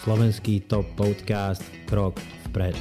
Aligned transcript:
slovenský 0.00 0.64
top 0.64 0.88
podcast 0.96 1.60
Krok 1.84 2.16
vpred. 2.48 2.72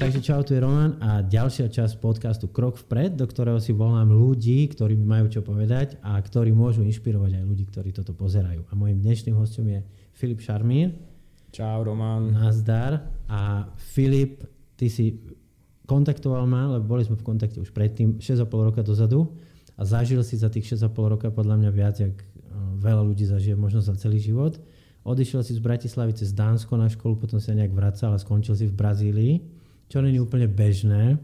Takže 0.00 0.20
čau, 0.24 0.40
tu 0.40 0.56
je 0.56 0.64
Roman 0.64 0.96
a 1.04 1.20
ďalšia 1.20 1.68
časť 1.68 2.00
podcastu 2.00 2.48
Krok 2.48 2.80
vpred, 2.80 3.20
do 3.20 3.28
ktorého 3.28 3.60
si 3.60 3.76
volám 3.76 4.08
ľudí, 4.08 4.64
ktorí 4.72 4.96
mi 4.96 5.04
majú 5.04 5.28
čo 5.28 5.44
povedať 5.44 6.00
a 6.00 6.16
ktorí 6.16 6.56
môžu 6.56 6.80
inšpirovať 6.88 7.40
aj 7.40 7.44
ľudí, 7.44 7.68
ktorí 7.68 7.92
toto 7.92 8.16
pozerajú. 8.16 8.64
A 8.68 8.72
môjim 8.72 9.04
dnešným 9.04 9.36
hostom 9.36 9.68
je 9.68 9.84
Filip 10.16 10.40
Šarmír. 10.40 10.96
Čau, 11.52 11.84
Roman. 11.84 12.32
Nazdar. 12.32 13.12
A 13.28 13.68
Filip, 13.76 14.40
ty 14.80 14.88
si 14.88 15.20
kontaktoval 15.84 16.48
ma, 16.48 16.80
lebo 16.80 16.96
boli 16.96 17.04
sme 17.04 17.20
v 17.20 17.28
kontakte 17.28 17.60
už 17.60 17.76
predtým, 17.76 18.24
6,5 18.24 18.68
roka 18.72 18.80
dozadu 18.80 19.28
a 19.74 19.82
zažil 19.82 20.22
si 20.22 20.38
za 20.38 20.46
tých 20.50 20.74
6,5 20.74 21.14
roka 21.18 21.28
podľa 21.30 21.58
mňa 21.60 21.70
viac, 21.74 21.96
jak 21.98 22.14
eh, 22.14 22.26
veľa 22.78 23.02
ľudí 23.02 23.26
zažije 23.26 23.54
možno 23.58 23.82
za 23.82 23.94
celý 23.98 24.22
život. 24.22 24.58
Odišiel 25.04 25.44
si 25.44 25.52
z 25.52 25.60
Bratislavy 25.60 26.16
cez 26.16 26.32
Dánsko 26.32 26.80
na 26.80 26.88
školu, 26.88 27.20
potom 27.20 27.36
sa 27.36 27.52
nejak 27.52 27.76
vracal 27.76 28.16
a 28.16 28.18
skončil 28.18 28.56
si 28.56 28.64
v 28.64 28.72
Brazílii, 28.72 29.34
čo 29.92 30.00
není 30.00 30.16
úplne 30.16 30.48
bežné. 30.48 31.20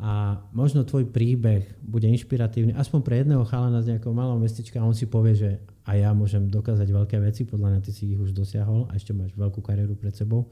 A 0.00 0.42
možno 0.50 0.82
tvoj 0.82 1.06
príbeh 1.12 1.68
bude 1.84 2.08
inšpiratívny, 2.10 2.74
aspoň 2.74 3.00
pre 3.04 3.14
jedného 3.22 3.46
chalana 3.46 3.78
z 3.84 3.94
nejakého 3.94 4.10
malého 4.10 4.40
mestečka 4.40 4.82
a 4.82 4.88
on 4.88 4.96
si 4.96 5.06
povie, 5.06 5.38
že 5.38 5.50
a 5.84 6.00
ja 6.00 6.10
môžem 6.16 6.48
dokázať 6.48 6.88
veľké 6.88 7.16
veci, 7.20 7.44
podľa 7.44 7.76
mňa 7.76 7.80
ty 7.84 7.92
si 7.92 8.16
ich 8.16 8.20
už 8.20 8.32
dosiahol 8.32 8.88
a 8.88 8.96
ešte 8.96 9.12
máš 9.12 9.36
veľkú 9.36 9.60
kariéru 9.60 9.94
pred 9.94 10.16
sebou. 10.16 10.48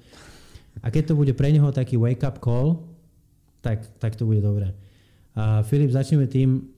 A 0.84 0.92
keď 0.92 1.12
to 1.12 1.14
bude 1.16 1.32
pre 1.32 1.48
neho 1.48 1.72
taký 1.72 1.96
wake-up 1.96 2.36
call, 2.38 2.84
tak, 3.64 3.88
tak 3.96 4.12
to 4.14 4.28
bude 4.28 4.44
dobré. 4.44 4.76
Filip, 5.64 5.88
začneme 5.88 6.28
tým, 6.28 6.68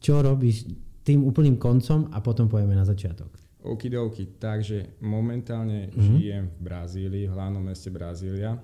čo 0.00 0.14
robíš 0.20 0.68
tým 1.04 1.24
úplným 1.24 1.56
koncom 1.56 2.08
a 2.12 2.20
potom 2.20 2.48
pojeme 2.48 2.76
na 2.76 2.84
začiatok. 2.84 3.32
Okidoki, 3.64 4.36
takže 4.36 5.00
momentálne 5.00 5.88
mm-hmm. 5.88 6.00
žijem 6.00 6.44
v 6.52 6.60
Brazílii, 6.60 7.24
v 7.28 7.32
hlavnom 7.32 7.64
meste 7.64 7.88
Brazília. 7.88 8.60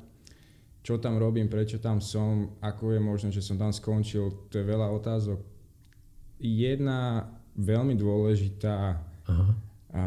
Čo 0.80 1.00
tam 1.00 1.16
robím, 1.16 1.48
prečo 1.48 1.80
tam 1.80 2.00
som, 2.00 2.56
ako 2.60 2.96
je 2.96 3.00
možné, 3.00 3.28
že 3.32 3.44
som 3.44 3.56
tam 3.56 3.72
skončil, 3.72 4.48
to 4.48 4.60
je 4.60 4.64
veľa 4.64 4.88
otázok. 4.92 5.40
Jedna 6.40 7.28
veľmi 7.56 7.96
dôležitá 7.96 9.00
Aha. 9.28 9.52
A, 9.92 10.02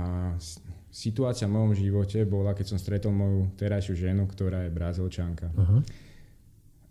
situácia 0.93 1.49
v 1.49 1.57
mojom 1.57 1.73
živote 1.73 2.21
bola, 2.25 2.53
keď 2.53 2.73
som 2.73 2.81
stretol 2.81 3.13
moju 3.13 3.49
terajšiu 3.57 4.09
ženu, 4.09 4.29
ktorá 4.29 4.65
je 4.65 4.73
brazilčanka. 4.73 5.49
Aha. 5.57 5.81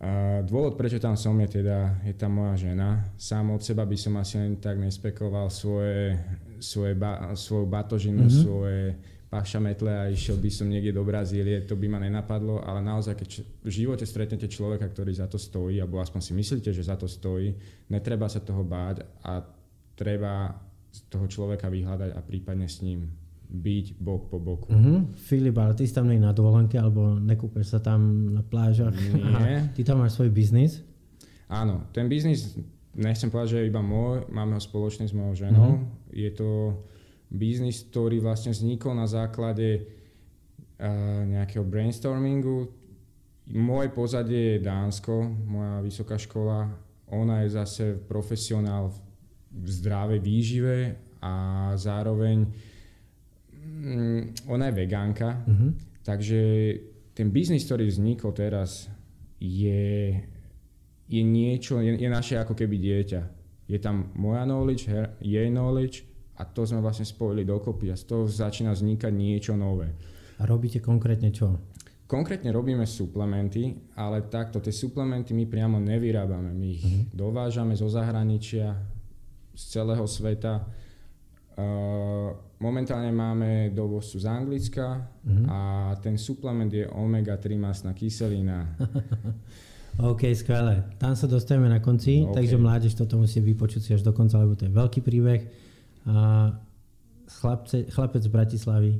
A 0.02 0.42
dôvod, 0.42 0.74
prečo 0.74 0.98
tam 0.98 1.14
som, 1.14 1.38
je 1.38 1.62
teda, 1.62 2.02
je 2.02 2.14
tam 2.18 2.42
moja 2.42 2.58
žena. 2.58 3.06
Sám 3.14 3.54
od 3.54 3.62
seba 3.62 3.86
by 3.86 3.94
som 3.94 4.18
asi 4.18 4.34
len 4.34 4.58
tak 4.58 4.74
nespekoval 4.74 5.46
svoje, 5.46 6.18
svoje 6.58 6.98
ba, 6.98 7.30
svoju 7.38 7.70
batožinu, 7.70 8.26
mm-hmm. 8.26 8.42
svoje 8.42 8.98
pašametle 9.30 9.88
a 9.88 10.10
išiel 10.10 10.42
by 10.42 10.50
som 10.50 10.66
niekde 10.66 10.90
do 10.90 11.06
Brazílie, 11.06 11.64
to 11.64 11.78
by 11.78 11.86
ma 11.86 12.02
nenapadlo, 12.02 12.60
ale 12.66 12.82
naozaj, 12.82 13.14
keď 13.14 13.28
v 13.62 13.70
živote 13.70 14.04
stretnete 14.04 14.50
človeka, 14.50 14.90
ktorý 14.90 15.14
za 15.14 15.30
to 15.30 15.38
stojí, 15.38 15.78
alebo 15.78 16.02
aspoň 16.02 16.20
si 16.20 16.32
myslíte, 16.34 16.68
že 16.74 16.82
za 16.84 16.98
to 16.98 17.06
stojí, 17.06 17.54
netreba 17.88 18.26
sa 18.26 18.42
toho 18.42 18.60
báť 18.60 19.06
a 19.22 19.40
treba 19.94 20.52
toho 21.08 21.24
človeka 21.30 21.72
vyhľadať 21.72 22.10
a 22.12 22.20
prípadne 22.20 22.68
s 22.68 22.84
ním 22.84 23.21
byť 23.52 24.00
bok 24.00 24.32
po 24.32 24.40
boku. 24.40 24.66
Uh-huh. 24.72 25.04
Filip, 25.28 25.60
ale 25.60 25.76
ty 25.76 25.84
si 25.84 25.92
tam 25.92 26.08
nie 26.08 26.16
na 26.16 26.32
dovolenke 26.32 26.80
alebo 26.80 27.20
nekúpeš 27.20 27.76
sa 27.76 27.80
tam 27.84 28.32
na 28.32 28.40
plážach? 28.40 28.96
Nie. 28.96 29.68
ty 29.76 29.84
tam 29.84 30.00
máš 30.00 30.16
svoj 30.16 30.32
biznis? 30.32 30.80
Áno, 31.52 31.84
ten 31.92 32.08
biznis, 32.08 32.56
nechcem 32.96 33.28
povedať, 33.28 33.48
že 33.52 33.58
je 33.60 33.68
iba 33.68 33.84
môj, 33.84 34.24
máme 34.32 34.56
ho 34.56 34.62
spoločný 34.62 35.04
s 35.04 35.12
mojou 35.12 35.36
ženou. 35.36 35.70
Uh-huh. 35.76 36.16
Je 36.16 36.32
to 36.32 36.80
biznis, 37.28 37.84
ktorý 37.92 38.24
vlastne 38.24 38.56
vznikol 38.56 38.96
na 38.96 39.04
základe 39.04 39.84
uh, 39.84 41.28
nejakého 41.28 41.64
brainstormingu. 41.68 42.72
Moje 43.52 43.92
pozadie 43.92 44.56
je 44.56 44.64
Dánsko, 44.64 45.28
moja 45.44 45.84
vysoká 45.84 46.16
škola. 46.16 46.72
Ona 47.12 47.44
je 47.44 47.48
zase 47.52 47.84
profesionál 48.08 48.88
v 49.52 49.68
zdravej 49.68 50.20
výžive 50.24 50.76
a 51.20 51.32
zároveň 51.76 52.48
ona 54.46 54.64
je 54.70 54.74
vegánka, 54.74 55.42
uh-huh. 55.42 55.70
takže 56.06 56.40
ten 57.12 57.28
biznis, 57.28 57.66
ktorý 57.66 57.90
vznikol 57.90 58.32
teraz, 58.32 58.88
je, 59.42 60.16
je 61.10 61.22
niečo, 61.22 61.82
je, 61.82 61.98
je 61.98 62.08
naše 62.08 62.38
ako 62.38 62.54
keby 62.54 62.78
dieťa. 62.78 63.22
Je 63.66 63.78
tam 63.82 64.14
moja 64.14 64.46
knowledge, 64.46 64.86
her, 64.86 65.18
jej 65.18 65.50
knowledge 65.50 66.06
a 66.38 66.46
to 66.46 66.62
sme 66.62 66.78
vlastne 66.78 67.04
spojili 67.04 67.42
dokopy 67.42 67.90
a 67.90 67.96
z 67.98 68.04
toho 68.06 68.24
začína 68.30 68.72
vznikať 68.72 69.12
niečo 69.12 69.52
nové. 69.58 69.90
A 70.38 70.46
robíte 70.46 70.78
konkrétne 70.78 71.34
čo? 71.34 71.58
Konkrétne 72.06 72.52
robíme 72.52 72.84
suplementy, 72.84 73.72
ale 73.96 74.28
takto, 74.28 74.60
tie 74.60 74.74
suplementy 74.74 75.32
my 75.32 75.48
priamo 75.48 75.80
nevyrábame. 75.80 76.52
My 76.52 76.66
ich 76.76 76.84
uh-huh. 76.84 77.08
dovážame 77.12 77.72
zo 77.74 77.88
zahraničia, 77.88 78.78
z 79.52 79.62
celého 79.68 80.04
sveta. 80.08 80.64
Uh, 81.52 82.32
Momentálne 82.62 83.10
máme 83.10 83.74
dovozcu 83.74 84.22
z 84.22 84.26
Anglicka 84.30 85.02
mm-hmm. 85.26 85.46
a 85.50 85.58
ten 85.98 86.14
suplement 86.14 86.70
je 86.70 86.86
omega-3 86.86 87.58
masná 87.58 87.90
kyselina. 87.90 88.78
OK, 90.14 90.30
skvelé. 90.30 90.86
Tam 91.02 91.18
sa 91.18 91.26
dostaneme 91.26 91.66
na 91.66 91.82
konci, 91.82 92.22
okay. 92.22 92.38
takže 92.38 92.56
mládež 92.62 92.94
toto 92.94 93.18
musí 93.18 93.42
vypočuť 93.42 93.80
si 93.82 93.90
až 93.98 94.06
do 94.06 94.14
konca, 94.14 94.38
lebo 94.38 94.54
to 94.54 94.70
je 94.70 94.72
veľký 94.72 95.02
príbeh. 95.02 95.50
A 96.06 96.54
chlapce, 97.42 97.90
chlapec 97.90 98.22
z 98.22 98.30
Bratislavy 98.30 98.92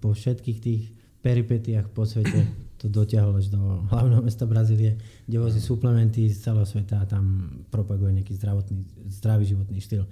po 0.00 0.16
všetkých 0.16 0.58
tých 0.58 0.82
peripetiách 1.22 1.92
po 1.92 2.08
svete 2.08 2.48
to 2.82 2.90
dotiahol 2.90 3.38
až 3.38 3.52
do 3.52 3.86
hlavného 3.94 4.26
mesta 4.26 4.42
Brazílie, 4.42 4.98
kde 5.28 5.38
vozí 5.38 5.62
no. 5.62 5.66
suplementy 5.70 6.26
z 6.26 6.50
celého 6.50 6.66
sveta 6.66 7.04
a 7.04 7.06
tam 7.06 7.52
propaguje 7.70 8.18
nejaký 8.18 8.34
zdravotný, 8.34 8.82
zdravý 9.06 9.44
životný 9.46 9.78
štýl. 9.78 10.04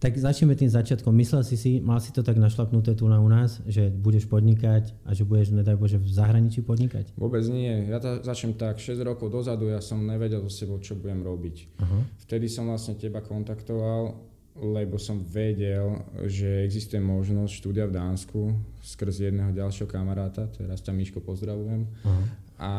Tak 0.00 0.16
začneme 0.16 0.56
tým 0.56 0.72
začiatkom. 0.72 1.12
Myslel 1.12 1.44
si 1.44 1.60
si, 1.60 1.76
mal 1.76 2.00
si 2.00 2.08
to 2.08 2.24
tak 2.24 2.40
našlapnuté 2.40 2.96
tu 2.96 3.04
na 3.04 3.20
u 3.20 3.28
nás, 3.28 3.60
že 3.68 3.92
budeš 3.92 4.24
podnikať 4.32 4.96
a 5.04 5.12
že 5.12 5.28
budeš, 5.28 5.52
nedaj 5.52 5.76
Bože, 5.76 6.00
v 6.00 6.08
zahraničí 6.08 6.64
podnikať? 6.64 7.12
Vôbec 7.20 7.44
nie. 7.52 7.84
Ja 7.84 8.00
to 8.00 8.16
začnem 8.24 8.56
tak, 8.56 8.80
6 8.80 8.96
rokov 9.04 9.28
dozadu 9.28 9.68
ja 9.68 9.84
som 9.84 10.00
nevedel 10.00 10.40
so 10.48 10.48
sebou, 10.48 10.80
čo 10.80 10.96
budem 10.96 11.20
robiť. 11.20 11.56
Uh-huh. 11.84 12.00
Vtedy 12.24 12.48
som 12.48 12.72
vlastne 12.72 12.96
teba 12.96 13.20
kontaktoval, 13.20 14.16
lebo 14.56 14.96
som 14.96 15.20
vedel, 15.20 16.00
že 16.24 16.64
existuje 16.64 17.04
možnosť 17.04 17.52
štúdia 17.52 17.84
v 17.84 18.00
Dánsku 18.00 18.56
skrz 18.80 19.28
jedného 19.28 19.52
ďalšieho 19.52 19.84
kamaráta, 19.84 20.48
teraz 20.48 20.80
ťa 20.80 20.96
Miško 20.96 21.20
pozdravujem. 21.20 21.84
Uh-huh. 21.84 22.24
A 22.56 22.72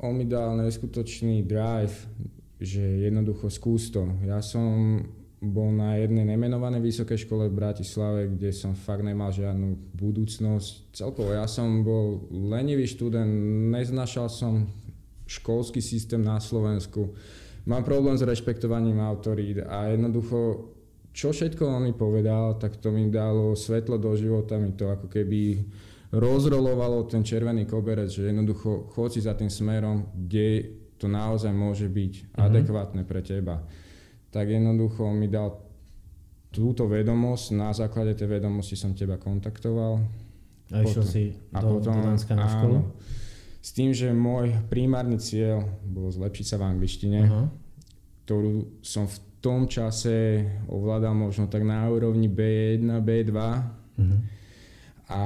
on 0.00 0.16
mi 0.16 0.24
dal 0.24 0.56
neskutočný 0.56 1.44
drive, 1.44 2.08
že 2.56 2.80
jednoducho 2.80 3.52
skús 3.52 3.92
to. 3.92 4.08
Ja 4.24 4.40
som 4.40 5.04
bol 5.38 5.70
na 5.70 5.94
jednej 5.94 6.26
nemenovanej 6.26 6.82
vysokej 6.82 7.22
škole 7.22 7.46
v 7.46 7.58
Bratislave, 7.62 8.26
kde 8.26 8.50
som 8.50 8.74
fakt 8.74 9.06
nemal 9.06 9.30
žiadnu 9.30 9.94
budúcnosť. 9.94 10.90
Celkovo 10.90 11.30
ja 11.30 11.46
som 11.46 11.86
bol 11.86 12.26
lenivý 12.30 12.90
študent, 12.90 13.30
neznašal 13.70 14.26
som 14.26 14.66
školský 15.30 15.78
systém 15.78 16.18
na 16.26 16.42
Slovensku. 16.42 17.14
Mám 17.70 17.86
problém 17.86 18.18
s 18.18 18.26
rešpektovaním 18.26 18.98
autorít 18.98 19.62
a 19.62 19.94
jednoducho, 19.94 20.72
čo 21.14 21.30
všetko 21.30 21.62
on 21.70 21.86
mi 21.86 21.94
povedal, 21.94 22.58
tak 22.58 22.82
to 22.82 22.90
mi 22.90 23.06
dalo 23.06 23.54
svetlo 23.54 23.94
do 24.00 24.10
života, 24.18 24.58
mi 24.58 24.74
to 24.74 24.90
ako 24.90 25.06
keby 25.06 25.62
rozrolovalo 26.10 27.04
ten 27.06 27.22
červený 27.22 27.68
koberec, 27.68 28.10
že 28.10 28.32
jednoducho 28.32 28.90
chod 28.90 29.14
si 29.14 29.20
za 29.20 29.36
tým 29.38 29.52
smerom, 29.52 30.08
kde 30.16 30.80
to 30.98 31.06
naozaj 31.06 31.52
môže 31.54 31.86
byť 31.86 32.12
mm-hmm. 32.16 32.42
adekvátne 32.42 33.02
pre 33.06 33.22
teba 33.22 33.62
tak 34.28 34.48
jednoducho 34.48 35.08
mi 35.12 35.28
dal 35.28 35.56
túto 36.48 36.88
vedomosť, 36.88 37.46
na 37.56 37.70
základe 37.76 38.16
tej 38.16 38.40
vedomosti 38.40 38.76
som 38.76 38.96
teba 38.96 39.20
kontaktoval. 39.20 40.00
A 40.72 40.84
išiel 40.84 41.04
si 41.04 41.22
a 41.52 41.60
do, 41.64 41.80
potom, 41.80 41.96
do 41.96 42.12
Dánska 42.12 42.36
na 42.36 42.48
školu? 42.48 42.76
Áno, 42.84 42.92
s 43.58 43.70
tým, 43.72 43.92
že 43.92 44.12
môj 44.12 44.52
primárny 44.68 45.20
cieľ 45.20 45.64
bol 45.84 46.08
zlepšiť 46.08 46.46
sa 46.46 46.56
v 46.60 46.64
angličtine, 46.72 47.20
uh-huh. 47.24 47.46
ktorú 48.24 48.80
som 48.84 49.08
v 49.08 49.16
tom 49.44 49.68
čase 49.68 50.44
ovládal 50.68 51.12
možno 51.16 51.48
tak 51.48 51.64
na 51.64 51.84
úrovni 51.88 52.28
B1, 52.28 52.84
B2. 53.00 53.32
Uh-huh. 53.32 54.18
A 55.08 55.20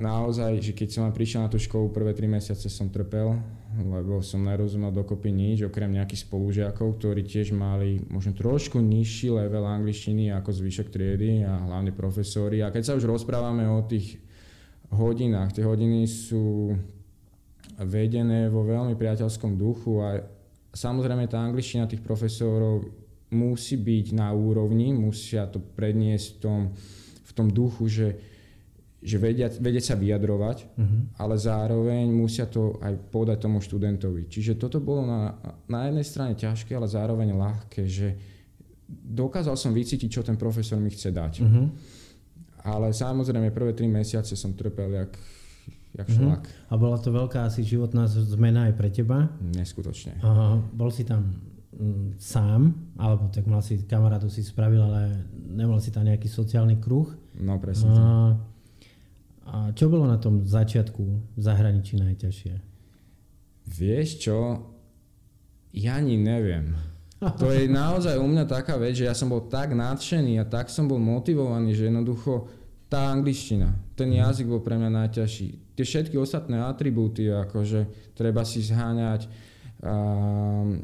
naozaj, 0.00 0.64
že 0.64 0.72
keď 0.72 0.88
som 0.88 1.12
prišiel 1.12 1.44
na 1.44 1.52
tú 1.52 1.60
školu, 1.60 1.92
prvé 1.92 2.16
tri 2.16 2.24
mesiace 2.24 2.72
som 2.72 2.88
trpel, 2.88 3.36
lebo 3.76 4.24
som 4.24 4.40
nerozumel 4.40 4.88
dokopy 4.88 5.28
nič, 5.28 5.68
okrem 5.68 5.92
nejakých 5.92 6.24
spolužiakov, 6.24 6.96
ktorí 6.96 7.20
tiež 7.20 7.52
mali 7.52 8.00
možno 8.08 8.32
trošku 8.32 8.80
nižší 8.80 9.28
level 9.28 9.68
angličtiny 9.68 10.32
ako 10.32 10.56
zvyšok 10.56 10.88
triedy 10.88 11.44
a 11.44 11.68
hlavne 11.68 11.92
profesori. 11.92 12.64
A 12.64 12.72
keď 12.72 12.82
sa 12.82 12.96
už 12.96 13.04
rozprávame 13.04 13.68
o 13.68 13.84
tých 13.84 14.16
hodinách, 14.88 15.52
tie 15.52 15.68
hodiny 15.68 16.08
sú 16.08 16.72
vedené 17.76 18.48
vo 18.48 18.64
veľmi 18.64 18.96
priateľskom 18.96 19.56
duchu 19.56 20.00
a 20.00 20.20
samozrejme 20.72 21.28
tá 21.28 21.44
angličtina 21.44 21.88
tých 21.88 22.00
profesorov 22.00 22.88
musí 23.32 23.80
byť 23.80 24.06
na 24.12 24.32
úrovni, 24.32 24.92
musia 24.92 25.48
to 25.48 25.60
predniesť 25.60 26.26
v 26.28 26.38
tom, 26.40 26.60
v 27.24 27.32
tom 27.32 27.48
duchu, 27.48 27.88
že, 27.88 28.08
že 29.02 29.18
vedia, 29.18 29.50
vedia 29.50 29.82
sa 29.82 29.98
vyjadrovať, 29.98 30.78
uh-huh. 30.78 31.18
ale 31.18 31.34
zároveň 31.34 32.06
musia 32.06 32.46
to 32.46 32.78
aj 32.78 32.94
podať 33.10 33.38
tomu 33.42 33.58
študentovi. 33.58 34.30
Čiže 34.30 34.54
toto 34.54 34.78
bolo 34.78 35.02
na, 35.02 35.34
na 35.66 35.90
jednej 35.90 36.06
strane 36.06 36.38
ťažké, 36.38 36.78
ale 36.78 36.86
zároveň 36.86 37.34
ľahké, 37.34 37.82
že 37.90 38.14
dokázal 38.86 39.58
som 39.58 39.74
vycítiť, 39.74 40.06
čo 40.06 40.22
ten 40.22 40.38
profesor 40.38 40.78
mi 40.78 40.94
chce 40.94 41.10
dať. 41.10 41.34
Uh-huh. 41.42 41.66
Ale 42.62 42.94
samozrejme 42.94 43.50
prvé 43.50 43.74
tri 43.74 43.90
mesiace 43.90 44.38
som 44.38 44.54
trpel 44.54 44.94
jak, 44.94 45.12
jak 45.98 46.06
mhm. 46.06 46.14
šlak. 46.14 46.42
Uh-huh. 46.46 46.70
A 46.70 46.74
bola 46.78 46.96
to 47.02 47.10
veľká 47.10 47.50
asi 47.50 47.66
životná 47.66 48.06
zmena 48.06 48.70
aj 48.70 48.74
pre 48.78 48.86
teba? 48.94 49.34
Neskutočne. 49.42 50.22
Uh, 50.22 50.62
bol 50.70 50.94
si 50.94 51.02
tam 51.02 51.42
mm, 51.74 52.22
sám, 52.22 52.70
alebo 53.02 53.26
tak 53.34 53.50
mal 53.50 53.66
si 53.66 53.82
kamarátu 53.82 54.30
si 54.30 54.46
spravil, 54.46 54.78
ale 54.78 55.26
nemal 55.34 55.82
si 55.82 55.90
tam 55.90 56.06
nejaký 56.06 56.30
sociálny 56.30 56.78
kruh. 56.78 57.10
No 57.42 57.58
presne. 57.58 57.90
Uh, 57.90 58.51
a 59.46 59.74
čo 59.74 59.90
bolo 59.90 60.06
na 60.06 60.18
tom 60.22 60.46
začiatku 60.46 61.02
v 61.34 61.40
zahraničí 61.40 61.98
najťažšie? 61.98 62.54
Vieš 63.66 64.08
čo? 64.22 64.38
Ja 65.72 65.98
ani 65.98 66.20
neviem. 66.20 66.76
To 67.22 67.54
je 67.54 67.70
naozaj 67.70 68.18
u 68.18 68.26
mňa 68.26 68.44
taká 68.50 68.74
vec, 68.74 68.98
že 68.98 69.06
ja 69.06 69.14
som 69.14 69.30
bol 69.30 69.46
tak 69.46 69.78
nadšený 69.78 70.42
a 70.42 70.44
tak 70.44 70.66
som 70.66 70.90
bol 70.90 70.98
motivovaný, 70.98 71.70
že 71.70 71.86
jednoducho 71.86 72.50
tá 72.90 73.08
angličtina, 73.08 73.72
ten 73.96 74.12
mhm. 74.12 74.18
jazyk 74.20 74.46
bol 74.50 74.60
pre 74.60 74.76
mňa 74.76 74.90
najťažší. 74.90 75.72
Tie 75.72 75.84
všetky 75.86 76.18
ostatné 76.18 76.60
atribúty, 76.60 77.30
akože 77.30 78.12
treba 78.12 78.44
si 78.44 78.60
zháňať, 78.60 79.30
um, 79.80 80.76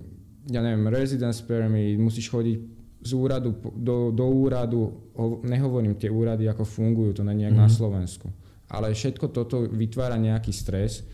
ja 0.48 0.60
neviem, 0.64 0.88
residence 0.88 1.44
permit, 1.44 2.00
musíš 2.00 2.32
chodiť 2.32 2.56
z 3.04 3.10
úradu 3.12 3.52
do, 3.76 4.08
do 4.08 4.24
úradu, 4.24 5.12
nehovorím 5.44 6.00
tie 6.00 6.08
úrady, 6.08 6.48
ako 6.48 6.64
fungujú, 6.64 7.20
to 7.20 7.22
není 7.26 7.44
nejak 7.44 7.54
mm. 7.54 7.62
na 7.66 7.68
mhm. 7.68 7.76
Slovensku 7.76 8.26
ale 8.68 8.92
všetko 8.92 9.32
toto 9.32 9.64
vytvára 9.64 10.20
nejaký 10.20 10.52
stres, 10.52 11.04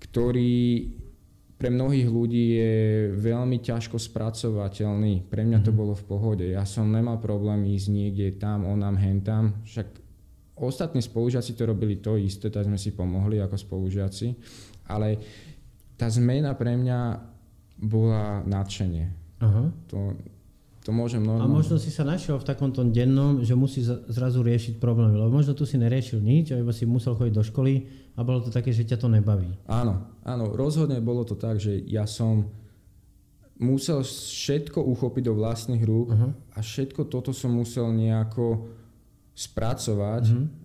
ktorý 0.00 0.88
pre 1.62 1.70
mnohých 1.70 2.10
ľudí 2.10 2.58
je 2.58 2.74
veľmi 3.14 3.62
ťažko 3.62 3.94
spracovateľný. 3.94 5.30
Pre 5.30 5.46
mňa 5.46 5.62
to 5.62 5.70
mm 5.70 5.78
bolo 5.78 5.94
v 5.94 6.04
pohode. 6.10 6.42
Ja 6.42 6.66
som 6.66 6.90
nemal 6.90 7.22
problém 7.22 7.70
ísť 7.70 7.86
niekde 7.86 8.34
tam, 8.34 8.66
onam, 8.66 8.98
hentam. 8.98 9.62
Však 9.62 9.86
ostatní 10.58 10.98
spolužiaci 10.98 11.54
to 11.54 11.62
robili 11.62 12.02
to 12.02 12.18
isté, 12.18 12.50
tak 12.50 12.66
sme 12.66 12.74
si 12.74 12.90
pomohli 12.90 13.38
ako 13.38 13.54
spolužiaci. 13.54 14.34
Ale 14.90 15.22
tá 15.94 16.10
zmena 16.10 16.58
pre 16.58 16.74
mňa 16.74 16.98
bola 17.78 18.42
nadšenie. 18.42 19.06
Aha. 19.38 19.70
To, 19.94 20.18
to 20.82 20.90
môžem 20.90 21.22
normálne. 21.22 21.46
A 21.46 21.56
možno 21.62 21.78
si 21.78 21.94
sa 21.94 22.02
našiel 22.02 22.42
v 22.42 22.46
takomto 22.46 22.82
dennom, 22.82 23.38
že 23.46 23.54
musí 23.54 23.86
zrazu 23.86 24.42
riešiť 24.42 24.82
problémy, 24.82 25.14
lebo 25.14 25.30
možno 25.30 25.54
tu 25.54 25.62
si 25.62 25.78
neriešil 25.78 26.18
nič, 26.18 26.50
alebo 26.50 26.74
si 26.74 26.84
musel 26.90 27.14
chodiť 27.14 27.34
do 27.34 27.44
školy 27.46 27.74
a 28.18 28.26
bolo 28.26 28.42
to 28.42 28.50
také, 28.50 28.74
že 28.74 28.82
ťa 28.82 28.98
to 28.98 29.06
nebaví. 29.06 29.46
Áno, 29.70 30.10
áno, 30.26 30.50
rozhodne 30.50 30.98
bolo 30.98 31.22
to 31.22 31.38
tak, 31.38 31.62
že 31.62 31.78
ja 31.86 32.02
som 32.10 32.50
musel 33.62 34.02
všetko 34.02 34.82
uchopiť 34.82 35.22
do 35.30 35.38
vlastných 35.38 35.86
rúk 35.86 36.10
uh-huh. 36.10 36.34
a 36.54 36.58
všetko 36.58 37.06
toto 37.06 37.30
som 37.30 37.54
musel 37.54 37.94
nejako 37.94 38.66
spracovať 39.38 40.24
uh-huh 40.34 40.61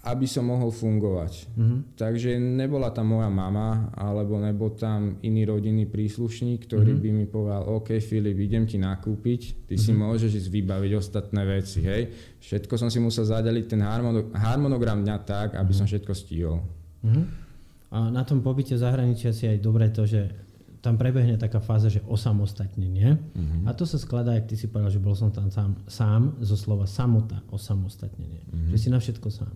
aby 0.00 0.24
som 0.24 0.48
mohol 0.48 0.72
fungovať. 0.72 1.52
Mm-hmm. 1.60 1.78
Takže 1.92 2.40
nebola 2.40 2.88
tam 2.88 3.12
moja 3.12 3.28
mama, 3.28 3.92
alebo 3.92 4.40
nebol 4.40 4.72
tam 4.72 5.20
iný 5.20 5.44
rodinný 5.44 5.84
príslušník, 5.84 6.64
ktorý 6.64 6.96
mm-hmm. 6.96 7.04
by 7.04 7.18
mi 7.20 7.26
povedal, 7.28 7.68
OK 7.68 8.00
Filip, 8.00 8.40
idem 8.40 8.64
ti 8.64 8.80
nakúpiť, 8.80 9.68
ty 9.68 9.76
mm-hmm. 9.76 9.84
si 9.84 9.92
mhm. 9.92 10.00
môžeš 10.00 10.30
ísť 10.40 10.48
vybaviť 10.48 10.92
ostatné 10.96 11.42
veci, 11.44 11.84
hej. 11.84 12.02
Všetko 12.40 12.80
som 12.80 12.88
si 12.88 12.96
musel 12.96 13.28
zadeliť 13.28 13.76
ten 13.76 13.84
harmonogram 14.32 15.04
dňa 15.04 15.16
tak, 15.28 15.48
aby 15.52 15.68
mm-hmm. 15.68 15.76
som 15.76 15.84
všetko 15.84 16.12
stihol. 16.16 16.64
Mm-hmm. 17.04 17.24
A 17.92 18.08
na 18.08 18.24
tom 18.24 18.40
pobyte 18.40 18.72
v 18.72 18.80
zahraničí 18.80 19.28
asi 19.28 19.52
aj 19.52 19.58
dobre 19.60 19.92
to, 19.92 20.08
že 20.08 20.32
tam 20.80 20.96
prebehne 20.96 21.36
taká 21.36 21.60
fáza, 21.60 21.92
že 21.92 22.00
osamostatnenie. 22.08 23.20
Mm-hmm. 23.36 23.68
A 23.68 23.76
to 23.76 23.84
sa 23.84 24.00
skladá, 24.00 24.32
ak 24.32 24.48
ty 24.48 24.56
si 24.56 24.64
povedal, 24.64 24.88
že 24.88 25.02
bol 25.02 25.12
som 25.12 25.28
tam 25.28 25.52
sám, 25.52 25.76
sám 25.84 26.40
zo 26.40 26.56
slova 26.56 26.88
samota, 26.88 27.44
osamostatnenie. 27.52 28.48
Mm-hmm. 28.48 28.70
Že 28.72 28.76
si 28.80 28.88
na 28.88 28.96
všetko 28.96 29.28
sám 29.28 29.52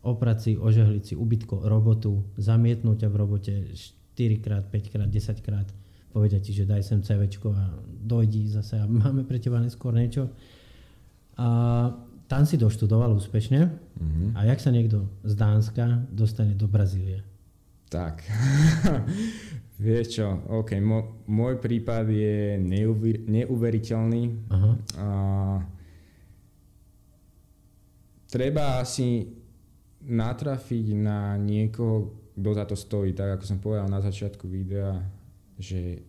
oprať 0.00 0.38
si, 0.40 0.52
ožehliť 0.56 1.02
si 1.04 1.14
ubytko, 1.16 1.68
robotu, 1.68 2.24
zamietnúť 2.40 3.04
ťa 3.04 3.08
v 3.12 3.16
robote 3.16 3.54
4 3.76 4.44
krát, 4.44 4.64
5 4.64 4.92
krát, 4.92 5.08
10 5.08 5.46
krát, 5.46 5.68
povedia 6.10 6.40
ti, 6.40 6.56
že 6.56 6.64
daj 6.66 6.82
sem 6.82 7.00
CV 7.04 7.28
a 7.52 7.76
dojdi 7.84 8.48
zase 8.48 8.80
a 8.80 8.88
máme 8.88 9.28
pre 9.28 9.38
teba 9.38 9.60
neskôr 9.60 9.92
niečo. 9.92 10.32
A 11.36 11.48
tam 12.30 12.42
si 12.46 12.56
doštudoval 12.56 13.16
úspešne 13.16 13.60
mm-hmm. 13.66 14.28
a 14.38 14.40
jak 14.48 14.60
sa 14.62 14.70
niekto 14.70 15.08
z 15.26 15.34
Dánska 15.34 16.06
dostane 16.12 16.54
do 16.54 16.70
Brazílie? 16.70 17.26
Tak, 17.90 18.22
vieš 19.82 20.22
čo, 20.22 20.28
OK, 20.46 20.78
mo, 20.78 21.26
môj 21.26 21.58
prípad 21.58 22.06
je 22.06 22.54
neuver, 22.62 23.26
neuveriteľný. 23.26 24.46
Aha. 24.46 24.72
A, 24.94 25.06
treba 28.30 28.78
asi 28.78 29.26
natrafiť 30.04 30.86
na 30.96 31.36
niekoho, 31.36 32.16
kto 32.36 32.50
za 32.56 32.64
to 32.64 32.76
stojí, 32.76 33.12
tak 33.12 33.36
ako 33.36 33.44
som 33.44 33.58
povedal 33.60 33.88
na 33.92 34.00
začiatku 34.00 34.48
videa, 34.48 34.96
že 35.60 36.02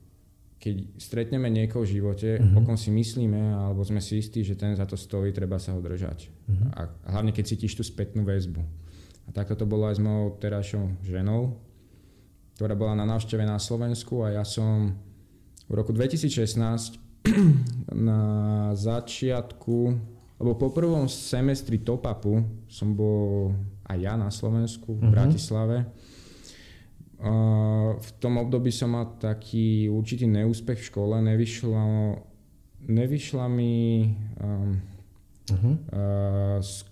keď 0.62 0.76
stretneme 1.02 1.50
niekoho 1.50 1.82
v 1.82 1.98
živote, 1.98 2.38
uh-huh. 2.38 2.62
o 2.62 2.62
kom 2.62 2.78
si 2.78 2.94
myslíme, 2.94 3.58
alebo 3.58 3.82
sme 3.82 3.98
si 3.98 4.22
istí, 4.22 4.46
že 4.46 4.54
ten 4.54 4.78
za 4.78 4.86
to 4.86 4.94
stojí, 4.94 5.34
treba 5.34 5.58
sa 5.58 5.74
ho 5.74 5.82
držať. 5.82 6.30
Uh-huh. 6.30 6.70
A 6.78 6.80
hlavne 7.18 7.34
keď 7.34 7.58
cítiš 7.58 7.74
tú 7.74 7.84
spätnú 7.84 8.22
väzbu. 8.22 8.62
A 9.26 9.30
takto 9.34 9.58
to 9.58 9.66
bolo 9.66 9.90
aj 9.90 9.98
s 9.98 10.02
mojou 10.06 10.38
terajšou 10.38 11.02
ženou, 11.02 11.58
ktorá 12.56 12.78
bola 12.78 12.94
na 12.94 13.10
návšteve 13.10 13.42
na 13.42 13.58
Slovensku 13.58 14.22
a 14.22 14.38
ja 14.38 14.46
som 14.46 14.94
v 15.66 15.74
roku 15.74 15.90
2016 15.98 17.02
na 18.10 18.22
začiatku, 18.78 19.78
alebo 20.38 20.54
po 20.62 20.70
prvom 20.70 21.10
semestri 21.10 21.82
top-upu 21.82 22.46
som 22.70 22.94
bol 22.94 23.58
aj 23.92 23.98
ja 24.00 24.14
na 24.16 24.32
Slovensku, 24.32 24.96
v 24.96 25.04
uh-huh. 25.04 25.12
Bratislave. 25.12 25.78
Uh, 27.22 28.00
v 28.02 28.10
tom 28.18 28.42
období 28.42 28.74
som 28.74 28.98
mal 28.98 29.20
taký 29.22 29.86
určitý 29.92 30.26
neúspech 30.26 30.82
v 30.82 30.88
škole, 30.90 31.16
nevyšla, 31.22 31.86
nevyšla 32.88 33.46
mi... 33.52 33.74
Um, 34.42 34.82
uh-huh. 35.52 35.76
uh, 35.94 36.58
sk- 36.64 36.90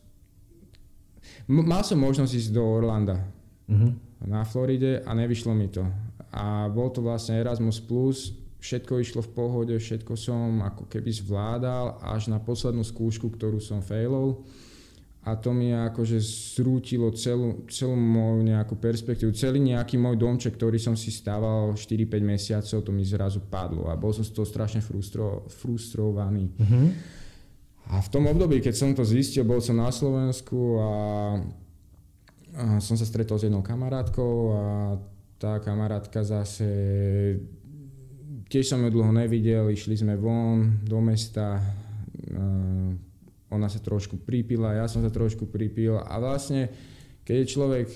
mal 1.50 1.81
som 1.81 1.97
možnosť 1.97 2.29
ísť 2.29 2.51
do 2.53 2.62
Orlanda 2.62 3.25
uh-huh. 3.65 3.91
na 4.29 4.45
Floride 4.45 5.01
a 5.01 5.12
nevyšlo 5.17 5.57
mi 5.57 5.65
to. 5.71 5.81
A 6.29 6.69
bol 6.69 6.93
to 6.93 7.01
vlastne 7.01 7.41
Erasmus+, 7.41 7.81
plus, 7.81 8.38
všetko 8.62 9.01
išlo 9.01 9.21
v 9.25 9.33
pohode, 9.33 9.73
všetko 9.73 10.13
som 10.13 10.62
ako 10.62 10.85
keby 10.85 11.09
zvládal 11.09 11.97
až 12.05 12.29
na 12.29 12.38
poslednú 12.38 12.85
skúšku, 12.85 13.33
ktorú 13.33 13.57
som 13.57 13.81
failol 13.81 14.45
a 15.19 15.35
to 15.35 15.51
mi 15.51 15.75
akože 15.75 16.15
zrútilo 16.55 17.11
celú, 17.11 17.67
celú 17.67 17.91
moju 17.91 18.39
nejakú 18.39 18.79
perspektívu. 18.79 19.35
Celý 19.35 19.59
nejaký 19.59 19.99
môj 19.99 20.15
domček, 20.15 20.55
ktorý 20.55 20.79
som 20.79 20.95
si 20.95 21.11
stával 21.11 21.75
4-5 21.75 22.23
mesiacov, 22.23 22.77
to 22.79 22.91
mi 22.95 23.03
zrazu 23.03 23.43
padlo 23.43 23.91
a 23.91 23.99
bol 23.99 24.15
som 24.15 24.23
z 24.23 24.31
toho 24.31 24.47
strašne 24.47 24.79
frustro, 24.79 25.43
frustrovaný. 25.51 26.47
Mm-hmm. 26.55 26.88
A 27.89 27.99
v 27.99 28.09
tom 28.09 28.31
období, 28.31 28.63
keď 28.63 28.75
som 28.79 28.95
to 28.95 29.03
zistil, 29.03 29.43
bol 29.43 29.59
som 29.59 29.75
na 29.75 29.91
Slovensku 29.91 30.79
a, 30.79 30.91
a 32.55 32.65
som 32.79 32.95
sa 32.95 33.03
stretol 33.03 33.35
s 33.35 33.43
jednou 33.43 33.65
kamarátkou 33.65 34.33
a 34.55 34.63
tá 35.35 35.59
kamarátka 35.59 36.23
zase 36.23 36.69
tiež 38.47 38.65
som 38.71 38.81
ju 38.81 38.89
dlho 38.89 39.11
nevidel, 39.13 39.67
išli 39.67 39.99
sme 39.99 40.15
von 40.15 40.79
do 40.85 40.99
mesta, 41.03 41.61
ona 43.49 43.67
sa 43.67 43.81
trošku 43.81 44.21
pripila, 44.21 44.77
ja 44.77 44.85
som 44.85 45.01
sa 45.01 45.09
trošku 45.09 45.49
pripil 45.49 45.97
a 45.97 46.13
vlastne 46.21 46.69
keď 47.25 47.35
je 47.45 47.51
človek 47.53 47.87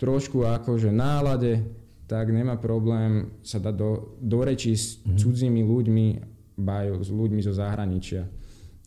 trošku 0.00 0.46
akože 0.46 0.90
nálade, 0.90 1.62
tak 2.10 2.34
nemá 2.34 2.58
problém 2.58 3.30
sa 3.44 3.62
dať 3.62 3.74
do, 3.76 4.18
do 4.18 4.38
reči 4.42 4.74
s 4.74 4.98
mm-hmm. 4.98 5.18
cudzími 5.18 5.62
ľuďmi, 5.62 6.06
bajú 6.58 6.98
s 6.98 7.10
ľuďmi 7.12 7.40
zo 7.44 7.54
zahraničia. 7.54 8.26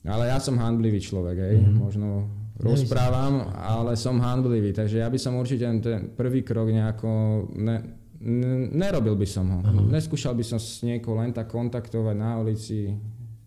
Ale 0.03 0.27
ja 0.27 0.43
som 0.43 0.59
handlivý 0.59 0.99
človek, 0.99 1.37
hej. 1.39 1.55
Mm-hmm. 1.63 1.79
možno 1.79 2.27
rozprávam, 2.59 3.49
ale 3.55 3.97
som 3.97 4.21
handlivý, 4.21 4.75
takže 4.75 5.01
ja 5.01 5.09
by 5.09 5.17
som 5.17 5.39
určite 5.39 5.65
ten 5.81 6.13
prvý 6.13 6.45
krok 6.45 6.69
nejako 6.69 7.09
ne, 7.57 7.77
ne, 8.21 8.69
nerobil 8.69 9.17
by 9.17 9.27
som 9.27 9.45
ho. 9.49 9.59
Uh-huh. 9.65 9.89
Neskúšal 9.89 10.37
by 10.37 10.45
som 10.45 10.59
s 10.61 10.85
niekoho 10.85 11.17
len 11.17 11.33
tak 11.33 11.49
kontaktovať 11.49 12.15
na 12.15 12.37
ulici, 12.37 12.93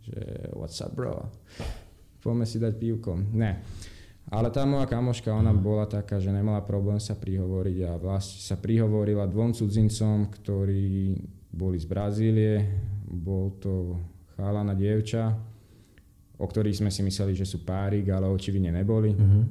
že 0.02 0.50
what's 0.58 0.82
up 0.82 0.90
bro, 0.92 1.30
poďme 2.26 2.42
si 2.42 2.58
dať 2.58 2.74
pivko. 2.74 3.14
Ne. 3.30 3.62
Ale 4.26 4.50
tá 4.50 4.66
moja 4.66 4.90
kamoška, 4.90 5.30
ona 5.30 5.54
mm. 5.54 5.62
bola 5.62 5.86
taká, 5.86 6.18
že 6.18 6.34
nemala 6.34 6.58
problém 6.66 6.98
sa 6.98 7.14
prihovoriť 7.14 7.78
a 7.86 7.92
vlastne 7.94 8.42
sa 8.42 8.58
prihovorila 8.58 9.30
dvom 9.30 9.54
cudzincom, 9.54 10.26
ktorí 10.34 11.14
boli 11.54 11.78
z 11.78 11.86
Brazílie. 11.86 12.54
Bol 13.06 13.54
to 13.62 13.94
chalana 14.34 14.74
dievča 14.74 15.30
o 16.36 16.44
ktorých 16.44 16.84
sme 16.84 16.90
si 16.92 17.00
mysleli, 17.00 17.32
že 17.32 17.48
sú 17.48 17.64
párik, 17.64 18.12
ale 18.12 18.28
očividne 18.28 18.68
neboli. 18.72 19.16
Uh-huh. 19.16 19.44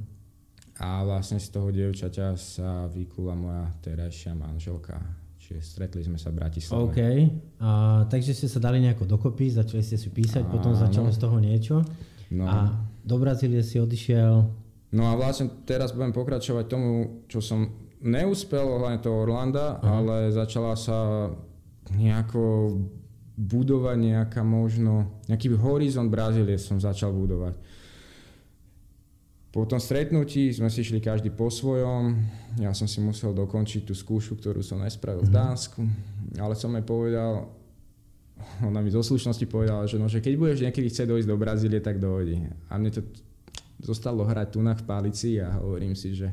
A 0.78 1.02
vlastne 1.02 1.40
z 1.40 1.48
toho 1.50 1.72
dievčaťa 1.72 2.36
sa 2.36 2.86
vykula 2.92 3.34
moja 3.34 3.64
terajšia 3.82 4.36
manželka. 4.36 5.00
Čiže 5.40 5.60
stretli 5.62 6.02
sme 6.02 6.18
sa 6.18 6.30
v 6.30 6.42
Bratislave. 6.42 6.82
OK. 6.90 7.00
A, 7.62 7.70
takže 8.10 8.34
ste 8.34 8.50
sa 8.50 8.58
dali 8.58 8.82
nejako 8.82 9.06
dokopy, 9.06 9.50
začali 9.50 9.82
ste 9.82 9.94
si 9.94 10.10
písať, 10.10 10.42
Áno. 10.46 10.52
potom 10.58 10.74
začalo 10.74 11.10
z 11.10 11.18
toho 11.22 11.38
niečo. 11.38 11.86
No. 12.30 12.44
A 12.46 12.56
do 13.06 13.16
Brazílie 13.22 13.62
si 13.62 13.78
odišiel. 13.78 14.50
No 14.90 15.02
a 15.10 15.12
vlastne 15.14 15.50
teraz 15.66 15.94
budem 15.94 16.14
pokračovať 16.14 16.64
tomu, 16.66 17.22
čo 17.30 17.38
som 17.38 17.70
neúspel 18.02 18.62
ohľadne 18.62 19.00
toho 19.02 19.26
Orlanda, 19.26 19.78
uh-huh. 19.78 19.98
ale 20.00 20.14
začala 20.30 20.74
sa 20.78 21.30
nejako 21.94 22.74
budovať 23.36 23.96
nejaká 24.00 24.40
možno, 24.40 25.20
nejaký 25.28 25.52
horizont 25.60 26.08
Brazílie 26.08 26.56
som 26.56 26.80
začal 26.80 27.12
budovať. 27.12 27.54
Po 29.52 29.64
tom 29.64 29.80
stretnutí 29.80 30.52
sme 30.52 30.68
si 30.68 30.84
išli 30.84 31.00
každý 31.00 31.32
po 31.32 31.48
svojom. 31.48 32.12
Ja 32.60 32.76
som 32.76 32.84
si 32.84 33.00
musel 33.00 33.32
dokončiť 33.32 33.88
tú 33.88 33.96
skúšku, 33.96 34.36
ktorú 34.36 34.60
som 34.60 34.84
nespravil 34.84 35.24
v 35.24 35.32
mhm. 35.32 35.36
Dánsku. 35.36 35.80
Ale 36.36 36.52
som 36.52 36.76
jej 36.76 36.84
povedal, 36.84 37.48
ona 38.68 38.80
mi 38.80 38.92
zo 38.92 39.02
slušnosti 39.02 39.46
povedala, 39.48 39.88
že, 39.88 39.96
no, 39.96 40.08
že 40.08 40.20
keď 40.20 40.34
budeš 40.36 40.58
niekedy 40.64 40.86
chcieť 40.92 41.08
dojsť 41.08 41.28
do 41.28 41.36
Brazílie, 41.36 41.80
tak 41.80 42.00
dojdi. 42.00 42.46
A 42.68 42.76
mne 42.76 42.92
to 42.92 43.00
zostalo 43.80 44.24
hrať 44.24 44.56
tu 44.56 44.60
na 44.64 44.72
v 44.72 44.82
palici 44.84 45.40
a 45.40 45.60
hovorím 45.60 45.96
si, 45.96 46.16
že 46.16 46.32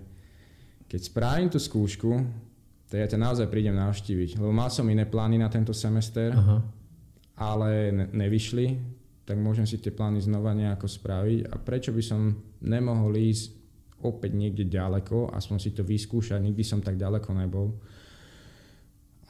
keď 0.88 1.00
spravím 1.02 1.50
tú 1.50 1.60
skúšku, 1.60 2.12
tak 2.88 2.98
ja 3.02 3.08
ťa 3.10 3.20
naozaj 3.20 3.48
prídem 3.50 3.74
navštíviť. 3.74 4.38
Lebo 4.38 4.54
mal 4.54 4.70
som 4.70 4.86
iné 4.86 5.10
plány 5.10 5.42
na 5.42 5.50
tento 5.50 5.74
semester, 5.74 6.30
Aha. 6.30 6.62
ale 7.40 7.90
ne- 7.90 8.10
nevyšli, 8.14 8.78
tak 9.26 9.40
môžem 9.40 9.66
si 9.66 9.82
tie 9.82 9.90
plány 9.90 10.22
znova 10.22 10.54
nejako 10.54 10.86
spraviť 10.86 11.50
a 11.50 11.56
prečo 11.58 11.96
by 11.96 12.04
som 12.04 12.38
nemohol 12.62 13.16
ísť 13.18 13.64
opäť 14.04 14.36
niekde 14.36 14.68
ďaleko, 14.68 15.32
aspoň 15.32 15.58
si 15.64 15.72
to 15.72 15.82
vyskúšať, 15.82 16.44
nikdy 16.44 16.62
som 16.62 16.84
tak 16.84 17.00
ďaleko 17.00 17.32
nebol. 17.34 17.72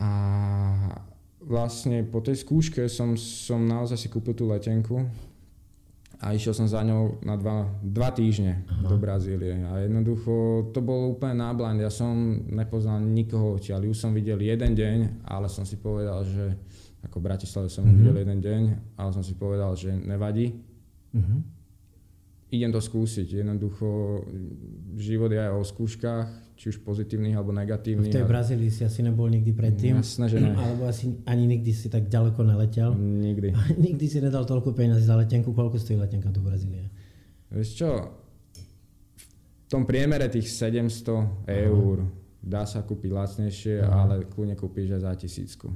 A 0.02 0.10
vlastne 1.44 2.04
po 2.08 2.24
tej 2.24 2.40
skúške 2.42 2.88
som, 2.88 3.16
som 3.20 3.64
naozaj 3.64 4.00
si 4.00 4.08
kúpil 4.08 4.36
tú 4.36 4.48
letenku 4.48 5.04
a 6.24 6.32
išiel 6.32 6.56
som 6.56 6.72
za 6.72 6.80
ňou 6.88 7.20
na 7.28 7.36
dva, 7.36 7.68
dva 7.84 8.16
týždne 8.16 8.64
Aha. 8.64 8.88
do 8.88 8.96
Brazílie. 8.96 9.60
A 9.68 9.84
jednoducho 9.84 10.66
to 10.72 10.80
bolo 10.80 11.20
úplne 11.20 11.44
náblind. 11.44 11.84
Ja 11.84 11.92
som 11.92 12.48
nepoznal 12.48 13.04
nikoho 13.04 13.60
ale 13.60 13.92
Už 13.92 14.00
som 14.00 14.16
videl 14.16 14.40
jeden 14.40 14.72
deň, 14.72 15.28
ale 15.28 15.52
som 15.52 15.68
si 15.68 15.76
povedal, 15.76 16.24
že 16.24 16.56
ako 17.04 17.20
v 17.20 17.28
Bratislave 17.28 17.68
som 17.68 17.84
mm-hmm. 17.84 18.00
videl 18.00 18.16
jeden 18.24 18.40
deň, 18.40 18.62
ale 18.96 19.12
som 19.12 19.20
si 19.20 19.36
povedal, 19.36 19.76
že 19.76 19.92
nevadí. 19.92 20.56
Mm-hmm. 21.12 21.40
Idem 22.56 22.72
to 22.72 22.80
skúsiť. 22.80 23.44
Jednoducho 23.44 24.24
život 24.96 25.28
je 25.28 25.42
aj 25.44 25.52
o 25.60 25.68
skúškach, 25.68 26.28
či 26.54 26.70
už 26.70 26.86
pozitívnych 26.86 27.34
alebo 27.34 27.50
negatívnych. 27.52 28.14
V 28.14 28.18
tej 28.22 28.30
Brazílii 28.30 28.70
si 28.70 28.86
asi 28.86 29.02
nebol 29.02 29.26
nikdy 29.28 29.52
predtým? 29.52 30.00
Jasné, 30.00 30.26
že 30.30 30.38
ne. 30.38 30.54
Alebo 30.54 30.86
asi 30.86 31.18
ani 31.26 31.50
nikdy 31.50 31.72
si 31.74 31.90
tak 31.90 32.08
ďaleko 32.08 32.46
neletel? 32.46 32.94
Nikdy. 32.98 33.50
nikdy 33.86 34.06
si 34.06 34.22
nedal 34.22 34.46
toľko 34.46 34.72
peniazy 34.78 35.04
za 35.04 35.18
letenku. 35.18 35.52
Koľko 35.52 35.82
stojí 35.82 35.98
letenka 35.98 36.30
do 36.30 36.46
Brazílie? 36.46 36.94
Vieš 37.50 37.70
čo? 37.74 37.90
V 38.54 39.68
tom 39.70 39.90
priemere 39.90 40.30
tých 40.30 40.54
700 40.54 41.50
eur 41.50 41.98
Aha. 42.06 42.10
dá 42.42 42.64
sa 42.70 42.86
kúpiť 42.86 43.10
lacnejšie, 43.10 43.82
Aha. 43.82 44.06
ale 44.06 44.30
kľudne 44.30 44.54
kúpiš 44.54 44.94
aj 44.98 45.02
za 45.02 45.14
tisícku. 45.18 45.68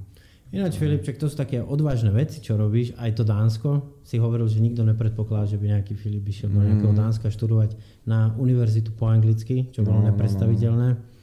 Ináč, 0.48 0.80
Filipček, 0.80 1.20
to 1.20 1.27
sú 1.27 1.36
také 1.36 1.60
odvážne 1.60 2.08
veci, 2.08 2.39
čo 2.39 2.56
robíš. 2.56 2.96
Aj 2.96 3.12
to 3.12 3.27
Dánsko. 3.27 4.00
Si 4.08 4.16
hovoril, 4.16 4.48
že 4.48 4.63
nikto 4.63 4.88
nepredpokladá, 4.88 5.44
že 5.44 5.60
by 5.60 5.75
nejaký 5.75 6.00
Filip 6.00 6.24
išiel 6.24 6.56
do 6.56 6.63
nejakého 6.63 6.96
mm. 6.96 7.00
Dánska 7.04 7.27
študovať 7.27 7.75
na 8.08 8.32
univerzitu 8.39 8.96
po 8.96 9.12
anglicky, 9.12 9.68
čo 9.75 9.84
bolo 9.84 10.00
no, 10.00 10.08
nepredstaviteľné. 10.08 10.89
No, 10.96 11.00
no. 11.04 11.16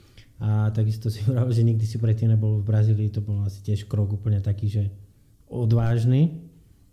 A 0.45 0.69
takisto 0.69 1.09
si 1.09 1.23
hovoril, 1.25 1.49
že 1.57 1.65
nikdy 1.65 1.85
si 1.89 1.97
predtým 1.97 2.37
nebol 2.37 2.61
v 2.61 2.69
Brazílii. 2.69 3.09
To 3.17 3.25
bol 3.25 3.41
asi 3.41 3.65
tiež 3.65 3.89
krok 3.89 4.13
úplne 4.13 4.45
taký, 4.45 4.69
že 4.69 4.83
odvážny. 5.49 6.45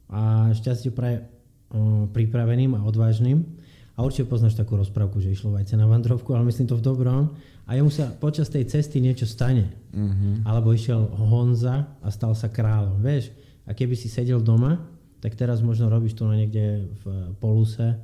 A 0.09 0.53
šťastie 0.57 0.89
pre 0.89 1.21
uh, 1.21 2.09
pripraveným 2.09 2.73
a 2.77 2.81
odvážnym. 2.81 3.45
A 3.93 4.01
určite 4.01 4.25
poznáš 4.25 4.57
takú 4.57 4.81
rozprávku, 4.81 5.21
že 5.21 5.29
išlo 5.29 5.53
vajce 5.53 5.77
na 5.77 5.85
vandrovku, 5.85 6.33
ale 6.33 6.49
myslím 6.49 6.65
to 6.65 6.81
v 6.81 6.85
dobrom 6.85 7.37
a 7.67 7.79
jemu 7.79 7.91
sa 7.95 8.11
počas 8.11 8.51
tej 8.51 8.67
cesty 8.67 8.99
niečo 8.99 9.25
stane. 9.25 9.71
Uh-huh. 9.95 10.43
Alebo 10.43 10.75
išiel 10.75 11.07
Honza 11.15 11.95
a 12.03 12.09
stal 12.11 12.35
sa 12.35 12.51
kráľom. 12.51 12.99
Vieš, 12.99 13.31
a 13.67 13.71
keby 13.73 13.95
si 13.95 14.11
sedel 14.11 14.43
doma, 14.43 14.83
tak 15.23 15.39
teraz 15.39 15.63
možno 15.63 15.87
robíš 15.87 16.19
to 16.19 16.27
na 16.27 16.35
niekde 16.35 16.91
v 17.03 17.05
poluse, 17.39 17.95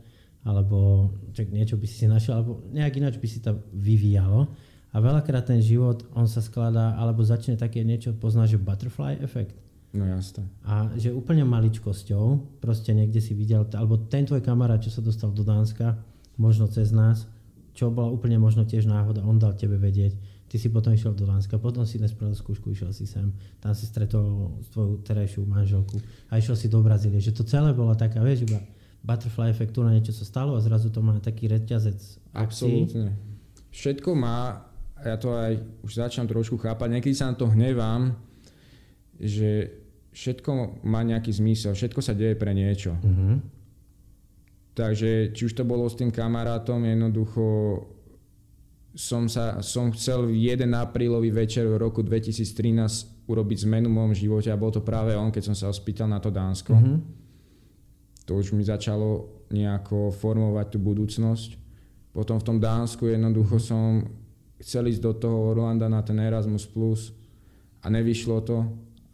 alebo 0.47 1.11
čak 1.35 1.51
niečo 1.51 1.75
by 1.75 1.87
si 1.91 1.97
si 1.99 2.07
našiel, 2.07 2.39
alebo 2.39 2.63
nejak 2.71 2.95
ináč 3.03 3.19
by 3.19 3.27
si 3.27 3.43
to 3.43 3.59
vyvíjalo. 3.75 4.47
A 4.95 4.97
veľakrát 5.03 5.45
ten 5.51 5.61
život, 5.61 6.07
on 6.15 6.31
sa 6.31 6.41
skladá, 6.41 6.95
alebo 6.95 7.27
začne 7.27 7.59
také 7.59 7.83
niečo, 7.83 8.15
poznáš, 8.15 8.57
že 8.57 8.63
butterfly 8.63 9.19
efekt. 9.21 9.59
No 9.93 10.07
jasne. 10.07 10.47
A 10.65 10.89
že 10.95 11.13
úplne 11.13 11.43
maličkosťou, 11.45 12.57
proste 12.63 12.95
niekde 12.95 13.19
si 13.19 13.35
videl, 13.35 13.67
alebo 13.75 13.99
ten 14.09 14.25
tvoj 14.25 14.41
kamarát, 14.41 14.81
čo 14.81 14.95
sa 14.95 15.03
dostal 15.03 15.35
do 15.35 15.43
Dánska, 15.43 15.99
možno 16.39 16.71
cez 16.71 16.95
nás, 16.95 17.27
čo 17.79 17.95
bola 17.95 18.11
úplne 18.11 18.43
možno 18.43 18.67
tiež 18.67 18.91
náhoda, 18.91 19.23
on 19.23 19.39
dal 19.39 19.55
tebe 19.55 19.79
vedieť, 19.79 20.19
ty 20.51 20.59
si 20.59 20.67
potom 20.67 20.91
išiel 20.91 21.15
do 21.15 21.31
Dánska, 21.31 21.63
potom 21.63 21.87
si 21.87 22.03
nespravil 22.03 22.35
skúšku, 22.35 22.75
išiel 22.75 22.91
si 22.91 23.07
sem, 23.07 23.31
tam 23.63 23.71
si 23.71 23.87
stretol 23.87 24.59
tvoju 24.75 25.07
terajšiu 25.07 25.47
manželku 25.47 26.03
a 26.27 26.43
išiel 26.43 26.59
si 26.59 26.67
do 26.67 26.83
Brazílie, 26.83 27.23
že 27.23 27.31
to 27.31 27.47
celé 27.47 27.71
bola 27.71 27.95
taká, 27.95 28.19
vieš, 28.19 28.51
iba 28.51 28.59
butterfly 29.07 29.55
efektu 29.55 29.87
na 29.87 29.95
niečo 29.95 30.11
sa 30.11 30.27
stalo 30.27 30.59
a 30.59 30.61
zrazu 30.61 30.91
to 30.91 30.99
má 30.99 31.23
taký 31.23 31.47
reťazec 31.47 32.19
Absolútne. 32.35 33.15
Všetko 33.71 34.11
má, 34.19 34.67
ja 34.99 35.15
to 35.15 35.39
aj 35.39 35.63
už 35.87 36.03
začínam 36.03 36.27
trošku 36.27 36.59
chápať, 36.59 36.99
niekedy 36.99 37.15
sa 37.15 37.31
na 37.31 37.39
to 37.39 37.47
hnevám, 37.47 38.19
že 39.23 39.71
všetko 40.19 40.83
má 40.83 41.07
nejaký 41.07 41.31
zmysel, 41.31 41.79
všetko 41.79 42.03
sa 42.03 42.11
deje 42.11 42.35
pre 42.35 42.51
niečo. 42.51 42.99
Uh-huh. 42.99 43.39
Takže 44.79 45.35
či 45.35 45.43
už 45.51 45.59
to 45.59 45.67
bolo 45.67 45.91
s 45.91 45.99
tým 45.99 46.15
kamarátom, 46.15 46.79
jednoducho 46.87 47.43
som, 48.95 49.27
sa, 49.27 49.59
som 49.59 49.91
chcel 49.91 50.31
jeden 50.31 50.71
aprílový 50.79 51.35
večer 51.35 51.67
v 51.67 51.83
roku 51.83 52.07
2013 52.07 53.27
urobiť 53.27 53.67
zmenu 53.67 53.91
v 53.91 53.97
mojom 53.99 54.15
živote 54.15 54.55
a 54.55 54.61
bol 54.61 54.71
to 54.71 54.87
práve 54.87 55.19
on, 55.19 55.35
keď 55.35 55.51
som 55.51 55.57
sa 55.59 55.67
ho 55.67 55.75
spýtal 55.75 56.07
na 56.07 56.23
to 56.23 56.31
Dánsko. 56.31 56.79
Mm-hmm. 56.79 56.99
To 58.31 58.39
už 58.39 58.55
mi 58.55 58.63
začalo 58.63 59.43
nejako 59.51 60.15
formovať 60.15 60.67
tú 60.71 60.79
budúcnosť. 60.79 61.59
Potom 62.15 62.39
v 62.39 62.47
tom 62.47 62.59
Dánsku 62.63 63.11
jednoducho 63.11 63.59
som 63.59 64.07
chcel 64.63 64.95
ísť 64.95 65.03
do 65.03 65.13
toho 65.19 65.55
Orlanda 65.55 65.91
na 65.91 66.07
ten 66.07 66.23
Erasmus+, 66.23 66.71
Plus 66.71 67.11
a 67.83 67.91
nevyšlo 67.91 68.47
to 68.47 68.63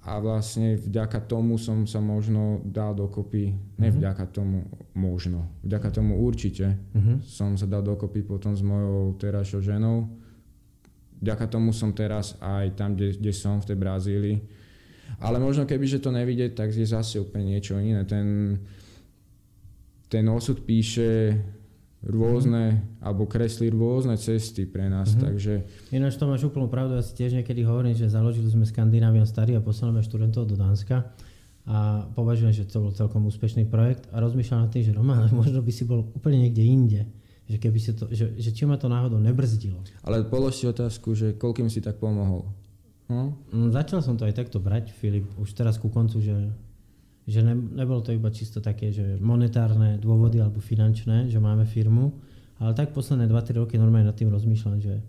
a 0.05 0.21
vlastne 0.21 0.77
vďaka 0.77 1.25
tomu 1.25 1.57
som 1.57 1.89
sa 1.89 1.97
možno 1.97 2.61
dal 2.61 2.93
dokopy, 2.93 3.57
ne 3.81 3.89
mhm. 3.89 3.97
vďaka 3.97 4.25
tomu 4.29 4.69
možno, 4.93 5.49
vďaka 5.65 5.89
tomu 5.97 6.21
určite 6.21 6.77
mm-hmm. 6.93 7.25
som 7.25 7.57
sa 7.57 7.65
dal 7.65 7.81
dokopy 7.81 8.21
potom 8.21 8.53
s 8.53 8.61
mojou 8.61 9.17
terajšou 9.17 9.65
ženou. 9.65 10.07
Vďaka 11.25 11.49
tomu 11.49 11.73
som 11.73 11.97
teraz 11.97 12.37
aj 12.37 12.77
tam, 12.77 12.93
kde, 12.93 13.17
kde 13.17 13.33
som 13.33 13.57
v 13.57 13.69
tej 13.73 13.79
Brazílii. 13.81 14.39
Ale 15.25 15.41
možno 15.41 15.65
keby, 15.65 15.89
že 15.89 16.03
to 16.05 16.13
nevidieť, 16.13 16.53
tak 16.53 16.69
je 16.69 16.85
zase 16.85 17.17
úplne 17.17 17.57
niečo 17.57 17.81
iné. 17.81 18.05
Ten, 18.05 18.61
ten 20.13 20.25
osud 20.29 20.69
píše 20.69 21.33
rôzne, 22.05 22.65
mm-hmm. 22.77 23.05
alebo 23.05 23.25
kreslí 23.25 23.73
rôzne 23.73 24.21
cesty 24.21 24.69
pre 24.69 24.93
nás, 24.93 25.13
mm-hmm. 25.13 25.25
takže... 25.25 25.53
Ináč 25.89 26.21
to 26.21 26.29
máš 26.29 26.45
úplnú 26.45 26.69
pravdu, 26.69 27.01
ja 27.01 27.05
si 27.05 27.17
tiež 27.17 27.41
niekedy 27.41 27.65
hovorím, 27.65 27.97
že 27.97 28.13
založili 28.13 28.49
sme 28.53 28.69
Skandinavian 28.69 29.25
Starý 29.25 29.57
a 29.57 29.65
poslali 29.65 30.05
študentov 30.05 30.45
do 30.45 30.57
Dánska 30.57 31.17
a 31.65 32.05
považujem, 32.13 32.53
že 32.53 32.69
to 32.69 32.85
bol 32.85 32.93
celkom 32.93 33.25
úspešný 33.25 33.65
projekt 33.73 34.05
a 34.13 34.21
rozmýšľam 34.21 34.69
nad 34.69 34.71
tým, 34.71 34.85
že 34.85 34.93
Roman, 34.93 35.33
možno 35.41 35.65
by 35.65 35.73
si 35.73 35.89
bol 35.89 36.05
úplne 36.13 36.45
niekde 36.45 36.65
inde. 36.65 37.03
Že, 37.45 37.57
keby 37.61 37.77
si 37.77 37.93
to, 37.93 38.09
že, 38.09 38.41
že 38.41 38.57
či 38.57 38.65
ma 38.65 38.81
to 38.81 38.89
náhodou 38.89 39.21
nebrzdilo. 39.21 39.77
Ale 40.01 40.25
polož 40.25 40.57
si 40.57 40.65
otázku, 40.65 41.13
že 41.13 41.37
koľkým 41.37 41.69
si 41.69 41.85
tak 41.85 42.01
pomohol? 42.01 42.49
Hm? 43.13 43.69
Začal 43.69 44.01
som 44.01 44.17
to 44.17 44.25
aj 44.25 44.33
takto 44.33 44.65
brať, 44.65 44.89
Filip, 44.97 45.29
už 45.37 45.53
teraz 45.53 45.77
ku 45.77 45.93
koncu, 45.93 46.25
že 46.25 46.33
že 47.25 47.41
ne, 47.41 47.57
nebolo 47.57 48.05
to 48.05 48.13
iba 48.13 48.29
čisto 48.29 48.61
také, 48.61 48.93
že 48.93 49.17
monetárne 49.17 49.97
dôvody 49.97 50.41
alebo 50.41 50.61
finančné, 50.61 51.33
že 51.33 51.41
máme 51.41 51.65
firmu, 51.65 52.13
ale 52.61 52.77
tak 52.77 52.93
posledné 52.93 53.27
2-3 53.27 53.65
roky 53.65 53.75
normálne 53.81 54.09
nad 54.09 54.17
tým 54.17 54.29
rozmýšľam, 54.29 54.79
že 54.79 55.01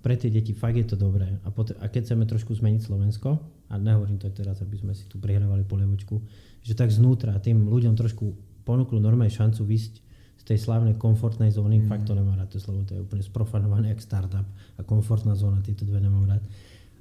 pre 0.00 0.14
tie 0.14 0.28
deti 0.28 0.52
fakt 0.52 0.76
je 0.76 0.86
to 0.86 0.96
dobré. 1.00 1.40
A, 1.42 1.48
pot- 1.50 1.74
a 1.80 1.84
keď 1.88 2.12
chceme 2.12 2.28
trošku 2.28 2.54
zmeniť 2.54 2.80
Slovensko, 2.84 3.40
a 3.72 3.74
nehovorím 3.80 4.20
to 4.20 4.28
teraz, 4.30 4.60
aby 4.60 4.76
sme 4.76 4.92
si 4.92 5.08
tu 5.08 5.16
prihrávali 5.16 5.64
polievočku, 5.64 6.20
že 6.60 6.76
tak 6.76 6.92
znútra 6.92 7.34
tým 7.40 7.66
ľuďom 7.66 7.96
trošku 7.96 8.24
ponúklu 8.62 9.00
normálne 9.00 9.32
šancu 9.32 9.64
vysť 9.64 9.94
z 10.38 10.42
tej 10.44 10.58
slávnej 10.60 11.00
komfortnej 11.00 11.48
zóny, 11.50 11.80
mm. 11.80 11.88
fakt 11.88 12.04
to 12.04 12.12
nemám 12.12 12.36
rád 12.36 12.52
to 12.52 12.60
slovo, 12.60 12.84
to 12.84 12.94
je 12.94 13.00
úplne 13.00 13.24
sprofanované 13.24 13.96
jak 13.96 14.04
startup 14.04 14.44
a 14.76 14.80
komfortná 14.84 15.32
zóna, 15.32 15.64
tieto 15.64 15.88
dve 15.88 16.04
nemám 16.04 16.28
rád 16.28 16.44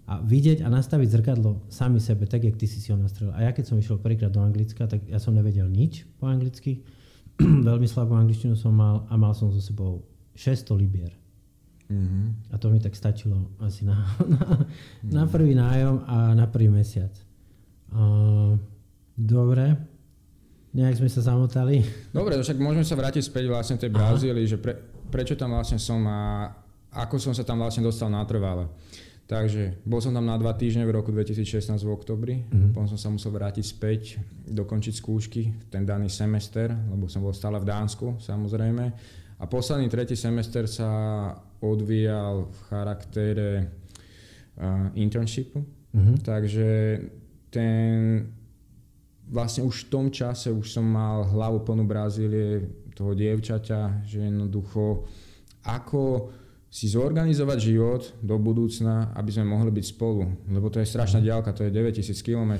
a 0.03 0.19
vidieť 0.19 0.62
a 0.63 0.67
nastaviť 0.67 1.07
zrkadlo 1.15 1.63
sami 1.72 2.03
sebe, 2.03 2.27
tak 2.27 2.43
jak 2.43 2.60
ty 2.60 2.67
si 2.67 2.83
si 2.83 2.91
ho 2.91 2.98
nastrelil. 3.00 3.31
A 3.36 3.48
ja 3.48 3.51
keď 3.55 3.72
som 3.72 3.79
išiel 3.79 4.03
prvýkrát 4.03 4.31
do 4.31 4.43
Anglicka, 4.43 4.83
tak 4.83 5.07
ja 5.07 5.15
som 5.17 5.31
nevedel 5.31 5.72
nič 5.72 6.03
po 6.19 6.27
anglicky. 6.27 6.83
veľmi 7.69 7.88
slabú 7.89 8.13
angličtinu 8.13 8.53
som 8.53 8.74
mal 8.74 9.10
a 9.10 9.13
mal 9.17 9.33
som 9.33 9.50
so 9.50 9.62
sebou 9.62 10.05
600 10.38 10.69
libier. 10.77 11.13
Mm-hmm. 11.89 12.53
A 12.53 12.55
to 12.57 12.72
mi 12.74 12.79
tak 12.81 12.95
stačilo 12.98 13.53
asi 13.62 13.86
na, 13.86 13.98
na, 14.36 14.43
na 15.03 15.24
prvý 15.29 15.53
nájom 15.57 16.05
a 16.05 16.33
na 16.33 16.45
prvý 16.50 16.69
mesiac. 16.69 17.13
Uh, 17.93 18.57
dobre, 19.13 19.77
nejak 20.74 20.98
sme 20.98 21.10
sa 21.10 21.22
zamotali. 21.22 21.86
Dobre, 22.17 22.41
však 22.41 22.57
môžeme 22.57 22.81
sa 22.81 22.98
vrátiť 22.98 23.29
späť 23.29 23.45
vlastne 23.45 23.77
tej 23.77 23.93
Brazílii, 23.93 24.50
že 24.50 24.57
pre, 24.57 24.74
prečo 25.13 25.38
tam 25.38 25.53
vlastne 25.53 25.77
som 25.77 26.01
a 26.10 26.50
ako 26.93 27.22
som 27.22 27.33
sa 27.33 27.45
tam 27.45 27.62
vlastne 27.62 27.86
dostal 27.86 28.10
na 28.10 28.25
trvále. 28.25 28.65
Takže 29.34 29.82
bol 29.82 29.98
som 29.98 30.13
tam 30.13 30.30
na 30.30 30.38
dva 30.38 30.54
týždne 30.54 30.86
v 30.86 30.94
roku 30.94 31.10
2016 31.10 31.74
v 31.82 31.90
oktobri, 31.90 32.36
mm-hmm. 32.46 32.70
potom 32.70 32.86
som 32.86 33.00
sa 33.02 33.10
musel 33.10 33.34
vrátiť 33.34 33.66
späť, 33.66 34.22
dokončiť 34.46 34.94
skúšky, 34.94 35.74
ten 35.74 35.82
daný 35.82 36.13
semester, 36.13 36.70
lebo 36.70 37.10
som 37.10 37.25
bol 37.25 37.34
stále 37.34 37.58
v 37.58 37.66
Dánsku 37.66 38.22
samozrejme. 38.22 38.86
A 39.42 39.44
posledný 39.50 39.90
tretí 39.90 40.13
semester 40.13 40.70
sa 40.70 41.34
odvíjal 41.66 42.46
v 42.46 42.58
charaktere 42.70 43.50
uh, 43.66 44.94
internshipu, 44.94 45.66
mm-hmm. 45.66 46.16
takže 46.22 46.70
ten 47.50 48.30
vlastne 49.34 49.66
už 49.66 49.88
v 49.88 49.90
tom 49.90 50.06
čase 50.13 50.54
už 50.54 50.70
som 50.70 50.86
mal 50.86 51.25
hlavu 51.25 51.66
plnú 51.66 51.90
Brazílie, 51.90 52.70
toho 52.94 53.18
dievčaťa, 53.18 54.06
že 54.06 54.30
jednoducho 54.30 55.10
ako 55.66 56.30
si 56.74 56.89
zorganizovať 56.89 57.60
život 57.62 58.01
do 58.18 58.34
budúcna, 58.42 59.13
aby 59.13 59.30
sme 59.30 59.46
mohli 59.46 59.70
byť 59.70 59.86
spolu. 59.94 60.25
Lebo 60.50 60.74
to 60.74 60.82
je 60.82 60.89
strašná 60.89 61.22
mhm. 61.22 61.25
diálka, 61.30 61.53
to 61.53 61.70
je 61.70 61.75
9000 62.01 62.18
km 62.25 62.53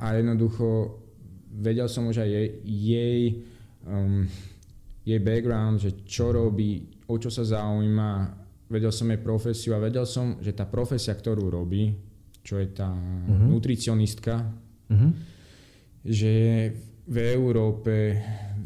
a 0.00 0.16
jednoducho 0.16 0.96
vedel 1.52 1.92
som 1.92 2.08
už 2.08 2.24
aj 2.24 2.28
jej, 2.32 2.48
jej, 2.64 3.22
um, 3.84 4.24
jej 5.04 5.20
background, 5.20 5.76
že 5.76 5.90
čo 6.08 6.32
robí, 6.32 6.88
o 7.04 7.20
čo 7.20 7.28
sa 7.28 7.44
zaujíma, 7.44 8.32
vedel 8.72 8.92
som 8.92 9.12
jej 9.12 9.20
profesiu 9.20 9.76
a 9.76 9.82
vedel 9.82 10.08
som, 10.08 10.40
že 10.40 10.56
tá 10.56 10.64
profesia, 10.64 11.12
ktorú 11.12 11.52
robí, 11.52 11.92
čo 12.40 12.56
je 12.56 12.68
tá 12.72 12.88
uh-huh. 12.88 13.48
nutricionistka, 13.48 14.40
uh-huh. 14.88 15.10
že 16.00 16.32
v 17.04 17.16
Európe 17.36 18.16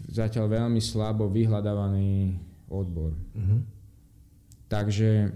zatiaľ 0.07 0.47
veľmi 0.51 0.79
slabo 0.79 1.27
vyhľadávaný 1.31 2.39
odbor. 2.71 3.15
Uh-huh. 3.15 3.82
Takže 4.73 5.29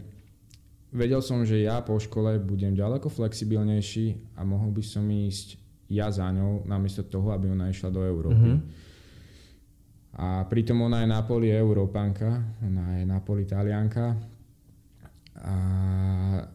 vedel 0.96 1.20
som, 1.20 1.44
že 1.44 1.60
ja 1.60 1.84
po 1.84 2.00
škole 2.00 2.40
budem 2.40 2.72
ďaleko 2.72 3.12
flexibilnejší 3.12 4.32
a 4.40 4.48
mohol 4.48 4.72
by 4.72 4.80
som 4.80 5.04
ísť 5.04 5.60
ja 5.92 6.08
za 6.08 6.32
ňou, 6.32 6.64
namiesto 6.64 7.04
toho, 7.04 7.36
aby 7.36 7.52
ona 7.52 7.68
išla 7.68 7.92
do 7.92 8.00
Európy. 8.00 8.56
Mm-hmm. 8.56 8.84
A 10.16 10.48
pritom 10.48 10.80
ona 10.80 11.04
je 11.04 11.12
Napoli 11.12 11.52
Európanka, 11.52 12.56
ona 12.64 12.96
je 12.96 13.04
Napoli 13.04 13.44
Talianka. 13.44 14.16
A 15.36 15.56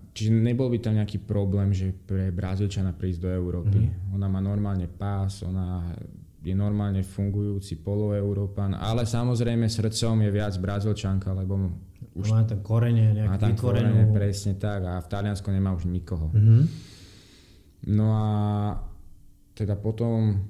čiže 0.09 0.33
nebol 0.33 0.73
by 0.73 0.81
tam 0.81 0.97
nejaký 0.97 1.21
problém, 1.21 1.69
že 1.69 1.93
pre 1.93 2.33
Brazílčana 2.33 2.97
prísť 2.97 3.21
do 3.21 3.29
Európy. 3.29 3.77
Mm-hmm. 3.77 4.17
Ona 4.17 4.25
má 4.25 4.41
normálne 4.41 4.89
pás, 4.89 5.45
ona 5.45 5.85
je 6.41 6.57
normálne 6.57 7.05
fungujúci 7.05 7.85
poloeurópan, 7.85 8.73
ale 8.73 9.05
samozrejme 9.05 9.69
srdcom 9.69 10.25
je 10.25 10.29
viac 10.33 10.57
Brazílčanka, 10.57 11.29
lebo 11.37 11.69
už 12.11 12.27
má 12.27 12.43
tam 12.43 12.59
korene, 12.59 13.15
nejak 13.15 13.29
má 13.29 13.37
tam 13.39 13.55
korene, 13.55 14.11
presne 14.11 14.59
tak 14.59 14.83
a 14.83 14.99
v 14.99 15.07
Taliansku 15.07 15.47
nemá 15.47 15.71
už 15.71 15.87
nikoho. 15.87 16.27
Mm-hmm. 16.35 16.63
No 17.95 18.11
a 18.11 18.27
teda 19.55 19.79
potom 19.79 20.43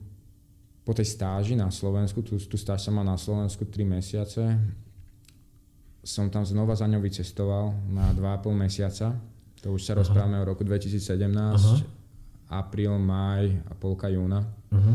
po 0.81 0.91
tej 0.97 1.05
stáži 1.05 1.53
na 1.53 1.69
Slovensku, 1.69 2.25
tú, 2.25 2.41
tú 2.41 2.57
stáž 2.57 2.81
som 2.81 2.97
mal 2.97 3.05
na 3.05 3.15
Slovensku 3.15 3.69
3 3.69 3.85
mesiace, 3.85 4.43
som 6.01 6.33
tam 6.33 6.41
znova 6.41 6.73
za 6.73 6.89
ňou 6.89 6.97
vycestoval 6.97 7.93
na 7.93 8.09
2,5 8.17 8.57
mesiaca. 8.57 9.13
To 9.61 9.77
už 9.77 9.85
sa 9.85 9.93
Aha. 9.93 10.01
rozprávame 10.01 10.41
o 10.41 10.49
roku 10.49 10.65
2017, 10.65 11.29
Aha. 11.29 11.77
apríl, 12.49 12.97
maj 12.97 13.45
a 13.69 13.77
polka 13.77 14.09
júna, 14.09 14.41
Aha. 14.73 14.93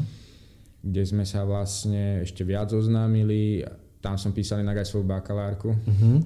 kde 0.83 1.03
sme 1.07 1.23
sa 1.23 1.47
vlastne 1.47 2.27
ešte 2.27 2.43
viac 2.43 2.75
oznámili. 2.75 3.63
Tam 4.03 4.19
som 4.19 4.35
písal 4.35 4.67
inak 4.67 4.83
aj 4.83 4.91
svoju 4.91 5.07
bakalárku. 5.07 5.71
Uh-huh. 5.71 6.19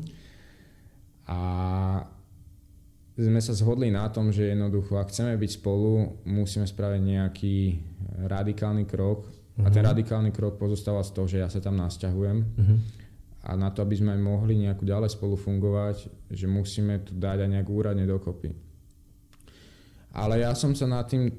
A 1.30 1.40
sme 3.14 3.38
sa 3.38 3.54
zhodli 3.54 3.92
na 3.92 4.10
tom, 4.10 4.34
že 4.34 4.50
jednoducho, 4.50 4.98
ak 4.98 5.14
chceme 5.14 5.38
byť 5.38 5.50
spolu, 5.62 6.22
musíme 6.26 6.66
spraviť 6.66 7.02
nejaký 7.04 7.56
radikálny 8.26 8.84
krok. 8.88 9.30
Uh-huh. 9.30 9.66
A 9.66 9.68
ten 9.70 9.86
mhm. 9.86 9.90
radikálny 9.94 10.30
krok 10.34 10.58
pozostáva 10.58 11.06
z 11.06 11.10
toho, 11.14 11.26
že 11.30 11.38
ja 11.38 11.48
sa 11.52 11.62
tam 11.62 11.78
nasťahujem. 11.78 12.38
Uh-huh. 12.42 12.78
A 13.40 13.56
na 13.56 13.72
to, 13.72 13.80
aby 13.80 13.96
sme 13.96 14.18
mohli 14.20 14.58
nejako 14.58 14.84
ďalej 14.84 15.16
spolu 15.16 15.36
fungovať, 15.38 16.10
že 16.28 16.44
musíme 16.44 17.00
tu 17.00 17.16
dať 17.16 17.46
aj 17.46 17.50
nejak 17.56 17.68
úradne 17.72 18.04
dokopy. 18.04 18.52
Ale 20.12 20.42
ja 20.42 20.52
som 20.52 20.74
sa 20.74 20.90
nad 20.90 21.06
tým 21.06 21.30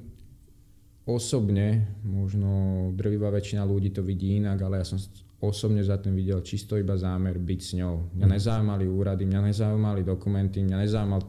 osobne, 1.06 1.98
možno 2.06 2.90
drvivá 2.94 3.30
väčšina 3.30 3.66
ľudí 3.66 3.90
to 3.90 4.02
vidí 4.02 4.38
inak, 4.38 4.58
ale 4.62 4.82
ja 4.82 4.86
som 4.86 4.98
osobne 5.42 5.82
za 5.82 5.98
tým 5.98 6.14
videl 6.14 6.38
čisto 6.46 6.78
iba 6.78 6.94
zámer 6.94 7.34
byť 7.34 7.60
s 7.60 7.70
ňou. 7.82 8.14
Mňa 8.14 8.26
mm. 8.30 8.32
nezaujímali 8.38 8.84
úrady, 8.86 9.26
mňa 9.26 9.40
nezaujímali 9.50 10.06
dokumenty, 10.06 10.62
mňa 10.62 10.78
nezaujímal 10.86 11.22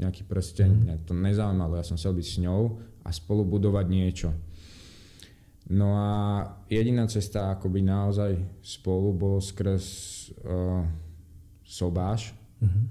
nejaký 0.00 0.24
prsteň, 0.24 0.70
mm. 0.72 0.80
mňa 0.88 0.94
to 1.04 1.12
nezaujímalo, 1.12 1.76
ja 1.76 1.84
som 1.84 2.00
chcel 2.00 2.16
byť 2.16 2.26
s 2.26 2.36
ňou 2.40 2.62
a 3.04 3.08
spolu 3.12 3.44
budovať 3.44 3.86
niečo. 3.92 4.30
No 5.68 5.92
a 6.00 6.08
jediná 6.64 7.04
cesta 7.12 7.52
akoby 7.52 7.84
naozaj 7.84 8.40
spolu 8.64 9.12
bolo 9.12 9.36
skrz 9.36 9.84
uh, 10.48 10.80
sobáš, 11.60 12.32
mm-hmm. 12.64 12.84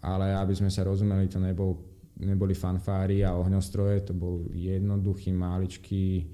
ale 0.00 0.32
aby 0.32 0.56
sme 0.56 0.72
sa 0.72 0.88
rozumeli, 0.88 1.28
to 1.28 1.36
nebol, 1.36 1.76
neboli 2.16 2.56
fanfári 2.56 3.20
a 3.20 3.36
ohňostroje, 3.36 4.08
to 4.08 4.12
bol 4.16 4.48
jednoduchý, 4.48 5.28
maličký 5.36 6.24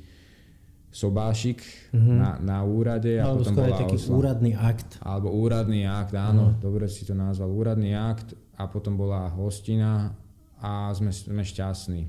sobášik 0.91 1.61
mm-hmm. 1.93 2.17
na, 2.17 2.31
na 2.41 2.59
úrade. 2.65 3.21
A 3.21 3.29
potom 3.35 3.53
bola 3.53 3.77
taký 3.77 4.01
osla. 4.01 4.13
úradný 4.17 4.53
akt. 4.57 4.97
Alebo 5.05 5.29
úradný 5.29 5.85
akt, 5.85 6.17
áno, 6.17 6.57
mm. 6.57 6.63
dobre 6.63 6.89
si 6.89 7.05
to 7.05 7.13
nazval. 7.13 7.53
Úradný 7.53 7.93
akt 7.93 8.33
a 8.57 8.65
potom 8.65 8.97
bola 8.97 9.29
hostina 9.29 10.17
a 10.57 10.89
sme, 10.97 11.13
sme 11.13 11.45
šťastní. 11.45 12.09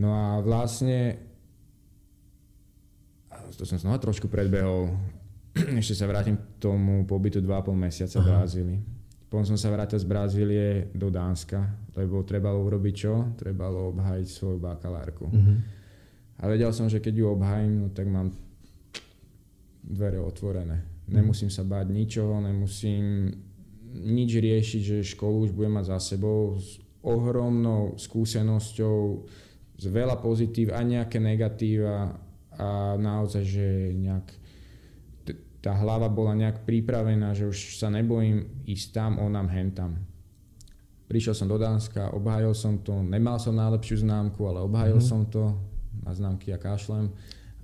No 0.00 0.12
a 0.12 0.40
vlastne, 0.40 1.20
to 3.56 3.68
som 3.68 3.76
znova 3.76 4.00
trošku 4.00 4.28
predbehol, 4.28 4.92
ešte 5.80 5.96
sa 5.96 6.08
vrátim 6.08 6.36
k 6.36 6.44
tomu 6.60 7.04
pobytu 7.04 7.44
2,5 7.44 7.76
mesiaca 7.76 8.16
v 8.20 8.26
Brazílii. 8.28 8.80
Potom 9.26 9.42
som 9.42 9.58
sa 9.58 9.74
vrátil 9.74 9.98
z 9.98 10.06
Brazílie 10.06 10.68
do 10.94 11.10
Dánska, 11.10 11.58
lebo 11.98 12.22
trebalo 12.22 12.62
urobiť 12.62 12.94
čo? 12.94 13.14
Trebalo 13.34 13.90
obhájiť 13.90 14.28
svoju 14.30 14.58
bakalárku. 14.62 15.26
Mm-hmm. 15.28 15.75
A 16.36 16.48
vedel 16.48 16.68
som, 16.72 16.90
že 16.90 17.00
keď 17.00 17.14
ju 17.16 17.26
obhajím, 17.32 17.72
no, 17.80 17.86
tak 17.92 18.06
mám 18.08 18.32
dvere 19.80 20.20
otvorené. 20.20 20.84
Nemusím 21.06 21.48
sa 21.48 21.62
báť 21.62 21.94
ničoho, 21.94 22.42
nemusím 22.42 23.30
nič 23.94 24.30
riešiť, 24.36 24.82
že 24.82 25.10
školu 25.16 25.48
už 25.48 25.54
budem 25.54 25.78
mať 25.78 25.96
za 25.96 25.98
sebou 26.16 26.58
s 26.58 26.82
ohromnou 27.06 27.94
skúsenosťou, 27.94 28.98
z 29.76 29.84
veľa 29.92 30.18
pozitív 30.18 30.72
a 30.72 30.80
nejaké 30.82 31.20
negatíva 31.22 32.16
a 32.56 32.96
naozaj, 32.96 33.44
že 33.44 33.66
nejak 33.94 34.26
tá 35.60 35.74
hlava 35.82 36.06
bola 36.06 36.32
nejak 36.38 36.62
pripravená, 36.62 37.34
že 37.34 37.50
už 37.50 37.74
sa 37.74 37.90
nebojím 37.90 38.64
ísť 38.70 38.86
tam, 38.94 39.12
onam, 39.18 39.50
hentam. 39.50 39.98
Prišiel 41.10 41.34
som 41.34 41.50
do 41.50 41.58
Dánska, 41.58 42.14
obhájil 42.14 42.54
som 42.54 42.78
to, 42.82 43.02
nemal 43.02 43.38
som 43.42 43.54
najlepšiu 43.58 44.06
známku, 44.06 44.46
ale 44.46 44.62
obhájil 44.62 45.02
mm-hmm. 45.02 45.10
som 45.10 45.26
to, 45.26 45.58
známky 46.14 46.54
a 46.54 46.58
kašlem. 46.58 47.10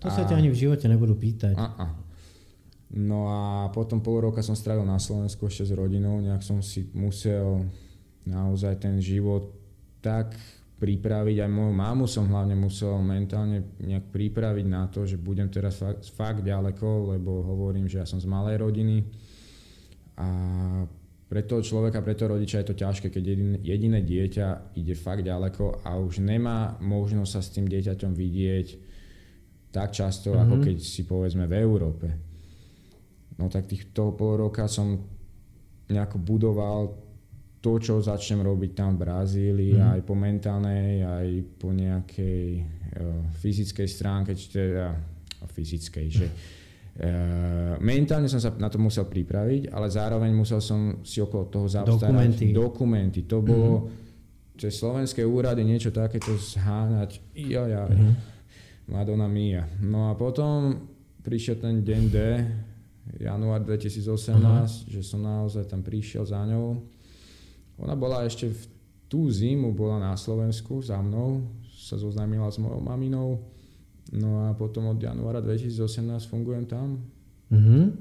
To 0.02 0.08
a... 0.08 0.14
sa 0.14 0.26
ťa 0.26 0.38
ani 0.38 0.50
v 0.50 0.58
živote 0.58 0.86
nebudú 0.90 1.14
pýtať. 1.14 1.54
A, 1.54 1.66
a. 1.78 1.86
No 2.92 3.30
a 3.30 3.40
potom 3.72 4.04
pol 4.04 4.20
roka 4.20 4.44
som 4.44 4.52
strávil 4.52 4.84
na 4.84 5.00
Slovensku 5.00 5.48
ešte 5.48 5.68
s 5.68 5.72
rodinou, 5.72 6.20
nejak 6.20 6.44
som 6.44 6.60
si 6.60 6.90
musel 6.92 7.64
naozaj 8.28 8.84
ten 8.84 9.00
život 9.00 9.48
tak 10.04 10.36
pripraviť, 10.82 11.46
aj 11.46 11.50
moju 11.50 11.72
mámu 11.72 12.04
som 12.10 12.26
hlavne 12.26 12.58
musel 12.58 12.98
mentálne 12.98 13.78
nejak 13.78 14.10
pripraviť 14.10 14.66
na 14.66 14.90
to, 14.90 15.06
že 15.06 15.14
budem 15.14 15.46
teraz 15.46 15.78
fakt, 15.78 16.02
fakt 16.10 16.40
ďaleko, 16.42 17.14
lebo 17.14 17.38
hovorím, 17.46 17.86
že 17.86 18.02
ja 18.02 18.06
som 18.06 18.18
z 18.18 18.26
malej 18.26 18.58
rodiny 18.58 19.06
a 20.18 20.28
pre 21.32 21.48
toho 21.48 21.64
človeka, 21.64 22.04
pre 22.04 22.12
toho 22.12 22.36
rodiča 22.36 22.60
je 22.60 22.68
to 22.68 22.76
ťažké, 22.76 23.08
keď 23.08 23.24
jediné, 23.24 23.56
jediné 23.64 24.00
dieťa 24.04 24.76
ide 24.76 24.92
fakt 24.92 25.24
ďaleko 25.24 25.80
a 25.80 25.96
už 25.96 26.20
nemá 26.20 26.76
možnosť 26.76 27.30
sa 27.32 27.40
s 27.40 27.56
tým 27.56 27.64
dieťaťom 27.72 28.12
vidieť 28.12 28.68
tak 29.72 29.96
často, 29.96 30.36
mm-hmm. 30.36 30.44
ako 30.44 30.54
keď 30.60 30.76
si 30.76 31.08
povedzme 31.08 31.48
v 31.48 31.56
Európe. 31.56 32.08
No 33.40 33.48
tak 33.48 33.64
tých, 33.64 33.96
toho 33.96 34.12
pol 34.12 34.44
roka 34.44 34.68
som 34.68 35.00
nejako 35.88 36.20
budoval 36.20 36.92
to, 37.64 37.80
čo 37.80 38.04
začnem 38.04 38.44
robiť 38.44 38.76
tam 38.76 39.00
v 39.00 39.08
Brazílii, 39.08 39.80
mm. 39.80 39.88
aj 39.88 40.00
po 40.04 40.12
mentálnej, 40.12 41.00
aj 41.00 41.28
po 41.56 41.72
nejakej 41.72 42.60
uh, 42.60 43.24
fyzickej 43.40 43.88
stránke, 43.88 44.36
či 44.36 44.52
teda 44.52 45.00
fyzickej, 45.48 46.06
že 46.12 46.26
mentálne 47.80 48.28
som 48.28 48.36
sa 48.36 48.52
na 48.60 48.68
to 48.68 48.76
musel 48.76 49.08
pripraviť, 49.08 49.72
ale 49.72 49.88
zároveň 49.88 50.30
musel 50.36 50.60
som 50.60 51.00
si 51.00 51.24
okolo 51.24 51.48
toho 51.48 51.66
zaobstarať 51.68 52.12
Dokumenty. 52.12 52.46
dokumenty. 52.52 53.20
To 53.24 53.40
bolo 53.40 53.70
mm-hmm. 53.72 54.60
cez 54.60 54.76
slovenské 54.76 55.24
úrady 55.24 55.64
niečo 55.64 55.88
takéto 55.88 56.36
zháňať. 56.36 57.24
Jajaj. 57.32 57.96
Mm-hmm. 57.96 58.14
Madonna 58.92 59.24
Mia. 59.24 59.64
No 59.80 60.12
a 60.12 60.18
potom 60.18 60.84
prišiel 61.24 61.56
ten 61.64 61.80
deň 61.80 62.02
D, 62.12 62.18
január 63.24 63.64
2018, 63.64 64.04
uh-huh. 64.04 64.68
že 64.90 65.00
som 65.00 65.22
naozaj 65.22 65.64
tam 65.70 65.80
prišiel 65.80 66.28
za 66.28 66.44
ňou. 66.44 66.76
Ona 67.80 67.94
bola 67.96 68.26
ešte 68.28 68.52
v 68.52 68.60
tú 69.08 69.30
zimu, 69.32 69.72
bola 69.72 70.00
na 70.00 70.12
Slovensku 70.18 70.84
za 70.84 71.00
mnou, 71.00 71.46
sa 71.72 71.96
zoznámila 71.96 72.52
s 72.52 72.60
mojou 72.60 72.80
maminou 72.84 73.51
No 74.10 74.50
a 74.50 74.52
potom 74.58 74.90
od 74.90 74.98
januára 74.98 75.38
2018 75.38 76.26
fungujem 76.26 76.66
tam. 76.66 76.98
Uh-huh. 77.48 77.94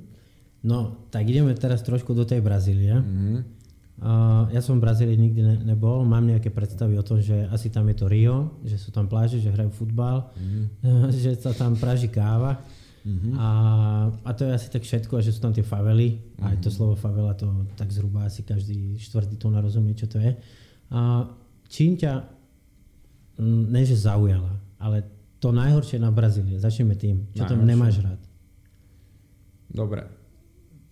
No, 0.65 1.07
tak 1.13 1.29
ideme 1.29 1.53
teraz 1.53 1.85
trošku 1.85 2.11
do 2.17 2.25
tej 2.25 2.41
Brazílie. 2.41 2.97
Uh-huh. 2.97 3.45
Uh, 4.01 4.49
ja 4.49 4.65
som 4.65 4.81
v 4.81 4.89
Brazílii 4.89 5.13
nikdy 5.13 5.41
ne, 5.45 5.55
nebol, 5.61 6.01
mám 6.01 6.25
nejaké 6.25 6.49
predstavy 6.49 6.97
o 6.97 7.05
tom, 7.05 7.21
že 7.21 7.45
asi 7.53 7.69
tam 7.69 7.85
je 7.93 7.95
to 8.01 8.09
Rio, 8.09 8.57
že 8.65 8.81
sú 8.81 8.89
tam 8.89 9.05
pláže, 9.05 9.37
že 9.37 9.53
hrajú 9.53 9.69
futbal, 9.69 10.33
uh-huh. 10.33 11.13
že 11.23 11.37
sa 11.37 11.53
tam 11.53 11.77
praží 11.77 12.09
káva. 12.09 12.57
Uh-huh. 13.01 13.33
A, 13.37 13.47
a 14.25 14.29
to 14.33 14.49
je 14.49 14.51
asi 14.57 14.67
tak 14.73 14.81
všetko, 14.81 15.21
a 15.21 15.25
že 15.25 15.31
sú 15.31 15.39
tam 15.39 15.53
tie 15.53 15.63
favely. 15.63 16.17
Uh-huh. 16.17 16.49
Aj 16.49 16.57
to 16.59 16.73
slovo 16.73 16.97
favela, 16.97 17.37
to 17.37 17.45
tak 17.77 17.93
zhruba 17.93 18.25
asi 18.25 18.41
každý 18.41 18.97
štvrtý 18.97 19.37
to 19.37 19.53
narozumie, 19.53 19.93
čo 19.93 20.09
to 20.09 20.17
je. 20.17 20.33
A 20.91 21.29
čím 21.71 21.95
ťa, 21.95 22.25
ne 23.69 23.81
že 23.87 23.95
zaujala, 23.95 24.59
ale 24.75 25.20
to 25.41 25.49
najhoršie 25.49 25.97
na 25.97 26.13
Brazílie. 26.13 26.61
Začneme 26.61 26.93
tým. 26.93 27.25
Čo 27.33 27.49
tam 27.49 27.65
nemáš 27.65 27.97
rád? 28.05 28.21
Dobre. 29.65 30.05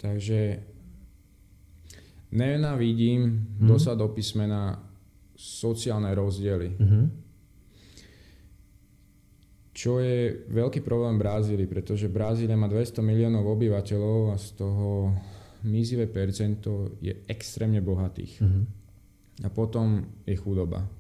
Takže 0.02 0.58
nenávidím 2.34 3.46
hmm. 3.62 3.70
dosad 3.70 4.02
do 4.02 4.10
písmena 4.10 4.82
sociálne 5.38 6.10
rozdiely. 6.18 6.70
Hmm. 6.82 7.06
Čo 9.70 10.02
je 10.04 10.50
veľký 10.50 10.84
problém 10.84 11.16
Brazílii, 11.16 11.70
pretože 11.70 12.12
Brazília 12.12 12.58
má 12.58 12.68
200 12.68 13.00
miliónov 13.00 13.48
obyvateľov 13.48 14.34
a 14.34 14.36
z 14.36 14.48
toho 14.60 15.14
mizivé 15.64 16.10
percento 16.10 17.00
je 17.00 17.16
extrémne 17.30 17.80
bohatých. 17.80 18.44
Hmm. 18.44 18.66
A 19.46 19.48
potom 19.48 20.04
je 20.28 20.36
chudoba 20.36 20.99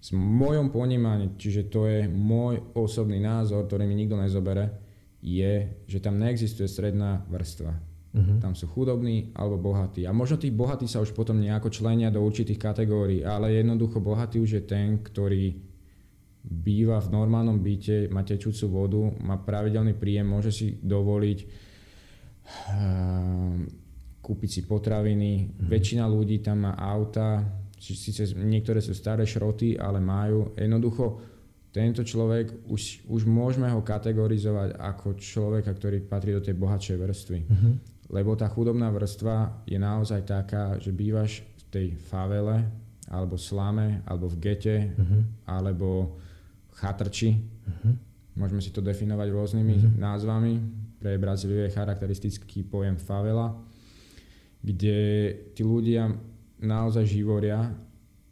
v 0.00 0.16
mojom 0.16 0.72
ponímaní, 0.72 1.36
čiže 1.36 1.68
to 1.68 1.84
je 1.84 2.08
môj 2.08 2.72
osobný 2.72 3.20
názor, 3.20 3.68
ktorý 3.68 3.84
mi 3.84 3.92
nikto 3.92 4.16
nezobere, 4.16 4.72
je, 5.20 5.84
že 5.84 6.00
tam 6.00 6.16
neexistuje 6.16 6.64
stredná 6.64 7.28
vrstva. 7.28 7.76
Uh-huh. 8.10 8.40
Tam 8.42 8.56
sú 8.56 8.66
chudobní 8.66 9.30
alebo 9.36 9.70
bohatí. 9.70 10.08
A 10.08 10.16
možno 10.16 10.40
tí 10.40 10.50
bohatí 10.50 10.88
sa 10.88 11.04
už 11.04 11.12
potom 11.12 11.38
nejako 11.38 11.70
členia 11.70 12.08
do 12.08 12.24
určitých 12.24 12.58
kategórií, 12.58 13.20
ale 13.22 13.54
jednoducho 13.54 14.00
bohatý 14.00 14.40
už 14.40 14.50
je 14.58 14.62
ten, 14.64 15.04
ktorý 15.04 15.54
býva 16.40 16.98
v 17.04 17.12
normálnom 17.12 17.60
byte, 17.60 18.08
má 18.08 18.24
tečúcu 18.24 18.64
vodu, 18.72 19.02
má 19.20 19.36
pravidelný 19.36 19.92
príjem, 19.92 20.26
môže 20.26 20.48
si 20.48 20.80
dovoliť 20.80 21.38
uh, 22.72 23.60
kúpiť 24.24 24.48
si 24.48 24.60
potraviny. 24.64 25.30
Uh-huh. 25.46 25.68
Väčšina 25.68 26.08
ľudí 26.08 26.40
tam 26.40 26.64
má 26.66 26.72
auta, 26.80 27.44
síce 27.80 28.36
niektoré 28.36 28.84
sú 28.84 28.92
staré 28.92 29.24
šroty, 29.24 29.80
ale 29.80 30.04
majú. 30.04 30.52
Jednoducho 30.52 31.24
tento 31.70 32.02
človek, 32.02 32.66
už, 32.66 33.06
už 33.06 33.22
môžeme 33.30 33.70
ho 33.70 33.80
kategorizovať 33.80 34.74
ako 34.76 35.14
človeka, 35.16 35.70
ktorý 35.70 36.02
patrí 36.02 36.34
do 36.34 36.42
tej 36.42 36.58
bohatšej 36.58 36.96
vrstvy. 36.98 37.38
Uh-huh. 37.46 37.72
Lebo 38.10 38.34
tá 38.34 38.50
chudobná 38.50 38.90
vrstva 38.90 39.62
je 39.70 39.78
naozaj 39.78 40.26
taká, 40.26 40.76
že 40.82 40.90
bývaš 40.90 41.46
v 41.46 41.62
tej 41.70 41.86
favele, 42.10 42.66
alebo 43.06 43.38
slame, 43.38 44.02
alebo 44.02 44.26
v 44.26 44.36
gete, 44.42 44.76
uh-huh. 44.98 45.22
alebo 45.46 46.18
chatrči. 46.74 47.38
Uh-huh. 47.38 47.94
Môžeme 48.34 48.58
si 48.58 48.74
to 48.74 48.82
definovať 48.82 49.30
rôznymi 49.30 49.74
uh-huh. 49.78 49.94
názvami. 49.94 50.58
Pre 50.98 51.16
Brazíliu 51.22 51.64
je 51.64 51.72
charakteristický 51.72 52.66
pojem 52.66 52.98
favela, 52.98 53.54
kde 54.60 54.98
tí 55.54 55.62
ľudia 55.62 56.12
naozaj 56.60 57.08
živoria, 57.08 57.72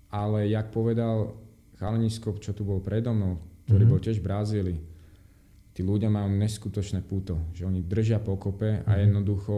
ale 0.08 0.48
jak 0.48 0.72
povedal 0.72 1.36
chalanisko, 1.76 2.36
čo 2.40 2.52
tu 2.52 2.64
bol 2.64 2.80
predo 2.80 3.12
mnou, 3.12 3.40
ktorý 3.68 3.84
mm-hmm. 3.84 3.92
bol 3.92 4.00
tiež 4.00 4.18
v 4.20 4.26
Brazílii, 4.28 4.80
tí 5.72 5.86
ľudia 5.86 6.10
majú 6.10 6.26
neskutočné 6.34 7.06
puto, 7.06 7.54
že 7.54 7.62
oni 7.62 7.86
držia 7.86 8.18
pokope 8.18 8.82
a 8.82 8.82
mm-hmm. 8.82 9.02
jednoducho 9.06 9.54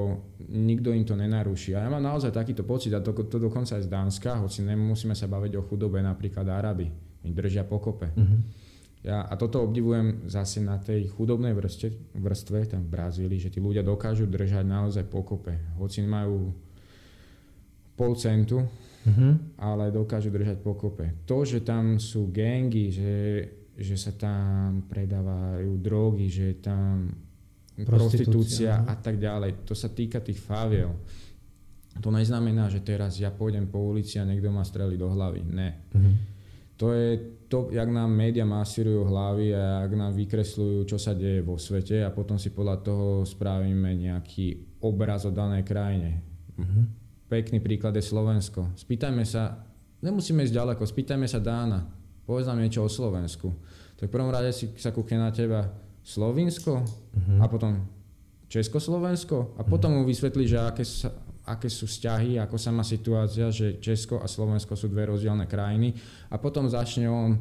nikto 0.53 0.93
im 0.93 1.05
to 1.09 1.17
nenaruší. 1.17 1.73
A 1.73 1.87
ja 1.87 1.89
mám 1.89 2.05
naozaj 2.05 2.35
takýto 2.35 2.67
pocit, 2.69 2.93
a 2.93 3.01
to, 3.01 3.17
to 3.25 3.41
dokonca 3.41 3.79
aj 3.79 3.87
z 3.87 3.89
Dánska, 3.89 4.37
hoci 4.43 4.61
nemusíme 4.67 5.17
sa 5.17 5.25
baviť 5.31 5.57
o 5.57 5.65
chudobe, 5.65 6.05
napríklad 6.05 6.45
Araby, 6.45 6.87
oni 7.25 7.33
držia 7.33 7.65
pokope. 7.65 8.13
Mm-hmm. 8.13 8.41
Ja, 9.01 9.25
a 9.25 9.33
toto 9.41 9.65
obdivujem 9.65 10.29
zase 10.29 10.61
na 10.61 10.77
tej 10.77 11.09
chudobnej 11.09 11.57
vrstve, 11.57 12.21
vrstve 12.21 12.69
tam 12.69 12.85
v 12.85 12.93
Brazílii, 12.93 13.41
že 13.41 13.49
tí 13.49 13.57
ľudia 13.57 13.81
dokážu 13.81 14.29
držať 14.29 14.61
naozaj 14.61 15.09
pokope. 15.09 15.57
Hoci 15.81 16.05
majú 16.05 16.53
pol 18.01 18.17
centu, 18.17 18.65
uh-huh. 18.65 19.61
ale 19.61 19.93
dokážu 19.93 20.33
držať 20.33 20.65
pokope. 20.65 21.29
To, 21.29 21.45
že 21.45 21.61
tam 21.61 22.01
sú 22.01 22.33
gangy, 22.33 22.89
že, 22.89 23.17
že 23.77 23.97
sa 24.01 24.17
tam 24.17 24.89
predávajú 24.89 25.77
drogy, 25.77 26.33
že 26.33 26.45
je 26.57 26.59
tam 26.65 27.13
prostitúcia, 27.85 27.93
prostitúcia 27.93 28.73
a 28.89 28.95
tak 28.97 29.21
ďalej, 29.21 29.69
to 29.69 29.77
sa 29.77 29.93
týka 29.93 30.25
tých 30.25 30.41
faviel. 30.41 30.97
To 32.01 32.09
neznamená, 32.09 32.73
že 32.73 32.81
teraz 32.81 33.21
ja 33.21 33.29
pôjdem 33.29 33.69
po 33.69 33.85
ulici 33.93 34.17
a 34.17 34.25
niekto 34.25 34.49
ma 34.49 34.65
strelí 34.65 34.97
do 34.97 35.13
hlavy. 35.13 35.45
Ne. 35.45 35.71
Uh-huh. 35.93 36.15
To 36.81 36.97
je 36.97 37.09
to, 37.53 37.69
jak 37.69 37.91
nám 37.93 38.09
média 38.09 38.49
masírujú 38.49 39.05
hlavy 39.05 39.53
a 39.53 39.85
jak 39.85 39.93
nám 39.93 40.17
vykresľujú, 40.17 40.89
čo 40.89 40.97
sa 40.97 41.13
deje 41.13 41.45
vo 41.45 41.61
svete 41.61 42.01
a 42.01 42.15
potom 42.15 42.41
si 42.41 42.57
podľa 42.57 42.81
toho 42.81 43.09
spravíme 43.29 43.93
nejaký 43.93 44.81
obraz 44.81 45.29
o 45.29 45.35
danej 45.35 45.69
krajine. 45.69 46.25
Uh-huh 46.57 47.00
pekný 47.31 47.63
príklad 47.63 47.95
je 47.95 48.03
Slovensko. 48.03 48.75
Spýtajme 48.75 49.23
sa, 49.23 49.63
nemusíme 50.03 50.43
ísť 50.43 50.59
ďaleko, 50.59 50.83
spýtajme 50.83 51.31
sa 51.31 51.39
Dána, 51.39 51.87
povedz 52.27 52.51
nám 52.51 52.59
niečo 52.59 52.83
o 52.83 52.91
Slovensku. 52.91 53.55
Tak 53.95 54.11
v 54.11 54.15
prvom 54.19 54.35
rade 54.35 54.51
si 54.51 54.75
sa 54.75 54.91
kúkne 54.91 55.23
na 55.23 55.31
teba 55.31 55.71
Slovinsko 56.03 56.83
uh-huh. 56.83 57.39
a 57.39 57.47
potom 57.47 57.87
Československo 58.51 59.55
a 59.55 59.63
potom 59.63 59.95
mu 59.95 60.03
vysvetlí, 60.03 60.51
že 60.51 60.59
aké, 60.59 60.83
sa, 60.83 61.15
aké 61.47 61.71
sú 61.71 61.87
vzťahy, 61.87 62.43
ako 62.43 62.59
sa 62.59 62.75
má 62.75 62.83
situácia, 62.83 63.47
že 63.55 63.79
Česko 63.79 64.19
a 64.19 64.27
Slovensko 64.27 64.75
sú 64.75 64.91
dve 64.91 65.07
rozdielne 65.07 65.47
krajiny 65.47 65.95
a 66.27 66.35
potom 66.43 66.67
začne 66.67 67.07
on 67.07 67.39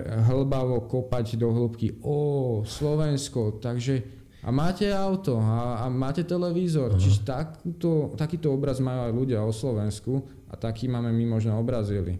hlbavo 0.00 0.88
kopať 0.88 1.36
do 1.36 1.52
hĺbky, 1.52 2.00
o 2.00 2.62
Slovensko, 2.64 3.60
takže 3.60 4.21
a 4.42 4.50
máte 4.50 4.90
auto 4.90 5.38
a, 5.38 5.86
a 5.86 5.88
máte 5.88 6.26
televízor. 6.26 6.94
Uh-huh. 6.94 7.00
Čiže 7.00 7.22
takúto, 7.22 8.10
takýto 8.18 8.50
obraz 8.50 8.82
majú 8.82 9.06
aj 9.06 9.12
ľudia 9.14 9.38
o 9.38 9.54
Slovensku 9.54 10.26
a 10.50 10.58
taký 10.58 10.90
máme 10.90 11.14
my 11.14 11.38
možno 11.38 11.54
obrazili. 11.54 12.18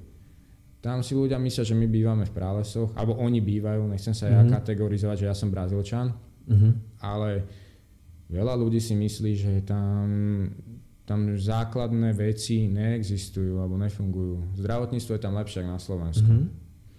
Tam 0.78 1.02
si 1.02 1.18
ľudia 1.18 1.38
myslia, 1.42 1.66
že 1.66 1.78
my 1.78 1.86
bývame 1.86 2.26
v 2.26 2.34
prálesoch, 2.34 2.90
alebo 2.94 3.18
oni 3.18 3.38
bývajú, 3.42 3.90
nechcem 3.90 4.14
sa 4.14 4.30
uh-huh. 4.30 4.38
ja 4.38 4.42
mhm. 4.46 4.50
kategorizovať, 4.54 5.16
že 5.18 5.28
ja 5.30 5.34
som 5.34 5.50
brazilčan, 5.50 6.14
uh-huh. 6.14 6.72
ale 7.02 7.42
veľa 8.30 8.54
ľudí 8.54 8.78
si 8.78 8.94
myslí, 8.94 9.32
že 9.34 9.52
tam, 9.66 10.06
tam 11.02 11.34
základné 11.34 12.14
veci 12.14 12.70
neexistujú 12.70 13.58
alebo 13.58 13.74
nefungujú. 13.82 14.58
Zdravotníctvo 14.62 15.18
je 15.18 15.22
tam 15.22 15.34
lepšie 15.42 15.66
ako 15.66 15.70
na 15.74 15.82
Slovensku. 15.82 16.30
Uh-huh. 16.30 16.46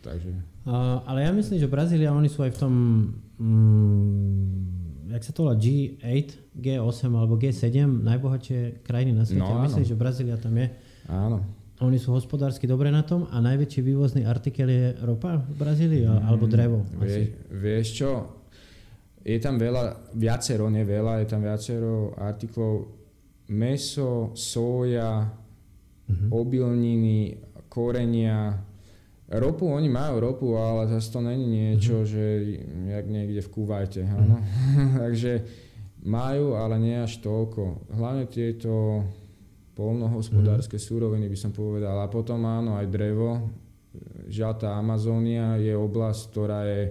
Takže... 0.04 0.32
Uh, 0.68 1.00
ale 1.08 1.28
ja 1.28 1.32
myslím, 1.32 1.64
že 1.64 1.72
Brazília, 1.72 2.12
oni 2.12 2.28
sú 2.28 2.44
aj 2.44 2.52
v 2.56 2.60
tom... 2.60 2.74
Mm, 3.40 4.83
jak 5.14 5.22
sa 5.22 5.32
to 5.32 5.46
volá, 5.46 5.56
G8, 5.56 6.58
G8 6.58 7.02
alebo 7.14 7.38
G7, 7.38 7.86
najbohatšie 7.86 8.82
krajiny 8.82 9.14
na 9.14 9.24
svete. 9.30 9.46
No, 9.46 9.62
Myslím, 9.62 9.86
že 9.86 9.94
Brazília 9.94 10.38
tam 10.42 10.58
je. 10.58 10.68
Áno. 11.06 11.38
Oni 11.82 12.02
sú 12.02 12.16
hospodársky 12.16 12.66
dobre 12.66 12.90
na 12.90 13.06
tom 13.06 13.30
a 13.30 13.38
najväčší 13.44 13.82
vývozný 13.84 14.22
artikel 14.26 14.70
je 14.70 14.86
ropa 15.04 15.38
v 15.38 15.54
Brazílii 15.58 16.06
mm, 16.08 16.22
alebo 16.26 16.46
drevo. 16.50 16.86
Vie, 17.02 17.34
vieš 17.50 17.88
čo, 18.02 18.10
je 19.22 19.38
tam 19.38 19.60
veľa, 19.60 20.14
viacero, 20.16 20.70
nie 20.72 20.86
veľa, 20.86 21.22
je 21.22 21.28
tam 21.28 21.42
viacero 21.44 22.16
artiklov 22.16 22.88
meso, 23.52 24.32
soja, 24.34 25.28
mm-hmm. 25.28 26.30
obilniny, 26.32 27.20
korenia, 27.68 28.54
Ropu, 29.34 29.66
oni 29.66 29.90
majú 29.90 30.22
ropu, 30.22 30.54
ale 30.54 30.86
zase 30.94 31.10
to 31.10 31.20
není 31.26 31.46
niečo, 31.50 32.06
mm-hmm. 32.06 32.12
že 32.14 32.24
jak 32.94 33.06
niekde 33.10 33.42
v 33.42 33.50
Kuvajte, 33.50 34.02
áno. 34.06 34.38
Mm-hmm. 34.38 34.90
Takže 35.04 35.32
majú, 36.06 36.54
ale 36.54 36.78
nie 36.78 36.98
až 37.02 37.18
toľko. 37.18 37.90
Hlavne 37.90 38.30
tieto 38.30 39.02
polnohospodárske 39.74 40.78
mm-hmm. 40.78 40.90
súroviny 40.94 41.26
by 41.26 41.38
som 41.38 41.50
povedal. 41.50 41.98
A 41.98 42.12
potom 42.14 42.46
áno, 42.46 42.78
aj 42.78 42.88
drevo. 42.94 43.50
Žiaľ, 44.30 44.54
tá 44.58 44.70
Amazónia 44.78 45.58
je 45.58 45.74
oblasť, 45.74 46.22
ktorá 46.30 46.62
je 46.70 46.84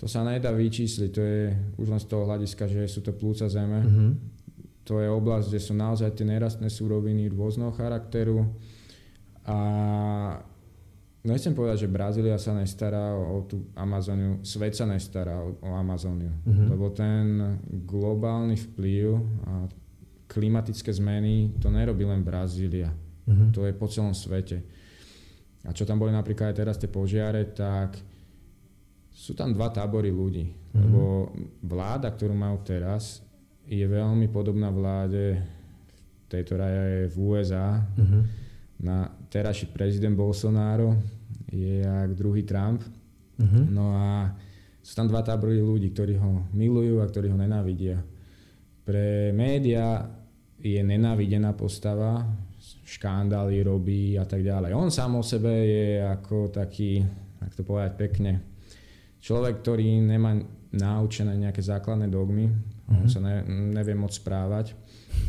to 0.00 0.08
sa 0.08 0.24
nedá 0.24 0.48
vyčísliť, 0.48 1.10
to 1.12 1.20
je 1.20 1.42
už 1.76 1.92
len 1.92 2.00
z 2.00 2.08
toho 2.08 2.24
hľadiska, 2.24 2.64
že 2.64 2.88
sú 2.88 3.04
to 3.04 3.12
plúca 3.12 3.44
zeme. 3.52 3.84
Mm-hmm. 3.84 4.10
To 4.88 4.96
je 4.96 5.08
oblasť, 5.12 5.52
kde 5.52 5.60
sú 5.60 5.76
naozaj 5.76 6.16
tie 6.16 6.24
nerastné 6.24 6.72
súroviny 6.72 7.28
rôzneho 7.28 7.68
charakteru. 7.76 8.48
A 9.44 9.58
nechcem 11.24 11.52
povedať, 11.52 11.84
že 11.84 11.92
Brazília 11.92 12.36
sa 12.40 12.56
nestará 12.56 13.12
o 13.12 13.44
tú 13.44 13.68
Amazóniu, 13.76 14.40
svet 14.40 14.72
sa 14.72 14.88
nestará 14.88 15.40
o, 15.40 15.56
o 15.60 15.70
Amazóniu, 15.76 16.32
mm-hmm. 16.32 16.66
lebo 16.72 16.86
ten 16.92 17.24
globálny 17.84 18.56
vplyv 18.56 19.20
a 19.44 19.52
klimatické 20.30 20.94
zmeny 20.94 21.58
to 21.58 21.68
nerobí 21.68 22.06
len 22.06 22.24
Brazília, 22.24 22.88
mm-hmm. 23.26 23.50
to 23.52 23.68
je 23.68 23.72
po 23.76 23.90
celom 23.90 24.16
svete. 24.16 24.64
A 25.68 25.76
čo 25.76 25.84
tam 25.84 26.00
boli 26.00 26.08
napríklad 26.14 26.52
aj 26.52 26.56
teraz 26.56 26.76
tie 26.80 26.88
požiare, 26.88 27.52
tak 27.52 28.00
sú 29.12 29.36
tam 29.36 29.52
dva 29.52 29.68
tábory 29.68 30.08
ľudí. 30.08 30.48
Mm-hmm. 30.48 30.80
Lebo 30.80 31.02
vláda, 31.60 32.08
ktorú 32.08 32.32
majú 32.32 32.64
teraz, 32.64 33.20
je 33.68 33.84
veľmi 33.84 34.32
podobná 34.32 34.72
vláde, 34.72 35.36
tejto 36.32 36.56
raja 36.56 36.82
je 36.96 37.02
v 37.12 37.16
USA. 37.20 37.84
Mm-hmm. 38.00 38.22
Na 38.80 39.12
terajší 39.30 39.70
prezident 39.70 40.18
Bolsonaro 40.18 40.98
je 41.50 41.86
jak 41.86 42.14
druhý 42.14 42.42
Trump. 42.42 42.82
Mm-hmm. 43.38 43.64
No 43.70 43.94
a 43.94 44.34
sú 44.82 44.92
tam 44.98 45.06
dva 45.06 45.22
tábory 45.22 45.62
ľudí, 45.62 45.94
ktorí 45.94 46.18
ho 46.18 46.50
milujú 46.50 46.98
a 46.98 47.06
ktorí 47.06 47.30
ho 47.30 47.38
nenávidia. 47.38 48.02
Pre 48.82 49.30
média 49.30 50.02
je 50.58 50.82
nenávidená 50.82 51.54
postava, 51.54 52.26
škandály 52.84 53.62
robí 53.62 54.18
a 54.18 54.26
tak 54.26 54.42
ďalej. 54.42 54.74
On 54.74 54.90
sám 54.90 55.16
o 55.16 55.24
sebe 55.24 55.48
je 55.48 56.02
ako 56.04 56.50
taký, 56.50 57.00
ak 57.40 57.54
to 57.54 57.62
povedať 57.62 57.92
pekne, 57.96 58.32
človek, 59.22 59.62
ktorý 59.62 60.02
nemá 60.04 60.36
naučené 60.74 61.38
nejaké 61.38 61.62
základné 61.62 62.10
dogmy, 62.10 62.50
mm-hmm. 62.50 62.98
on 62.98 63.06
mhm. 63.06 63.10
sa 63.10 63.20
ne, 63.22 63.46
nevie 63.78 63.94
moc 63.94 64.10
správať, 64.10 64.74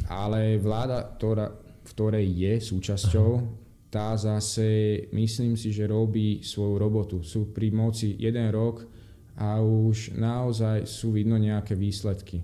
ale 0.09 0.57
vláda, 0.57 1.05
ktorá, 1.17 1.53
v 1.85 1.89
ktorej 1.91 2.25
je 2.27 2.53
súčasťou, 2.61 3.60
tá 3.91 4.15
zase, 4.15 5.05
myslím 5.11 5.59
si, 5.59 5.75
že 5.75 5.83
robí 5.83 6.39
svoju 6.39 6.79
robotu. 6.79 7.17
Sú 7.27 7.51
pri 7.51 7.75
moci 7.75 8.15
jeden 8.15 8.47
rok 8.47 8.87
a 9.35 9.59
už 9.59 10.15
naozaj 10.15 10.87
sú 10.87 11.11
vidno 11.11 11.35
nejaké 11.35 11.75
výsledky. 11.75 12.39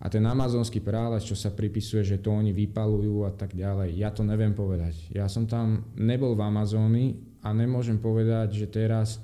A 0.00 0.08
ten 0.08 0.24
amazonský 0.24 0.80
prales, 0.80 1.28
čo 1.28 1.36
sa 1.36 1.52
pripisuje, 1.52 2.00
že 2.00 2.24
to 2.24 2.32
oni 2.32 2.56
vypalujú 2.56 3.28
a 3.28 3.32
tak 3.36 3.52
ďalej, 3.52 4.00
ja 4.00 4.08
to 4.08 4.24
neviem 4.24 4.56
povedať. 4.56 4.96
Ja 5.12 5.28
som 5.28 5.44
tam 5.44 5.92
nebol 5.92 6.32
v 6.32 6.48
Amazónii 6.48 7.08
a 7.44 7.52
nemôžem 7.52 8.00
povedať, 8.00 8.64
že 8.64 8.72
teraz 8.72 9.20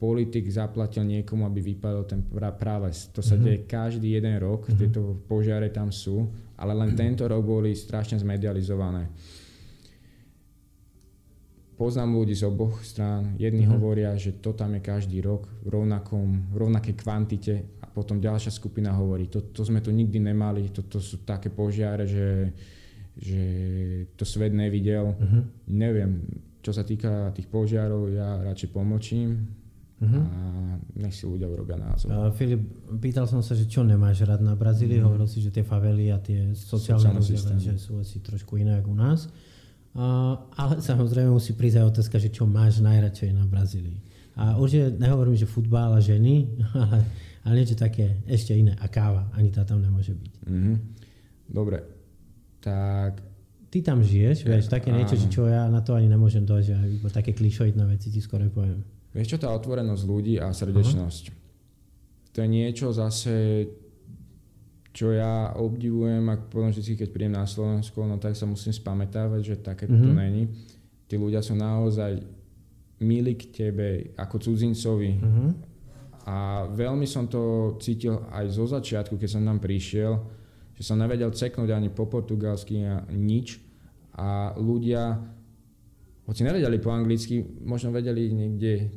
politik 0.00 0.48
zaplatil 0.48 1.04
niekomu, 1.04 1.44
aby 1.44 1.60
vypadol 1.60 2.08
ten 2.08 2.24
prales. 2.56 3.12
To 3.12 3.20
sa 3.20 3.36
mm-hmm. 3.36 3.44
deje 3.44 3.68
každý 3.68 4.16
jeden 4.16 4.40
rok, 4.40 4.64
mm-hmm. 4.64 4.80
tieto 4.80 5.20
požiare 5.28 5.68
tam 5.68 5.92
sú, 5.92 6.24
ale 6.56 6.72
len 6.72 6.96
tento 6.96 7.28
rok 7.28 7.44
boli 7.44 7.76
strašne 7.76 8.16
zmedializované. 8.16 9.12
Poznám 11.82 12.14
ľudí 12.14 12.38
z 12.38 12.46
oboch 12.46 12.78
strán. 12.86 13.34
Jedni 13.42 13.66
mm-hmm. 13.66 13.74
hovoria, 13.74 14.14
že 14.14 14.38
to 14.38 14.54
tam 14.54 14.78
je 14.78 14.86
každý 14.86 15.18
rok 15.18 15.50
v, 15.66 15.74
rovnakom, 15.74 16.54
v 16.54 16.56
rovnakej 16.62 16.94
kvantite 16.94 17.54
a 17.82 17.90
potom 17.90 18.22
ďalšia 18.22 18.54
skupina 18.54 18.94
hovorí, 18.94 19.26
to, 19.26 19.50
to 19.50 19.66
sme 19.66 19.82
tu 19.82 19.90
nikdy 19.90 20.22
nemali, 20.22 20.70
to, 20.70 20.86
to 20.86 21.02
sú 21.02 21.26
také 21.26 21.50
požiare, 21.50 22.06
že, 22.06 22.54
že 23.18 23.42
to 24.14 24.22
svet 24.22 24.54
nevidel. 24.54 25.10
Mm-hmm. 25.10 25.42
Neviem, 25.74 26.22
čo 26.62 26.70
sa 26.70 26.86
týka 26.86 27.34
tých 27.34 27.50
požiarov, 27.50 28.14
ja 28.14 28.38
radšej 28.46 28.70
pomočím, 28.70 29.58
Uh-huh. 30.02 30.18
A 30.18 30.38
nech 30.98 31.14
si 31.14 31.30
ľudia 31.30 31.46
urobia 31.46 31.78
názor. 31.78 32.10
Uh, 32.10 32.34
Filip, 32.34 32.58
pýtal 32.98 33.30
som 33.30 33.38
sa, 33.38 33.54
že 33.54 33.70
čo 33.70 33.86
nemáš 33.86 34.26
rád 34.26 34.42
na 34.42 34.58
Brazílii, 34.58 34.98
uh-huh. 34.98 35.14
hovoril 35.14 35.30
si, 35.30 35.38
že 35.38 35.54
tie 35.54 35.62
favely 35.62 36.10
a 36.10 36.18
tie 36.18 36.50
sociálne 36.58 37.22
rozdiely, 37.22 37.62
že 37.62 37.78
sú 37.78 38.02
asi 38.02 38.18
trošku 38.18 38.58
iné 38.58 38.82
ako 38.82 38.90
u 38.90 38.98
nás. 38.98 39.30
Uh, 39.92 40.48
ale 40.56 40.80
samozrejme 40.80 41.28
musí 41.28 41.52
prísť 41.52 41.84
aj 41.84 41.86
otázka, 41.92 42.16
že 42.16 42.32
čo 42.32 42.48
máš 42.48 42.80
najradšej 42.80 43.36
na 43.36 43.44
Brazílii. 43.44 44.00
A 44.40 44.56
určite 44.56 44.96
nehovorím, 44.96 45.36
že 45.36 45.44
futbal 45.44 45.92
a 45.92 46.00
ženy, 46.00 46.48
ale, 46.72 47.04
ale 47.44 47.52
niečo 47.60 47.76
také 47.76 48.24
ešte 48.24 48.56
iné. 48.56 48.72
A 48.80 48.88
káva, 48.88 49.28
ani 49.36 49.52
tá 49.52 49.68
tam 49.68 49.84
nemôže 49.84 50.16
byť. 50.16 50.32
Uh-huh. 50.48 50.76
Dobre, 51.44 51.84
tak 52.64 53.20
ty 53.68 53.84
tam 53.84 54.00
žiješ, 54.00 54.48
vieš, 54.48 54.72
také 54.72 54.88
niečo, 54.88 55.20
že 55.20 55.28
čo 55.28 55.44
ja 55.44 55.68
na 55.68 55.84
to 55.84 55.92
ani 55.92 56.08
nemôžem 56.08 56.48
dojsť, 56.48 56.68
že 56.72 56.76
také 57.12 57.36
klišoidné 57.36 57.84
veci 57.92 58.08
ti 58.08 58.24
skoro 58.24 58.48
poviem. 58.48 58.80
Vieš 59.12 59.36
čo, 59.36 59.44
tá 59.44 59.52
otvorenosť 59.52 60.02
ľudí 60.08 60.40
a 60.40 60.48
srdečnosť. 60.56 61.24
Uh-huh. 61.28 61.40
To 62.32 62.38
je 62.40 62.48
niečo 62.48 62.96
zase, 62.96 63.68
čo 64.92 65.08
ja 65.08 65.56
obdivujem, 65.56 66.20
ak 66.28 66.52
poviem 66.52 66.68
vždy, 66.68 67.00
keď 67.00 67.08
prídem 67.08 67.34
na 67.34 67.48
Slovensko, 67.48 68.04
no 68.04 68.20
tak 68.20 68.36
sa 68.36 68.44
musím 68.44 68.76
spamätávať, 68.76 69.40
že 69.40 69.54
také 69.64 69.88
uh-huh. 69.88 70.04
to 70.04 70.10
není. 70.12 70.52
Tí 71.08 71.16
ľudia 71.16 71.40
sú 71.40 71.56
naozaj 71.56 72.20
milí 73.00 73.34
k 73.40 73.48
tebe 73.50 74.12
ako 74.20 74.36
cudzincovi. 74.38 75.12
Uh-huh. 75.16 75.50
A 76.28 76.68
veľmi 76.70 77.08
som 77.08 77.26
to 77.26 77.74
cítil 77.80 78.20
aj 78.30 78.52
zo 78.52 78.68
začiatku, 78.68 79.16
keď 79.16 79.28
som 79.32 79.42
tam 79.42 79.58
prišiel, 79.58 80.22
že 80.76 80.82
som 80.84 81.00
nevedel 81.00 81.32
ceknúť 81.32 81.72
ani 81.72 81.88
po 81.88 82.06
portugalsky 82.06 82.84
a 82.84 83.02
nič. 83.10 83.58
A 84.12 84.52
ľudia, 84.60 85.18
hoci 86.28 86.44
nevedeli 86.44 86.78
po 86.78 86.92
anglicky, 86.92 87.42
možno 87.64 87.96
vedeli 87.96 88.28
niekde 88.28 88.92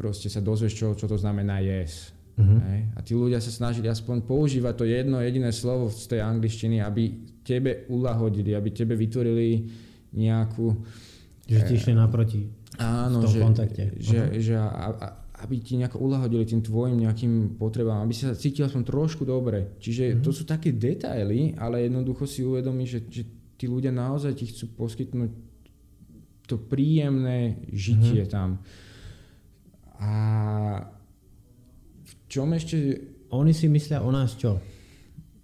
proste 0.00 0.32
sa 0.32 0.40
dozvieš, 0.40 0.74
čo, 0.74 0.86
čo 0.96 1.06
to 1.10 1.20
znamená 1.20 1.60
yes. 1.60 2.14
Uh-huh. 2.38 2.58
Hej? 2.70 2.80
A 2.94 2.98
tí 3.02 3.12
ľudia 3.18 3.42
sa 3.42 3.50
snažili 3.50 3.90
aspoň 3.90 4.22
používať 4.22 4.74
to 4.78 4.84
jedno 4.86 5.18
jediné 5.18 5.50
slovo 5.50 5.90
z 5.90 6.06
tej 6.06 6.20
angličtiny, 6.22 6.78
aby 6.78 7.34
tebe 7.42 7.90
ulahodili, 7.90 8.54
aby 8.54 8.70
tebe 8.70 8.94
vytvorili 8.94 9.66
nejakú... 10.14 10.70
Že 11.48 11.60
ti 11.66 11.74
išli 11.74 11.92
naproti 11.96 12.40
áno, 12.78 13.20
v 13.20 13.24
tom 13.26 13.34
že, 13.34 13.40
kontakte. 13.42 13.84
Že, 13.98 14.18
uh-huh. 14.18 14.38
že 14.38 14.54
a, 14.54 14.86
a, 14.94 15.06
aby 15.42 15.54
ti 15.58 15.74
nejako 15.78 15.98
ulahodili 15.98 16.46
tým 16.46 16.62
tvojim 16.62 16.98
nejakým 16.98 17.58
potrebám, 17.58 18.06
aby 18.06 18.14
sa 18.14 18.34
cítil 18.38 18.70
aspoň 18.70 18.82
trošku 18.86 19.26
dobre. 19.26 19.74
Čiže 19.82 20.02
uh-huh. 20.14 20.22
to 20.22 20.30
sú 20.30 20.46
také 20.46 20.70
detaily, 20.70 21.58
ale 21.58 21.90
jednoducho 21.90 22.24
si 22.28 22.46
uvedomí, 22.46 22.86
že, 22.86 23.02
že 23.10 23.26
tí 23.58 23.66
ľudia 23.66 23.90
naozaj 23.90 24.38
ti 24.38 24.46
chcú 24.46 24.78
poskytnúť 24.78 25.30
to 26.48 26.56
príjemné 26.56 27.60
žitie 27.74 28.24
uh-huh. 28.24 28.32
tam. 28.32 28.48
A 29.98 30.10
v 32.06 32.14
čom 32.28 32.52
ešte... 32.54 32.76
Oni 33.28 33.52
si 33.52 33.68
myslia 33.68 34.00
o 34.00 34.08
nás 34.08 34.36
čo? 34.36 34.56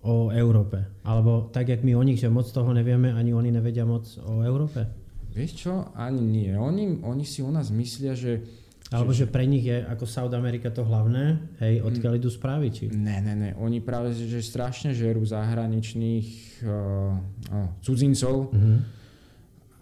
O 0.04 0.32
Európe. 0.32 1.00
Alebo 1.04 1.48
tak, 1.52 1.68
jak 1.72 1.84
my 1.84 1.96
o 1.96 2.04
nich, 2.04 2.20
že 2.20 2.32
moc 2.32 2.48
toho 2.48 2.72
nevieme, 2.72 3.12
ani 3.12 3.32
oni 3.32 3.52
nevedia 3.52 3.84
moc 3.84 4.04
o 4.24 4.44
Európe? 4.44 4.88
Vieš 5.32 5.52
čo? 5.66 5.72
Ani 5.96 6.20
nie. 6.20 6.52
Oni, 6.54 7.00
oni 7.04 7.24
si 7.24 7.44
o 7.44 7.50
nás 7.52 7.68
myslia, 7.72 8.16
že... 8.16 8.44
Alebo 8.92 9.16
že, 9.16 9.26
pre 9.26 9.48
nich 9.48 9.64
je 9.64 9.80
ako 9.80 10.04
South 10.04 10.36
America 10.36 10.68
to 10.68 10.84
hlavné, 10.84 11.56
hej, 11.58 11.82
odkiaľ 11.82 12.20
idú 12.20 12.28
správy, 12.28 12.68
či? 12.68 12.84
Ne, 12.92 13.18
ne, 13.24 13.34
ne. 13.34 13.50
Oni 13.58 13.80
práve, 13.80 14.12
že 14.12 14.44
strašne 14.44 14.92
žerú 14.92 15.24
zahraničných 15.24 16.28
uh, 16.62 16.68
uh, 16.68 17.68
cudzincov. 17.80 18.54
Uh-huh. 18.54 18.78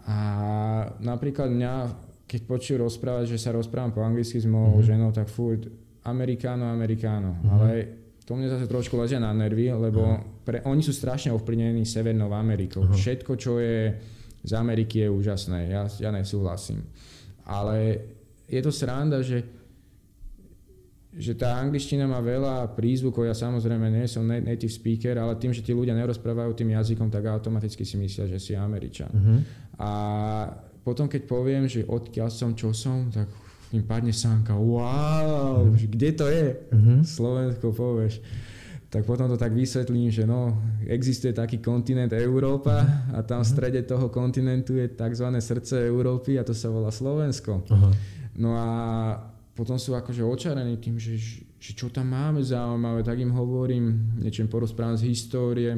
A 0.07 0.17
napríklad 1.03 1.51
mňa 1.51 1.73
keď 2.33 2.49
počujú 2.49 2.77
rozprávať, 2.81 3.37
že 3.37 3.37
sa 3.37 3.53
rozprávam 3.53 3.93
po 3.93 4.01
anglicky 4.01 4.41
s 4.41 4.49
mojou 4.49 4.81
mm-hmm. 4.81 4.89
ženou, 4.89 5.09
tak 5.13 5.29
furt 5.29 5.69
amerikáno, 6.03 6.67
amerikáno. 6.67 7.39
Mm-hmm. 7.39 7.51
Ale 7.51 7.69
to 8.23 8.39
mne 8.39 8.47
zase 8.47 8.71
trošku 8.71 8.95
lezie 8.95 9.19
na 9.19 9.35
nervy, 9.35 9.67
lebo 9.67 9.99
uh-huh. 9.99 10.47
pre, 10.47 10.63
oni 10.63 10.79
sú 10.79 10.95
strašne 10.95 11.35
ovplyvnení 11.35 11.83
Severnou 11.83 12.31
Amerikou. 12.31 12.87
Uh-huh. 12.87 12.95
Všetko, 12.95 13.35
čo 13.35 13.59
je 13.59 13.91
z 14.43 14.51
Ameriky 14.55 15.03
je 15.03 15.09
úžasné. 15.11 15.67
Ja, 15.67 15.87
ja 15.99 16.11
nesúhlasím. 16.11 16.87
Ale 17.43 17.99
je 18.47 18.59
to 18.63 18.71
sranda, 18.71 19.19
že, 19.19 19.43
že 21.11 21.35
tá 21.35 21.59
angličtina 21.59 22.07
má 22.07 22.23
veľa 22.23 22.71
prízvukov. 22.71 23.27
Ja 23.27 23.35
samozrejme 23.35 23.91
nie 23.91 24.07
som 24.07 24.23
native 24.23 24.71
speaker, 24.71 25.19
ale 25.19 25.35
tým, 25.35 25.51
že 25.51 25.59
tí 25.59 25.75
ľudia 25.75 25.95
nerozprávajú 25.95 26.55
tým 26.55 26.75
jazykom, 26.79 27.11
tak 27.11 27.27
automaticky 27.27 27.83
si 27.83 27.99
myslia, 27.99 28.31
že 28.31 28.39
si 28.39 28.55
Američan. 28.55 29.11
Uh-huh. 29.11 29.39
A 29.83 29.91
potom 30.83 31.11
keď 31.11 31.27
poviem, 31.27 31.67
že 31.67 31.83
odkiaľ 31.83 32.31
som, 32.31 32.55
čo 32.55 32.71
som, 32.71 33.11
tak 33.11 33.27
im 33.73 33.83
padne 33.83 34.13
sánka, 34.13 34.53
wow, 34.53 35.65
mm. 35.65 35.89
kde 35.89 36.09
to 36.13 36.25
je? 36.29 36.47
Mm-hmm. 36.69 36.97
Slovensko 37.01 37.73
povieš. 37.73 38.21
Tak 38.93 39.09
potom 39.09 39.25
to 39.25 39.41
tak 39.41 39.57
vysvetlím, 39.57 40.13
že 40.13 40.29
no, 40.29 40.53
existuje 40.85 41.33
taký 41.33 41.57
kontinent 41.57 42.13
Európa 42.13 43.09
a 43.09 43.25
tam 43.25 43.41
v 43.41 43.49
mhm. 43.49 43.53
strede 43.57 43.81
toho 43.89 44.13
kontinentu 44.13 44.77
je 44.77 44.85
tzv. 44.85 45.33
srdce 45.41 45.89
Európy 45.89 46.37
a 46.37 46.45
to 46.45 46.53
sa 46.53 46.69
volá 46.69 46.93
Slovensko. 46.93 47.65
Aha. 47.73 47.89
No 48.37 48.53
a 48.53 48.69
potom 49.57 49.81
sú 49.81 49.97
akože 49.97 50.21
očarení 50.21 50.77
tým, 50.77 51.01
že, 51.01 51.17
že 51.57 51.73
čo 51.73 51.89
tam 51.89 52.13
máme 52.13 52.45
zaujímavé, 52.45 53.01
tak 53.01 53.17
im 53.17 53.33
hovorím, 53.33 54.17
niečo 54.21 54.45
im 54.45 54.49
porozprávam 54.49 54.97
z 54.97 55.09
histórie, 55.09 55.73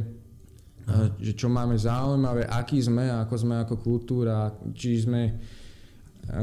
že 1.20 1.34
čo 1.34 1.48
máme 1.48 1.80
zaujímavé, 1.80 2.46
aký 2.52 2.84
sme, 2.84 3.10
ako 3.10 3.36
sme 3.36 3.56
ako 3.64 3.76
kultúra, 3.80 4.52
či 4.76 5.02
sme, 5.02 5.40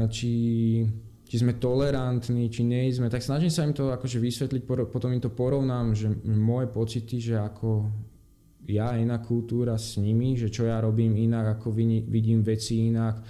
či, 0.09 0.33
či 1.33 1.41
sme 1.41 1.57
tolerantní, 1.57 2.45
či 2.53 2.61
nie 2.61 2.93
sme, 2.93 3.09
tak 3.09 3.25
snažím 3.25 3.49
sa 3.49 3.65
im 3.65 3.73
to 3.73 3.89
akože 3.89 4.21
vysvetliť, 4.21 4.69
potom 4.69 5.09
im 5.09 5.17
to 5.17 5.33
porovnám, 5.33 5.97
že 5.97 6.05
moje 6.29 6.69
pocity, 6.69 7.17
že 7.17 7.41
ako 7.41 7.89
ja 8.69 8.93
iná 9.01 9.17
kultúra 9.17 9.73
s 9.73 9.97
nimi, 9.97 10.37
že 10.37 10.53
čo 10.53 10.69
ja 10.69 10.77
robím 10.77 11.17
inak, 11.17 11.57
ako 11.57 11.73
vidím 12.05 12.45
veci 12.45 12.93
inak, 12.93 13.25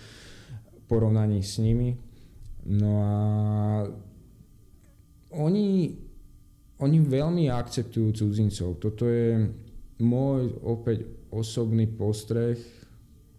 porovnaní 0.83 1.39
s 1.39 1.63
nimi. 1.63 1.95
No 2.75 2.91
a 2.99 3.15
oni, 5.39 5.95
oni 6.83 6.97
veľmi 6.99 7.47
akceptujú 7.55 8.19
cudzincov. 8.19 8.83
Toto 8.83 9.07
je 9.07 9.47
môj 10.03 10.59
opäť 10.59 11.07
osobný 11.31 11.87
postreh, 11.87 12.59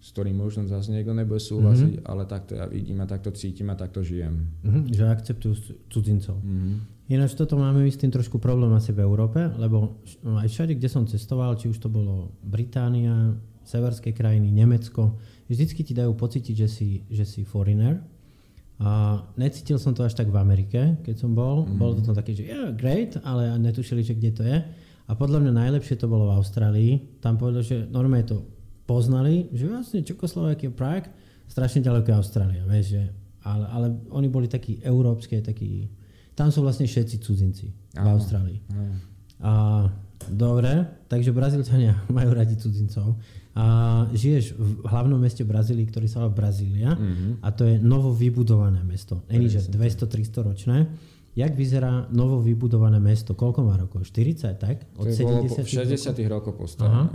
s 0.05 0.13
ktorým 0.13 0.37
možno 0.37 0.69
zase 0.69 0.93
niekto 0.93 1.17
nebude 1.17 1.41
súhlasiť, 1.41 2.05
mm-hmm. 2.05 2.11
ale 2.13 2.29
takto 2.29 2.61
ja 2.61 2.69
vidím 2.69 3.01
a 3.01 3.09
takto 3.09 3.33
cítim 3.33 3.73
a 3.73 3.77
takto 3.81 4.05
žijem. 4.05 4.53
Mm-hmm, 4.61 4.93
že 4.93 5.09
akceptujú 5.09 5.55
cudzincov. 5.89 6.45
Mm-hmm. 6.45 6.77
Ináč 7.09 7.33
toto 7.33 7.57
máme 7.57 7.89
s 7.89 7.97
tým 7.97 8.13
trošku 8.13 8.37
problém 8.37 8.69
asi 8.77 8.93
v 8.93 9.01
Európe, 9.01 9.41
lebo 9.57 10.05
aj 10.29 10.49
všade, 10.53 10.77
kde 10.77 10.89
som 10.93 11.09
cestoval, 11.09 11.57
či 11.57 11.73
už 11.73 11.81
to 11.81 11.89
bolo 11.89 12.37
Británia, 12.45 13.33
severské 13.65 14.13
krajiny, 14.13 14.53
Nemecko, 14.53 15.17
vždycky 15.49 15.81
ti 15.81 15.97
dajú 15.97 16.13
pocítiť, 16.13 16.53
že 16.53 16.69
si, 16.69 16.89
že 17.09 17.25
si 17.25 17.41
foreigner. 17.49 18.05
A 18.85 19.25
necítil 19.41 19.81
som 19.81 19.97
to 19.97 20.05
až 20.05 20.13
tak 20.13 20.29
v 20.29 20.37
Amerike, 20.37 21.01
keď 21.01 21.17
som 21.17 21.33
bol. 21.33 21.65
Mm-hmm. 21.65 21.81
Bolo 21.81 21.93
to 21.97 22.05
tam 22.05 22.17
také, 22.17 22.37
že 22.37 22.45
yeah, 22.45 22.69
great, 22.77 23.17
ale 23.25 23.57
netušili, 23.57 24.05
že 24.05 24.13
kde 24.13 24.31
to 24.37 24.45
je. 24.45 24.61
A 25.05 25.13
podľa 25.17 25.45
mňa 25.45 25.53
najlepšie 25.65 25.97
to 25.97 26.09
bolo 26.09 26.29
v 26.29 26.37
Austrálii. 26.37 26.93
Tam 27.25 27.41
povedal, 27.41 27.65
že 27.65 27.89
normálne 27.89 28.29
to 28.29 28.54
poznali, 28.85 29.49
že 29.53 29.69
vlastne 29.69 30.01
Čekoslovakia, 30.05 30.73
Prague, 30.73 31.09
strašne 31.49 31.85
ďaleko 31.85 32.07
je 32.09 32.15
Austrália, 32.17 32.63
vieš, 32.69 32.97
že, 32.97 33.03
ale, 33.45 33.65
ale 33.69 33.87
oni 34.13 34.29
boli 34.29 34.49
takí 34.49 34.81
európske, 34.85 35.41
takí 35.41 35.89
tam 36.35 36.51
sú 36.51 36.67
vlastne 36.67 36.85
všetci 36.91 37.23
cudzinci 37.23 37.67
v 37.95 38.07
Austrálii. 38.11 38.59
Aha. 38.75 38.95
A, 39.45 39.53
dobre, 40.27 40.83
takže 41.07 41.31
Brazílčania 41.31 41.95
majú 42.17 42.35
radi 42.35 42.59
cudzincov. 42.59 43.19
A 43.55 43.67
žiješ 44.11 44.59
v 44.59 44.83
hlavnom 44.83 45.15
meste 45.15 45.47
Brazílii, 45.47 45.87
ktorý 45.87 46.11
sa 46.11 46.27
volá 46.27 46.35
Brazília 46.35 46.91
mm-hmm. 46.91 47.39
a 47.39 47.49
to 47.55 47.71
je 47.71 47.79
novo 47.79 48.11
vybudované 48.11 48.83
mesto. 48.83 49.23
Není, 49.31 49.47
že 49.47 49.63
200-300 49.71 50.43
ročné. 50.43 50.91
Jak 51.39 51.55
vyzerá 51.55 52.11
novo 52.11 52.43
vybudované 52.43 52.99
mesto? 52.99 53.39
Koľko 53.39 53.63
má 53.63 53.79
rokov? 53.79 54.11
40, 54.11 54.59
tak? 54.59 54.91
Od 54.99 55.07
to 55.07 55.15
70 55.15 55.55
po, 55.55 55.71
60 55.71 56.19
rokov 56.27 56.53
postavené. 56.59 57.15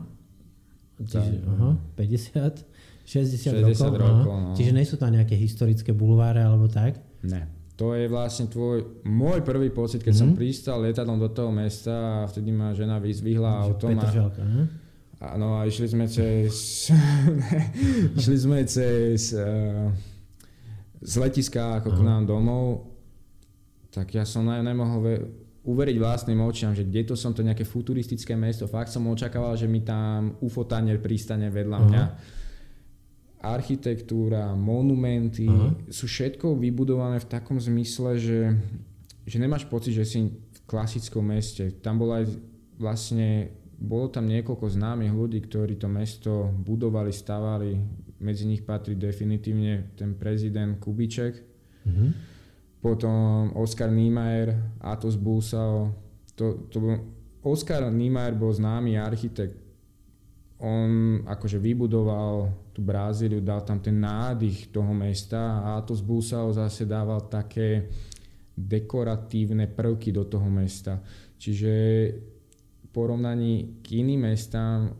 Čiže, 1.00 1.48
aha, 1.48 1.70
50, 1.96 3.08
60, 3.08 3.64
60 3.64 3.64
rokov. 3.64 3.96
rokov 3.96 4.36
no. 4.36 4.50
Čiže 4.56 4.72
nie 4.76 4.84
sú 4.84 5.00
tam 5.00 5.16
nejaké 5.16 5.40
historické 5.40 5.96
bulváre 5.96 6.44
alebo 6.44 6.68
tak? 6.68 7.00
Ne 7.24 7.60
to 7.80 7.96
je 7.96 8.12
vlastne 8.12 8.52
tvoj, 8.52 9.08
môj 9.08 9.40
prvý 9.40 9.72
pocit, 9.72 10.04
keď 10.04 10.12
mm-hmm. 10.12 10.36
som 10.36 10.36
pristal 10.36 10.84
lietadlom 10.84 11.16
do 11.16 11.32
toho 11.32 11.48
mesta 11.48 11.96
a 11.96 12.28
vtedy 12.28 12.52
ma 12.52 12.76
žena 12.76 13.00
vyzvihla 13.00 13.64
autom. 13.64 13.96
Petržalka, 13.96 14.44
a, 14.44 15.40
Áno, 15.40 15.56
a 15.56 15.64
išli 15.64 15.88
sme 15.88 16.04
cez, 16.12 16.92
išli 18.20 18.36
sme 18.36 18.68
cez 18.68 19.32
uh, 19.32 19.88
z 21.00 21.14
letiska 21.24 21.80
ako 21.80 21.96
k 21.96 22.00
nám 22.04 22.28
domov, 22.28 22.84
tak 23.96 24.12
ja 24.12 24.28
som 24.28 24.44
ne, 24.44 24.60
nemohol 24.60 25.00
ve, 25.00 25.16
uveriť 25.60 25.98
vlastným 26.00 26.40
očiam, 26.40 26.72
že 26.72 26.88
kde 26.88 27.12
to 27.12 27.16
som 27.20 27.36
to 27.36 27.44
nejaké 27.44 27.68
futuristické 27.68 28.34
mesto. 28.40 28.64
Fakt 28.66 28.96
som 28.96 29.04
očakával, 29.12 29.60
že 29.60 29.68
mi 29.68 29.84
tam 29.84 30.40
UFO 30.40 30.64
tanier 30.64 31.04
pristane 31.04 31.52
vedľa 31.52 31.78
uh-huh. 31.78 31.90
mňa 31.92 32.04
architektúra, 33.40 34.52
monumenty, 34.52 35.48
uh-huh. 35.48 35.88
sú 35.88 36.12
všetko 36.12 36.60
vybudované 36.60 37.24
v 37.24 37.30
takom 37.32 37.56
zmysle, 37.56 38.20
že, 38.20 38.52
že 39.24 39.38
nemáš 39.40 39.64
pocit, 39.64 39.96
že 39.96 40.04
si 40.04 40.28
v 40.28 40.60
klasickom 40.68 41.24
meste. 41.24 41.72
Tam 41.80 41.96
bolo 41.96 42.20
aj 42.20 42.28
vlastne, 42.76 43.56
bolo 43.80 44.12
tam 44.12 44.28
niekoľko 44.28 44.68
známych 44.76 45.16
ľudí, 45.16 45.40
ktorí 45.48 45.80
to 45.80 45.88
mesto 45.88 46.52
budovali, 46.52 47.16
stavali. 47.16 47.80
Medzi 48.20 48.44
nich 48.44 48.68
patrí 48.68 49.00
definitívne 49.00 49.96
ten 49.96 50.20
prezident 50.20 50.76
Kubiček, 50.76 51.34
uh-huh. 51.88 52.12
Potom 52.80 53.52
Oskar 53.56 53.92
Niemeyer, 53.92 54.56
Atos 54.80 55.20
Busao. 55.20 55.92
To, 56.36 56.68
to 56.72 56.78
bol, 56.80 56.96
Oskar 57.44 57.88
Niemeyer 57.92 58.36
bol 58.36 58.52
známy 58.52 59.00
architekt, 59.00 59.56
on 60.60 61.24
akože 61.24 61.56
vybudoval 61.56 62.52
tú 62.76 62.84
Brazíliu, 62.84 63.40
dal 63.40 63.64
tam 63.64 63.80
ten 63.80 63.96
nádych 63.96 64.72
toho 64.76 64.92
mesta 64.92 65.64
a 65.64 65.80
Atos 65.80 66.04
Busao 66.04 66.52
zase 66.52 66.84
dával 66.84 67.32
také 67.32 67.88
dekoratívne 68.60 69.72
prvky 69.72 70.12
do 70.12 70.28
toho 70.28 70.52
mesta. 70.52 71.00
Čiže 71.40 71.72
v 72.84 72.88
porovnaní 72.92 73.80
k 73.80 74.04
iným 74.04 74.28
mestám 74.28 74.92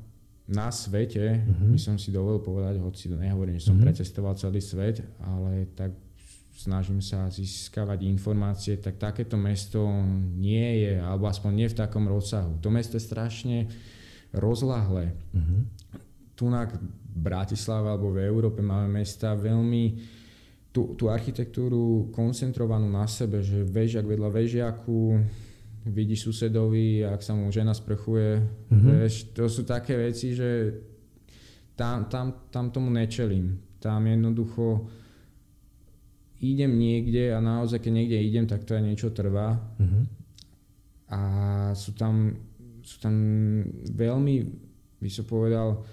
na 0.48 0.72
svete, 0.72 1.44
uh-huh. 1.44 1.76
by 1.76 1.80
som 1.80 2.00
si 2.00 2.10
dovolil 2.10 2.40
povedať, 2.40 2.80
hoci 2.80 3.12
nehovorím, 3.12 3.60
že 3.60 3.68
som 3.68 3.76
uh-huh. 3.76 3.86
precestoval 3.86 4.40
celý 4.40 4.64
svet, 4.64 5.04
ale 5.20 5.68
tak 5.76 5.92
snažím 6.60 7.00
sa 7.00 7.32
získavať 7.32 8.04
informácie, 8.04 8.76
tak 8.76 9.00
takéto 9.00 9.40
mesto 9.40 9.88
nie 10.36 10.84
je, 10.84 11.00
alebo 11.00 11.32
aspoň 11.32 11.52
nie 11.56 11.68
v 11.72 11.80
takom 11.80 12.04
rozsahu. 12.04 12.60
To 12.60 12.68
mesto 12.68 13.00
je 13.00 13.08
strašne 13.08 13.58
rozlahlé. 14.36 15.16
Uh-huh. 15.32 15.64
Tu 16.36 16.44
na 16.52 16.68
Bratislave 17.16 17.88
alebo 17.88 18.12
v 18.12 18.28
Európe 18.28 18.60
máme 18.60 19.00
mesta 19.00 19.40
veľmi 19.40 20.04
tú, 20.76 21.00
tú 21.00 21.08
architektúru 21.08 22.12
koncentrovanú 22.12 22.92
na 22.92 23.08
sebe, 23.08 23.40
že 23.40 23.64
vežiak 23.64 24.04
vedľa 24.04 24.30
vežiaku, 24.30 25.16
vidí 25.88 26.20
susedovi, 26.20 27.08
ak 27.08 27.24
sa 27.24 27.40
mu 27.40 27.48
žena 27.56 27.72
sprchuje. 27.72 28.44
Uh-huh. 28.68 29.00
Vieš, 29.00 29.32
to 29.32 29.48
sú 29.48 29.64
také 29.64 29.96
veci, 29.96 30.36
že 30.36 30.76
tam, 31.80 32.12
tam, 32.12 32.52
tam 32.52 32.68
tomu 32.68 32.92
nečelím. 32.92 33.56
Tam 33.80 34.04
jednoducho 34.04 34.92
idem 36.40 36.72
niekde 36.80 37.36
a 37.36 37.40
naozaj, 37.44 37.84
keď 37.84 37.92
niekde 37.92 38.18
idem, 38.20 38.46
tak 38.48 38.64
to 38.64 38.76
aj 38.76 38.84
niečo 38.84 39.12
trvá. 39.12 39.60
Uh-huh. 39.80 40.04
A 41.10 41.20
sú 41.76 41.94
tam 41.94 42.36
sú 42.90 42.98
tam 42.98 43.16
veľmi, 43.94 44.36
by 44.98 45.10
som 45.14 45.26
povedal, 45.30 45.86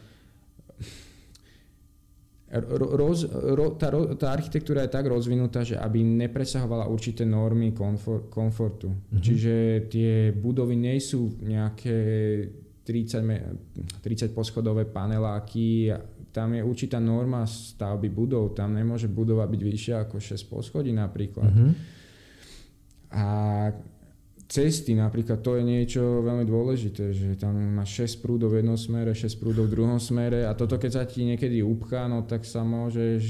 roz, 2.97 3.29
ro, 3.29 3.77
tá, 3.77 3.93
tá 4.17 4.33
architektúra 4.33 4.87
je 4.87 4.95
tak 4.97 5.05
rozvinutá, 5.05 5.61
že 5.61 5.77
aby 5.77 6.01
nepresahovala 6.01 6.89
určité 6.89 7.29
normy 7.29 7.77
komfor, 7.77 8.33
komfortu. 8.33 8.89
Mm-hmm. 8.89 9.21
Čiže 9.21 9.55
tie 9.93 10.13
budovy 10.33 10.79
nie 10.79 10.97
sú 11.03 11.37
nejaké 11.45 11.99
30, 12.87 14.01
30 14.01 14.31
poschodové 14.33 14.89
paneláky, 14.89 15.93
tam 16.37 16.53
je 16.53 16.61
určitá 16.61 17.01
norma 17.01 17.49
stavby 17.49 18.13
budov, 18.13 18.53
tam 18.53 18.77
nemôže 18.77 19.09
budova 19.09 19.49
byť 19.49 19.61
vyššia 19.65 20.05
ako 20.05 20.21
6 20.21 20.53
poschodí 20.53 20.93
napríklad. 20.93 21.49
Mm-hmm. 21.49 21.73
A 23.17 23.27
cesty 24.45 24.93
napríklad, 24.93 25.41
to 25.41 25.57
je 25.57 25.65
niečo 25.65 26.21
veľmi 26.21 26.45
dôležité, 26.45 27.17
že 27.17 27.41
tam 27.41 27.57
máš 27.57 28.21
6 28.21 28.21
prúdov 28.21 28.53
v 28.53 28.61
jednom 28.61 28.77
smere, 28.77 29.17
6 29.17 29.41
prúdov 29.41 29.73
v 29.73 29.81
druhom 29.81 29.97
smere 29.97 30.45
a 30.45 30.53
toto 30.53 30.77
keď 30.77 30.91
sa 30.93 31.03
ti 31.09 31.25
niekedy 31.25 31.65
upchá, 31.65 32.05
no 32.05 32.29
tak 32.29 32.45
sa 32.45 32.61
môžeš, 32.61 33.25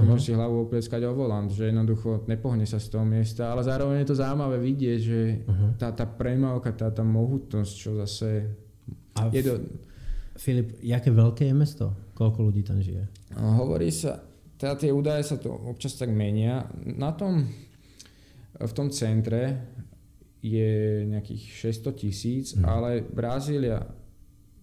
uh-huh. 0.00 0.08
môžeš 0.08 0.24
si 0.24 0.32
hlavu 0.32 0.64
oplieskať 0.64 1.04
o 1.06 1.12
volant, 1.12 1.52
že 1.52 1.68
jednoducho 1.68 2.24
nepohne 2.24 2.64
sa 2.64 2.80
z 2.80 2.88
toho 2.88 3.04
miesta, 3.04 3.52
ale 3.52 3.68
zároveň 3.68 4.00
je 4.00 4.08
to 4.08 4.16
zaujímavé 4.16 4.56
vidieť, 4.64 5.00
že 5.04 5.20
uh-huh. 5.44 5.76
tá, 5.76 5.92
tá 5.92 6.08
premávka, 6.08 6.72
tá, 6.72 6.88
tá 6.88 7.04
mohutnosť, 7.04 7.72
čo 7.76 7.90
zase 8.00 8.48
a 9.12 9.28
je 9.28 9.44
do... 9.44 9.54
Filip, 10.40 10.80
jaké 10.80 11.12
veľké 11.12 11.52
je 11.52 11.54
mesto? 11.54 11.92
Koľko 12.20 12.52
ľudí 12.52 12.60
tam 12.60 12.84
žije? 12.84 13.08
Hovorí 13.40 13.88
sa, 13.88 14.20
teda 14.60 14.76
tie 14.76 14.92
údaje 14.92 15.24
sa 15.24 15.40
to 15.40 15.48
občas 15.48 15.96
tak 15.96 16.12
menia. 16.12 16.68
Na 16.84 17.16
tom, 17.16 17.48
v 18.60 18.72
tom 18.76 18.92
centre 18.92 19.56
je 20.44 21.04
nejakých 21.08 21.72
600 21.80 21.96
tisíc, 21.96 22.52
mm. 22.52 22.64
ale 22.68 23.00
Brazília, 23.00 23.80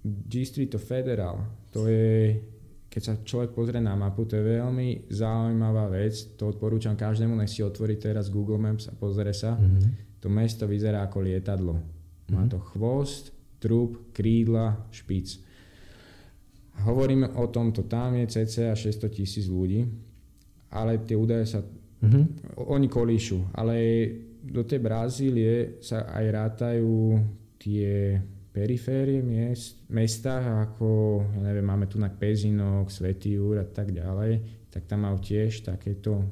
Distrito 0.06 0.78
Federal, 0.78 1.66
to 1.74 1.90
je, 1.90 2.38
keď 2.86 3.02
sa 3.02 3.14
človek 3.26 3.58
pozrie 3.58 3.82
na 3.82 3.98
mapu, 3.98 4.30
to 4.30 4.38
je 4.38 4.62
veľmi 4.62 5.10
zaujímavá 5.10 5.90
vec, 5.90 6.38
to 6.38 6.46
odporúčam 6.46 6.94
každému, 6.94 7.34
nech 7.34 7.50
si 7.50 7.66
otvorí 7.66 7.98
teraz 7.98 8.30
Google 8.30 8.62
Maps 8.62 8.90
a 8.90 8.94
pozrie 8.94 9.34
sa. 9.34 9.58
Mm. 9.58 10.22
To 10.22 10.30
mesto 10.30 10.70
vyzerá 10.70 11.02
ako 11.06 11.26
lietadlo. 11.26 11.74
Má 12.30 12.46
mm. 12.46 12.50
to 12.54 12.62
chvost, 12.74 13.34
trup, 13.58 14.14
krídla, 14.14 14.86
špic. 14.94 15.47
Hovoríme 16.86 17.34
o 17.38 17.50
tomto, 17.50 17.90
tam 17.90 18.14
je 18.20 18.26
cca 18.30 18.76
600 18.76 19.10
tisíc 19.10 19.46
ľudí, 19.50 19.88
ale 20.70 21.02
tie 21.02 21.18
údaje 21.18 21.46
sa, 21.50 21.60
mm-hmm. 21.64 22.62
oni 22.70 22.88
kolíšu, 22.88 23.54
ale 23.58 23.76
do 24.46 24.64
tej 24.64 24.80
Brazílie 24.80 25.82
sa 25.84 26.08
aj 26.08 26.26
rátajú 26.32 27.20
tie 27.58 28.22
periférie 28.54 29.22
miest, 29.22 29.86
mesta, 29.90 30.66
ako, 30.66 31.22
ja 31.38 31.42
neviem, 31.46 31.66
máme 31.66 31.86
tu 31.86 32.02
na 32.02 32.10
Pezinok, 32.10 32.90
Svetý 32.90 33.38
Úr 33.38 33.62
a 33.62 33.68
tak 33.68 33.94
ďalej, 33.94 34.66
tak 34.74 34.90
tam 34.90 35.06
majú 35.06 35.22
tiež 35.22 35.62
takéto 35.62 36.26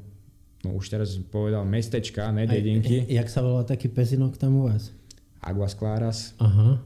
no 0.66 0.74
už 0.74 0.90
teraz 0.90 1.14
povedal 1.30 1.62
mestečka, 1.62 2.26
ne 2.34 2.42
dedinky. 2.50 3.06
Jak 3.06 3.30
sa 3.30 3.46
volá 3.46 3.62
taký 3.62 3.86
pezinok 3.86 4.34
tam 4.34 4.58
u 4.58 4.66
vás? 4.66 4.90
Aguas 5.38 5.78
Claras, 5.78 6.34
Aha, 6.42 6.82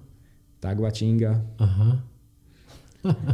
Taguatinga, 0.61 1.41
aha. 1.57 2.05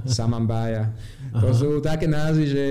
Samambaja. 0.06 0.94
To 1.32 1.50
sú 1.50 1.68
také 1.80 2.06
názvy, 2.06 2.44
že 2.46 2.64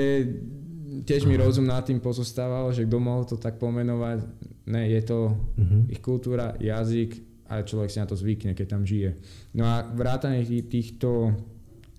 tiež 1.03 1.23
mi 1.23 1.35
rozum 1.35 1.63
nad 1.63 1.81
tým 1.81 1.99
pozostával, 1.99 2.71
že 2.71 2.83
kto 2.83 2.97
mohol 2.97 3.23
to 3.23 3.35
tak 3.35 3.55
pomenovať. 3.55 4.23
Ne, 4.65 4.89
je 4.89 5.01
to 5.03 5.17
Mhm. 5.55 5.77
ich 5.89 5.99
kultúra, 5.99 6.55
jazyk 6.55 7.19
a 7.45 7.61
človek 7.61 7.89
si 7.89 7.99
na 7.99 8.05
to 8.05 8.15
zvykne, 8.15 8.51
keď 8.51 8.67
tam 8.67 8.81
žije. 8.81 9.13
No 9.53 9.63
a 9.63 9.85
vrátane 9.85 10.41
tých- 10.41 10.65
týchto 10.65 11.35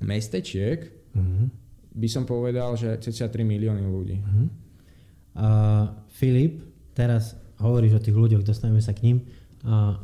mestečiek 0.00 0.82
Mhm. 1.12 1.44
by 1.94 2.08
som 2.08 2.24
povedal, 2.24 2.74
že 2.74 2.98
cca 2.98 3.28
3 3.28 3.44
milióny 3.44 3.82
ľudí. 3.82 4.16
A 5.34 5.48
Filip, 6.08 6.64
teraz 6.92 7.36
hovoríš 7.56 7.92
o 7.92 8.02
tých 8.02 8.16
ľuďoch, 8.16 8.42
dostaneme 8.42 8.80
sa 8.80 8.92
k 8.92 9.04
ním. 9.04 9.16
A 9.62 10.00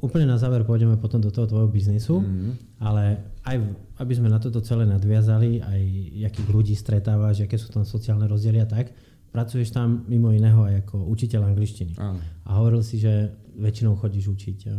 úplne 0.00 0.26
na 0.26 0.36
záver 0.36 0.62
pôjdeme 0.62 0.96
potom 0.96 1.18
do 1.18 1.30
toho 1.30 1.46
tvojho 1.46 1.68
biznisu, 1.68 2.20
Mhm. 2.20 2.73
Ale 2.84 3.04
aj 3.48 3.56
aby 3.98 4.12
sme 4.12 4.28
na 4.28 4.36
toto 4.36 4.60
celé 4.60 4.84
nadviazali, 4.84 5.64
aj 5.64 5.80
jakých 6.28 6.48
ľudí 6.50 6.74
stretávaš, 6.74 7.42
aké 7.42 7.56
sú 7.56 7.72
tam 7.72 7.82
sociálne 7.82 8.28
rozdiely 8.28 8.60
a 8.60 8.68
tak, 8.68 8.92
pracuješ 9.32 9.72
tam 9.72 10.04
mimo 10.06 10.30
iného 10.30 10.62
aj 10.62 10.86
ako 10.86 11.08
učiteľ 11.08 11.50
angličtiny. 11.50 11.94
Áno. 11.96 12.18
A 12.44 12.50
hovoril 12.60 12.82
si, 12.82 12.98
že 12.98 13.32
väčšinou 13.54 13.94
chodíš 13.96 14.30
učiť 14.30 14.58
uh, 14.66 14.74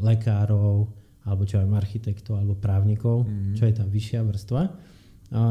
lekárov, 0.00 0.88
alebo 1.24 1.42
čo 1.44 1.60
aj 1.60 1.68
architektov, 1.68 2.40
alebo 2.40 2.56
právnikov, 2.56 3.28
Mhm. 3.28 3.52
čo 3.56 3.68
je 3.68 3.74
tá 3.76 3.84
vyššia 3.84 4.20
vrstva. 4.24 4.62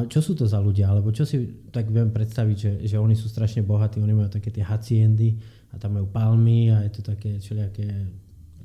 Čo 0.09 0.19
sú 0.25 0.33
to 0.33 0.49
za 0.49 0.57
ľudia? 0.57 0.89
Alebo 0.89 1.13
čo 1.13 1.21
si 1.21 1.37
tak 1.69 1.93
viem 1.93 2.09
predstaviť, 2.09 2.57
že, 2.57 2.71
že 2.89 2.97
oni 2.97 3.13
sú 3.13 3.29
strašne 3.29 3.61
bohatí, 3.61 4.01
oni 4.01 4.09
majú 4.09 4.25
také 4.25 4.49
tie 4.49 4.65
haciendy 4.65 5.37
a 5.69 5.77
tam 5.77 6.01
majú 6.01 6.09
palmy 6.09 6.73
a 6.73 6.81
je 6.81 6.97
to 6.97 7.05
také 7.05 7.37
všelijaké... 7.37 7.85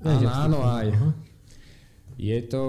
Áno, 0.08 0.24
áno, 0.24 0.58
aj. 0.64 0.88
Aha. 0.88 1.10
Je 2.16 2.38
to... 2.48 2.62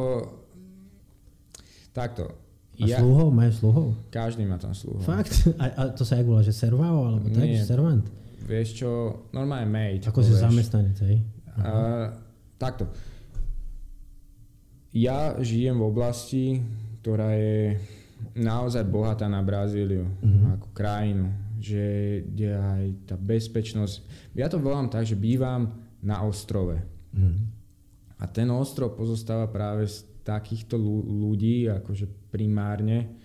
Takto. 1.93 2.25
A 2.73 2.83
Ja, 2.83 2.97
sluhov? 2.97 3.29
Majú 3.29 3.51
sluhov? 3.53 3.87
každý 4.09 4.43
má 4.43 4.57
tam 4.57 4.73
sluhov. 4.73 5.01
Fakt? 5.01 5.45
A, 5.55 5.65
a 5.69 5.81
to 5.89 6.01
sa 6.01 6.17
jak 6.17 6.25
volá, 6.25 6.41
že 6.41 6.49
servao? 6.51 7.05
Alebo 7.07 7.29
tak? 7.29 7.39
Nie. 7.39 7.61
Servant? 7.61 8.01
Vieš 8.43 8.69
čo, 8.75 8.89
normálne 9.29 9.65
maid. 9.65 10.01
Ako 10.03 10.19
si 10.19 10.33
zamestnanec, 10.33 10.97
hej? 10.99 11.21
Uh, 11.53 12.09
takto. 12.57 12.89
Ja 14.89 15.37
žijem 15.39 15.77
v 15.77 15.85
oblasti, 15.85 16.43
ktorá 16.99 17.33
je 17.33 17.77
naozaj 18.33 18.83
bohatá 18.83 19.25
na 19.27 19.41
Brazíliu 19.41 20.05
Mhm. 20.19 20.57
ako 20.59 20.67
krajinu, 20.71 21.27
že 21.57 21.83
kde 22.25 22.49
aj 22.51 22.83
tá 23.05 23.15
bezpečnosť. 23.15 23.95
Ja 24.33 24.47
to 24.47 24.57
volám 24.57 24.87
tak, 24.87 25.03
že 25.03 25.13
bývam 25.13 25.69
na 25.99 26.21
ostrove. 26.21 26.77
Mhm. 27.11 27.37
A 28.17 28.25
ten 28.25 28.47
ostrov 28.49 28.93
pozostáva 28.93 29.45
práve 29.45 29.85
z 29.85 30.05
takýchto 30.23 30.79
ľu- 30.79 31.05
ľudí, 31.05 31.67
akože 31.69 32.31
primárne. 32.31 33.19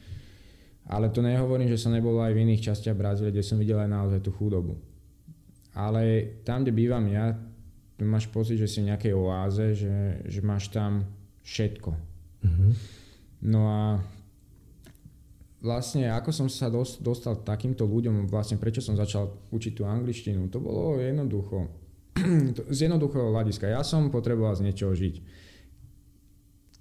Ale 0.88 1.12
to 1.12 1.20
nehovorím, 1.20 1.68
že 1.68 1.80
som 1.80 1.92
nebol 1.92 2.16
aj 2.18 2.32
v 2.32 2.42
iných 2.48 2.64
častiach 2.72 2.96
Brazílie, 2.96 3.30
kde 3.30 3.44
som 3.44 3.60
videl 3.60 3.76
aj 3.78 3.90
naozaj 3.92 4.20
tú 4.24 4.32
chudobu. 4.32 4.80
Ale 5.76 6.34
tam, 6.42 6.64
kde 6.64 6.72
bývam 6.72 7.04
ja, 7.06 7.36
máš 8.02 8.26
pocit, 8.30 8.58
že 8.58 8.66
si 8.66 8.82
v 8.82 8.90
nejakej 8.94 9.12
oáze, 9.14 9.74
že, 9.74 10.22
že 10.26 10.40
máš 10.40 10.70
tam 10.72 11.04
všetko. 11.44 11.90
Mhm. 12.42 12.68
No 13.38 13.60
a 13.70 13.82
vlastne 15.62 16.10
ako 16.10 16.30
som 16.30 16.48
sa 16.50 16.70
dos- 16.70 16.98
dostal 16.98 17.38
k 17.38 17.46
takýmto 17.46 17.86
ľuďom, 17.86 18.26
vlastne 18.30 18.58
prečo 18.58 18.82
som 18.82 18.98
začal 18.98 19.30
učiť 19.50 19.72
tú 19.74 19.82
angličtinu, 19.86 20.50
to 20.50 20.58
bolo 20.58 20.98
jednoducho. 20.98 21.70
Z 22.74 22.78
jednoduchého 22.90 23.30
hľadiska. 23.30 23.70
Ja 23.70 23.82
som 23.86 24.10
potreboval 24.10 24.58
z 24.58 24.66
niečoho 24.66 24.90
žiť. 24.90 25.46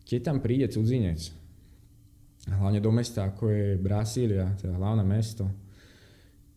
Keď 0.07 0.19
tam 0.23 0.39
príde 0.39 0.65
cudzinec, 0.67 1.19
hlavne 2.47 2.79
do 2.79 2.89
mesta 2.89 3.27
ako 3.27 3.51
je 3.51 3.67
Brasília, 3.75 4.55
teda 4.55 4.73
hlavné 4.73 5.03
mesto, 5.03 5.43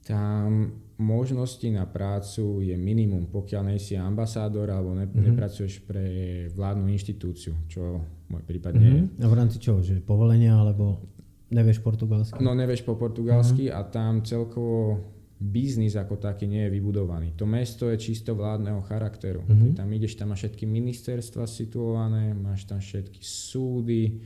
tam 0.00 0.70
možnosti 0.96 1.64
na 1.66 1.84
prácu 1.84 2.60
je 2.60 2.76
minimum, 2.76 3.26
pokiaľ 3.26 3.62
nie 3.66 3.80
si 3.80 3.96
ambasádor 3.96 4.68
alebo 4.68 4.92
ne, 4.92 5.08
Mhm. 5.08 5.32
nepracuješ 5.32 5.82
pre 5.82 6.04
vládnu 6.52 6.88
inštitúciu, 6.88 7.56
čo 7.66 8.00
môj 8.28 8.42
prípad 8.44 8.72
nie 8.76 8.90
je. 8.90 9.02
A 9.18 9.28
v 9.28 9.34
rámci 9.34 9.56
čoho? 9.58 9.80
Že 9.80 10.04
povolenia 10.04 10.54
alebo 10.54 11.00
nevieš 11.50 11.80
portugalsky? 11.80 12.38
No 12.38 12.52
nevieš 12.52 12.84
po 12.84 12.94
portugalsky 12.94 13.66
a 13.66 13.82
tam 13.82 14.22
celkovo 14.22 15.00
biznis 15.40 15.96
ako 15.96 16.20
taký 16.20 16.44
nie 16.44 16.68
je 16.68 16.74
vybudovaný. 16.76 17.32
To 17.40 17.48
mesto 17.48 17.88
je 17.88 17.96
čisto 17.96 18.36
vládneho 18.36 18.84
charakteru. 18.84 19.40
Mhm. 19.48 19.56
Keď 19.56 19.70
tam 19.72 19.88
ideš, 19.88 20.12
tam 20.20 20.28
máš 20.36 20.44
všetky 20.44 20.64
ministerstva 20.68 21.48
situované, 21.48 22.36
máš 22.36 22.68
tam 22.68 22.76
všetky 22.76 23.24
súdy, 23.24 24.20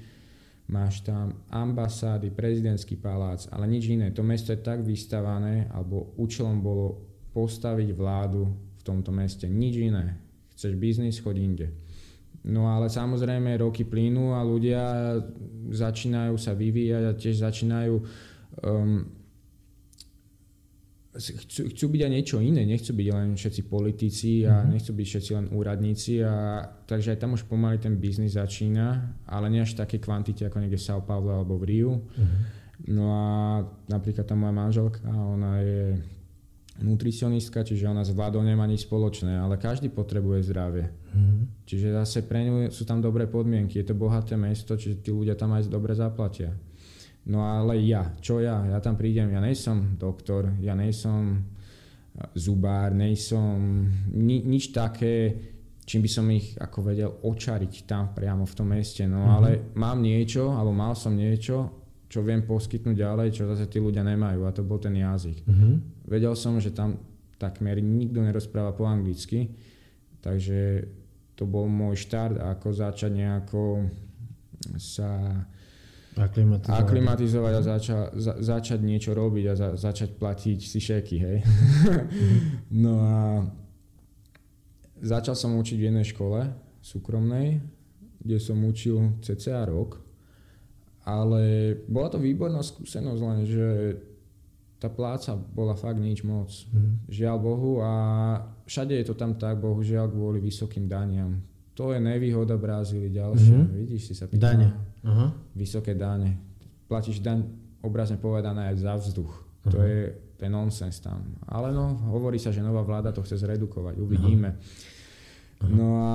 máš 0.66 1.06
tam 1.06 1.38
ambasády, 1.54 2.34
prezidentský 2.34 2.98
palác, 2.98 3.46
ale 3.54 3.70
nič 3.70 3.94
iné. 3.94 4.10
To 4.10 4.26
mesto 4.26 4.50
je 4.50 4.58
tak 4.58 4.82
vystavané, 4.82 5.70
alebo 5.70 6.18
účelom 6.18 6.58
bolo 6.58 6.98
postaviť 7.30 7.94
vládu 7.94 8.50
v 8.50 8.82
tomto 8.82 9.14
meste. 9.14 9.46
Nič 9.46 9.74
iné. 9.78 10.18
Chceš 10.58 10.74
biznis, 10.74 11.22
choď 11.22 11.36
inde. 11.38 11.68
No 12.44 12.68
ale 12.68 12.92
samozrejme 12.92 13.56
roky 13.56 13.88
plynú 13.88 14.36
a 14.36 14.44
ľudia 14.44 15.16
začínajú 15.72 16.36
sa 16.36 16.52
vyvíjať 16.52 17.02
a 17.08 17.16
tiež 17.16 17.36
začínajú 17.40 17.94
um, 17.96 19.08
chcú, 21.14 21.70
chcú 21.70 21.84
byť 21.88 22.00
aj 22.02 22.10
niečo 22.10 22.36
iné, 22.38 22.62
nechcú 22.62 22.90
byť 22.90 23.08
len 23.08 23.28
všetci 23.34 23.62
politici 23.64 24.42
a 24.42 24.62
Mhm. 24.62 24.70
nechcú 24.74 24.90
byť 24.92 25.06
všetci 25.06 25.30
len 25.32 25.46
úradníci 25.50 26.18
a 26.20 26.34
takže 26.84 27.14
aj 27.14 27.18
tam 27.18 27.32
už 27.32 27.46
pomaly 27.46 27.78
ten 27.78 27.94
biznis 27.94 28.34
začína, 28.34 28.86
ale 29.24 29.46
nie 29.48 29.62
až 29.62 29.74
v 29.74 29.80
takej 29.80 30.00
kvantite 30.00 30.42
ako 30.44 30.58
niekde 30.58 30.76
v 30.76 30.86
São 30.86 30.98
Paulo 31.00 31.30
alebo 31.30 31.54
v 31.54 31.64
Riu. 31.64 31.92
Mhm. 32.18 32.38
No 32.90 33.04
a 33.08 33.26
napríklad 33.86 34.26
tá 34.26 34.34
moja 34.34 34.50
manželka, 34.50 35.06
ona 35.06 35.62
je 35.62 36.02
nutricionistka, 36.82 37.62
čiže 37.62 37.86
ona 37.86 38.02
s 38.02 38.10
vládou 38.10 38.42
nemá 38.42 38.66
nič 38.66 38.82
spoločné, 38.82 39.38
ale 39.38 39.54
každý 39.56 39.86
potrebuje 39.88 40.50
zdravie. 40.50 40.90
Mhm. 41.14 41.62
Čiže 41.64 41.88
zase 41.94 42.26
pre 42.26 42.42
ňu 42.42 42.74
sú 42.74 42.82
tam 42.82 42.98
dobré 42.98 43.30
podmienky, 43.30 43.78
je 43.78 43.86
to 43.86 43.94
bohaté 43.94 44.34
mesto, 44.34 44.74
čiže 44.74 44.98
tí 45.00 45.14
ľudia 45.14 45.38
tam 45.38 45.54
aj 45.54 45.70
dobre 45.70 45.94
zaplatia. 45.94 46.50
No 47.24 47.40
ale 47.40 47.80
ja, 47.80 48.12
čo 48.20 48.38
ja? 48.38 48.60
Ja 48.64 48.78
tam 48.78 48.94
prídem, 48.94 49.32
ja 49.32 49.40
nejsom 49.40 49.96
doktor, 49.96 50.52
ja 50.60 50.76
nejsom 50.76 51.40
zubár, 52.32 52.92
nejsom 52.92 53.88
ni, 54.12 54.38
nič 54.38 54.70
také, 54.70 55.32
čím 55.82 56.00
by 56.00 56.10
som 56.10 56.26
ich 56.28 56.54
ako 56.54 56.78
vedel 56.84 57.10
očariť 57.10 57.74
tam 57.84 58.12
priamo 58.12 58.44
v 58.44 58.54
tom 58.54 58.68
meste. 58.70 59.02
No 59.04 59.18
Mhm. 59.18 59.30
ale 59.30 59.48
mám 59.74 59.98
niečo, 59.98 60.52
alebo 60.52 60.70
mal 60.70 60.92
som 60.94 61.12
niečo, 61.12 61.72
čo 62.06 62.20
viem 62.20 62.44
poskytnúť 62.44 62.94
ďalej, 62.94 63.28
čo 63.32 63.48
zase 63.48 63.66
tí 63.66 63.80
ľudia 63.80 64.04
nemajú 64.04 64.44
a 64.44 64.52
to 64.52 64.62
bol 64.62 64.78
ten 64.78 64.94
jazyk. 64.94 65.42
Mhm. 65.44 65.70
Vedel 66.06 66.36
som, 66.36 66.60
že 66.60 66.70
tam 66.70 67.00
takmer 67.34 67.80
nikto 67.80 68.20
nerozpráva 68.20 68.70
po 68.70 68.84
anglicky, 68.84 69.50
takže 70.20 70.86
to 71.34 71.44
bol 71.44 71.66
môj 71.66 71.98
štart, 71.98 72.38
ako 72.38 72.68
začať 72.70 73.10
nejako 73.10 73.90
sa 74.76 75.42
Aklimatizovať. 76.14 76.78
aklimatizovať 76.78 77.52
a 77.58 77.62
zača, 77.62 77.98
za, 78.14 78.32
začať 78.38 78.78
niečo 78.86 79.18
robiť 79.18 79.44
a 79.50 79.54
za, 79.58 79.68
začať 79.74 80.14
platiť 80.14 80.58
si 80.62 80.78
šeky, 80.78 81.16
hej. 81.18 81.38
no 82.84 83.02
a 83.02 83.18
začal 85.02 85.34
som 85.34 85.58
učiť 85.58 85.74
v 85.74 85.86
jednej 85.90 86.06
škole 86.06 86.54
súkromnej, 86.78 87.58
kde 88.22 88.38
som 88.38 88.62
učil 88.62 89.18
cca 89.26 89.66
rok, 89.66 89.98
ale 91.02 91.74
bola 91.90 92.08
to 92.14 92.22
výborná 92.22 92.62
skúsenosť, 92.62 93.20
len 93.20 93.38
že 93.42 93.68
tá 94.78 94.86
pláca 94.92 95.34
bola 95.34 95.74
fakt 95.74 95.98
nič 95.98 96.22
moc. 96.22 96.52
Mhm. 96.70 97.10
Žiaľ 97.10 97.36
Bohu 97.42 97.72
a 97.82 97.92
všade 98.68 98.94
je 99.02 99.06
to 99.08 99.18
tam 99.18 99.34
tak, 99.34 99.58
bohužiaľ 99.58 100.14
kvôli 100.14 100.38
vysokým 100.38 100.86
daniam. 100.86 101.42
To 101.74 101.90
je 101.90 101.98
nevýhoda 101.98 102.54
Brazílii 102.54 103.10
ďalšia. 103.10 103.58
Mhm. 103.66 103.74
Vidíš, 103.82 104.02
si 104.06 104.14
sa 104.14 104.30
pýtal. 104.30 104.54
Dane. 104.54 104.93
Aha. 105.04 105.26
Vysoké 105.54 105.92
dane. 105.94 106.40
Platíš 106.88 107.20
daň 107.20 107.44
obrazne 107.84 108.16
povedané 108.16 108.72
aj 108.72 108.76
za 108.80 108.92
vzduch. 108.96 109.32
To 109.68 109.76
Aha. 109.80 109.86
je, 109.86 110.00
je 110.40 110.48
nonsens 110.48 110.96
tam. 111.00 111.36
Ale 111.48 111.72
no, 111.72 111.96
hovorí 112.12 112.40
sa, 112.40 112.52
že 112.52 112.64
nová 112.64 112.80
vláda 112.84 113.12
to 113.12 113.24
chce 113.24 113.44
zredukovať. 113.44 114.00
Uvidíme. 114.00 114.56
No 115.64 115.86
a 115.96 116.12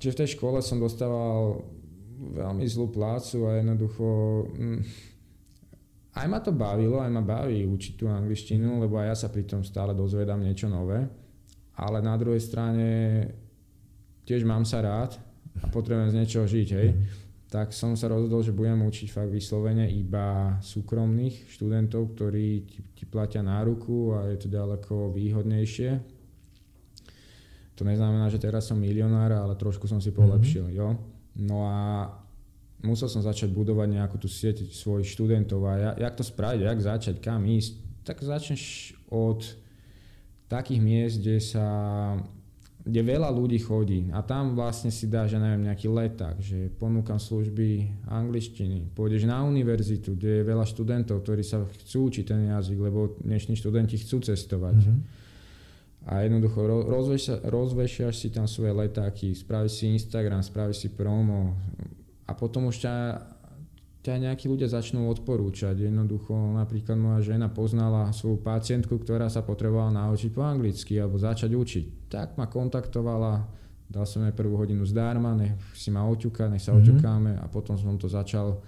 čiže 0.00 0.14
v 0.14 0.20
tej 0.24 0.28
škole 0.38 0.64
som 0.64 0.80
dostával 0.80 1.60
veľmi 2.18 2.64
zlú 2.64 2.88
plácu 2.88 3.46
a 3.46 3.60
jednoducho 3.60 4.06
mm, 4.56 4.80
aj 6.18 6.26
ma 6.26 6.38
to 6.42 6.50
bavilo, 6.50 6.98
aj 6.98 7.10
ma 7.12 7.22
baví 7.22 7.62
učiť 7.62 7.94
tú 7.94 8.10
angličtinu, 8.10 8.82
lebo 8.82 8.98
aj 8.98 9.06
ja 9.12 9.16
sa 9.16 9.28
pri 9.30 9.46
tom 9.46 9.62
stále 9.62 9.94
dozvedám 9.94 10.40
niečo 10.42 10.66
nové. 10.66 11.06
Ale 11.78 12.02
na 12.02 12.18
druhej 12.18 12.42
strane 12.42 12.88
tiež 14.26 14.42
mám 14.42 14.66
sa 14.66 14.82
rád 14.82 15.14
a 15.62 15.70
potrebujem 15.70 16.10
z 16.10 16.18
niečoho 16.18 16.46
žiť, 16.48 16.68
hej. 16.74 16.88
Tak 17.48 17.72
som 17.72 17.96
sa 17.96 18.12
rozhodol, 18.12 18.44
že 18.44 18.52
budem 18.52 18.84
učiť 18.84 19.08
fakt 19.08 19.32
vyslovene 19.32 19.88
iba 19.88 20.60
súkromných 20.60 21.48
študentov, 21.48 22.12
ktorí 22.12 22.68
ti, 22.68 22.78
ti 22.92 23.04
platia 23.08 23.40
náruku 23.40 24.12
a 24.12 24.28
je 24.28 24.36
to 24.44 24.48
ďaleko 24.52 25.16
výhodnejšie. 25.16 25.90
To 27.80 27.82
neznamená, 27.88 28.28
že 28.28 28.42
teraz 28.42 28.68
som 28.68 28.76
milionár, 28.76 29.32
ale 29.32 29.56
trošku 29.56 29.88
som 29.88 29.96
si 29.96 30.12
polepšil. 30.12 30.68
Mm-hmm. 30.68 30.80
Jo? 30.82 30.88
No 31.40 31.64
a 31.64 32.12
musel 32.84 33.08
som 33.08 33.24
začať 33.24 33.48
budovať 33.48 33.96
nejakú 33.96 34.20
tú 34.20 34.28
sieť 34.28 34.68
svojich 34.68 35.08
študentov 35.08 35.64
a 35.64 35.72
ja, 35.78 35.90
jak 35.96 36.14
to 36.20 36.24
spraviť, 36.26 36.60
jak 36.68 36.80
začať, 36.84 37.16
kam 37.24 37.48
ísť, 37.48 37.72
tak 38.04 38.20
začneš 38.20 38.92
od 39.08 39.40
takých 40.52 40.80
miest, 40.84 41.16
kde 41.24 41.38
sa 41.40 41.66
kde 42.88 43.04
veľa 43.04 43.28
ľudí 43.28 43.60
chodí 43.60 44.08
a 44.16 44.24
tam 44.24 44.56
vlastne 44.56 44.88
si 44.88 45.12
dáš, 45.12 45.36
ja 45.36 45.40
neviem, 45.44 45.68
nejaký 45.68 45.92
leták, 45.92 46.40
že 46.40 46.72
ponúkam 46.80 47.20
služby 47.20 47.84
angličtiny, 48.08 48.96
pôjdeš 48.96 49.28
na 49.28 49.44
univerzitu, 49.44 50.16
kde 50.16 50.40
je 50.40 50.48
veľa 50.48 50.64
študentov, 50.64 51.20
ktorí 51.20 51.44
sa 51.44 51.60
chcú 51.84 52.08
učiť 52.08 52.24
ten 52.24 52.48
jazyk, 52.48 52.80
lebo 52.80 53.20
dnešní 53.20 53.60
študenti 53.60 54.00
chcú 54.00 54.24
cestovať. 54.24 54.80
Mm-hmm. 54.80 54.98
A 56.08 56.24
jednoducho 56.24 56.64
rozvešiaš 57.44 58.14
si 58.16 58.32
tam 58.32 58.48
svoje 58.48 58.72
letáky, 58.72 59.36
spravíš 59.36 59.84
si 59.84 59.92
Instagram, 59.92 60.40
spravíš 60.40 60.78
si 60.80 60.88
promo 60.88 61.60
a 62.24 62.32
potom 62.32 62.72
už 62.72 62.88
ťa 62.88 62.94
ťa 63.98 64.14
nejakí 64.24 64.46
ľudia 64.46 64.70
začnú 64.70 65.10
odporúčať. 65.10 65.74
Jednoducho, 65.74 66.32
napríklad 66.54 66.94
moja 66.94 67.34
žena 67.34 67.50
poznala 67.50 68.14
svoju 68.14 68.38
pacientku, 68.38 68.94
ktorá 69.02 69.26
sa 69.26 69.42
potrebovala 69.42 69.90
naučiť 69.90 70.30
po 70.30 70.46
anglicky 70.46 70.96
alebo 70.96 71.18
začať 71.18 71.50
učiť. 71.50 71.84
Tak 72.06 72.38
ma 72.38 72.46
kontaktovala, 72.46 73.42
dal 73.90 74.06
som 74.06 74.22
jej 74.22 74.34
prvú 74.34 74.54
hodinu 74.54 74.86
zdarma, 74.86 75.34
nech 75.34 75.58
si 75.74 75.90
ma 75.90 76.06
oťuka, 76.06 76.46
nech 76.46 76.62
sa 76.62 76.72
mm-hmm. 76.72 76.82
oťukáme 76.86 77.32
a 77.42 77.46
potom 77.50 77.74
som 77.74 77.98
to 77.98 78.06
začal 78.06 78.62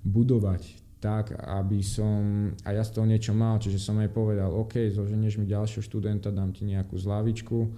budovať 0.00 0.80
tak, 1.00 1.32
aby 1.32 1.80
som, 1.80 2.52
a 2.60 2.76
ja 2.76 2.84
z 2.84 2.92
toho 2.92 3.08
niečo 3.08 3.32
mal, 3.32 3.56
čiže 3.56 3.80
som 3.80 3.96
jej 3.96 4.12
povedal, 4.12 4.52
OK, 4.52 4.92
zoženieš 4.92 5.40
mi 5.40 5.48
ďalšieho 5.48 5.80
študenta, 5.80 6.28
dám 6.28 6.52
ti 6.52 6.68
nejakú 6.68 6.92
zlavičku, 7.00 7.72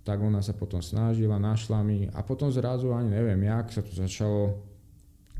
tak 0.00 0.16
ona 0.24 0.40
sa 0.40 0.56
potom 0.56 0.80
snažila, 0.80 1.36
našla 1.36 1.84
mi 1.84 2.08
a 2.08 2.24
potom 2.24 2.48
zrazu 2.48 2.88
ani 2.96 3.12
neviem 3.12 3.44
jak 3.44 3.68
sa 3.68 3.84
to 3.84 3.92
začalo 3.92 4.69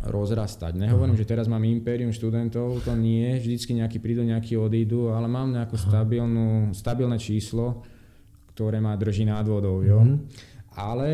rozrastať. 0.01 0.80
Nehovorím, 0.80 1.12
uh-huh. 1.12 1.28
že 1.28 1.30
teraz 1.30 1.44
mám 1.44 1.61
impérium 1.61 2.09
študentov, 2.09 2.80
to 2.80 2.92
nie, 2.96 3.36
vždycky 3.36 3.76
nejaký 3.76 3.98
prídu, 4.01 4.24
nejaký 4.24 4.57
odídu, 4.57 5.12
ale 5.12 5.28
mám 5.28 5.53
nejakú 5.53 5.76
uh-huh. 5.76 5.88
stabilnú, 5.92 6.72
stabilné 6.72 7.20
číslo, 7.20 7.84
ktoré 8.57 8.80
ma 8.80 8.96
drží 8.96 9.28
nad 9.28 9.44
vodou. 9.44 9.84
Jo? 9.84 10.01
Uh-huh. 10.01 10.24
Ale, 10.72 11.09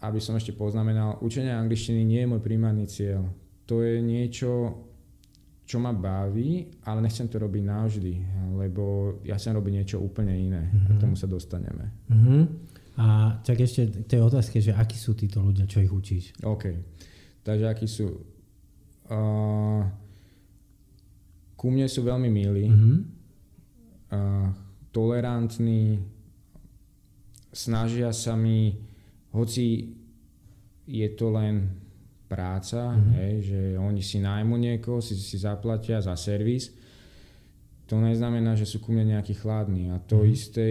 aby 0.00 0.16
som 0.16 0.32
ešte 0.32 0.56
poznamenal, 0.56 1.20
učenie 1.20 1.52
angličtiny 1.52 2.00
nie 2.00 2.24
je 2.24 2.30
môj 2.30 2.40
primárny 2.40 2.88
cieľ. 2.88 3.28
To 3.68 3.84
je 3.84 4.00
niečo, 4.00 4.80
čo 5.68 5.76
ma 5.76 5.92
baví, 5.92 6.80
ale 6.88 7.04
nechcem 7.04 7.28
to 7.28 7.36
robiť 7.36 7.62
navždy, 7.62 8.14
lebo 8.56 9.16
ja 9.28 9.36
chcem 9.36 9.54
robiť 9.54 9.72
niečo 9.76 9.96
úplne 10.00 10.32
iné. 10.32 10.72
Uh-huh. 10.72 10.96
K 10.96 11.04
tomu 11.04 11.14
sa 11.20 11.28
dostaneme. 11.28 11.92
Uh-huh. 12.08 12.48
A 12.96 13.36
tak 13.44 13.60
ešte 13.60 13.92
k 13.92 14.08
tej 14.08 14.20
otázke, 14.24 14.60
že 14.60 14.72
akí 14.72 14.96
sú 14.96 15.12
títo 15.16 15.44
ľudia, 15.44 15.68
čo 15.68 15.84
ich 15.84 15.92
učíš? 15.92 16.36
OK. 16.44 16.64
Takže 17.50 17.66
akí 17.66 17.86
sú... 17.90 18.14
Uh, 19.10 19.82
ku 21.58 21.66
mne 21.68 21.90
sú 21.90 22.06
veľmi 22.06 22.30
milí, 22.30 22.70
mm-hmm. 22.70 22.96
uh, 24.14 24.48
tolerantní, 24.94 25.98
snažia 27.52 28.14
sa 28.14 28.38
mi, 28.38 28.78
hoci 29.34 29.92
je 30.86 31.08
to 31.18 31.34
len 31.34 31.74
práca, 32.30 32.94
mm-hmm. 32.94 33.12
hej, 33.18 33.34
že 33.42 33.60
oni 33.76 34.00
si 34.00 34.22
nájmu 34.22 34.54
niekoho, 34.56 35.02
si, 35.02 35.18
si 35.18 35.36
zaplatia 35.36 35.98
za 35.98 36.14
servis, 36.14 36.70
to 37.90 37.98
neznamená, 37.98 38.54
že 38.54 38.70
sú 38.70 38.78
ku 38.78 38.94
mne 38.94 39.18
nejakí 39.18 39.34
chladní. 39.34 39.90
A 39.90 39.98
to 39.98 40.22
mm-hmm. 40.22 40.32
isté, 40.32 40.66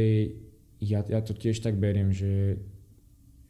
ja, 0.80 1.04
ja 1.04 1.20
to 1.20 1.36
tiež 1.36 1.60
tak 1.60 1.76
beriem, 1.76 2.16
že, 2.16 2.56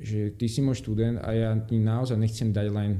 že 0.02 0.34
ty 0.34 0.50
si 0.50 0.66
môj 0.66 0.82
študent 0.82 1.22
a 1.22 1.30
ja 1.38 1.54
ti 1.62 1.78
naozaj 1.78 2.18
nechcem 2.18 2.50
dať 2.50 2.68
len 2.74 2.92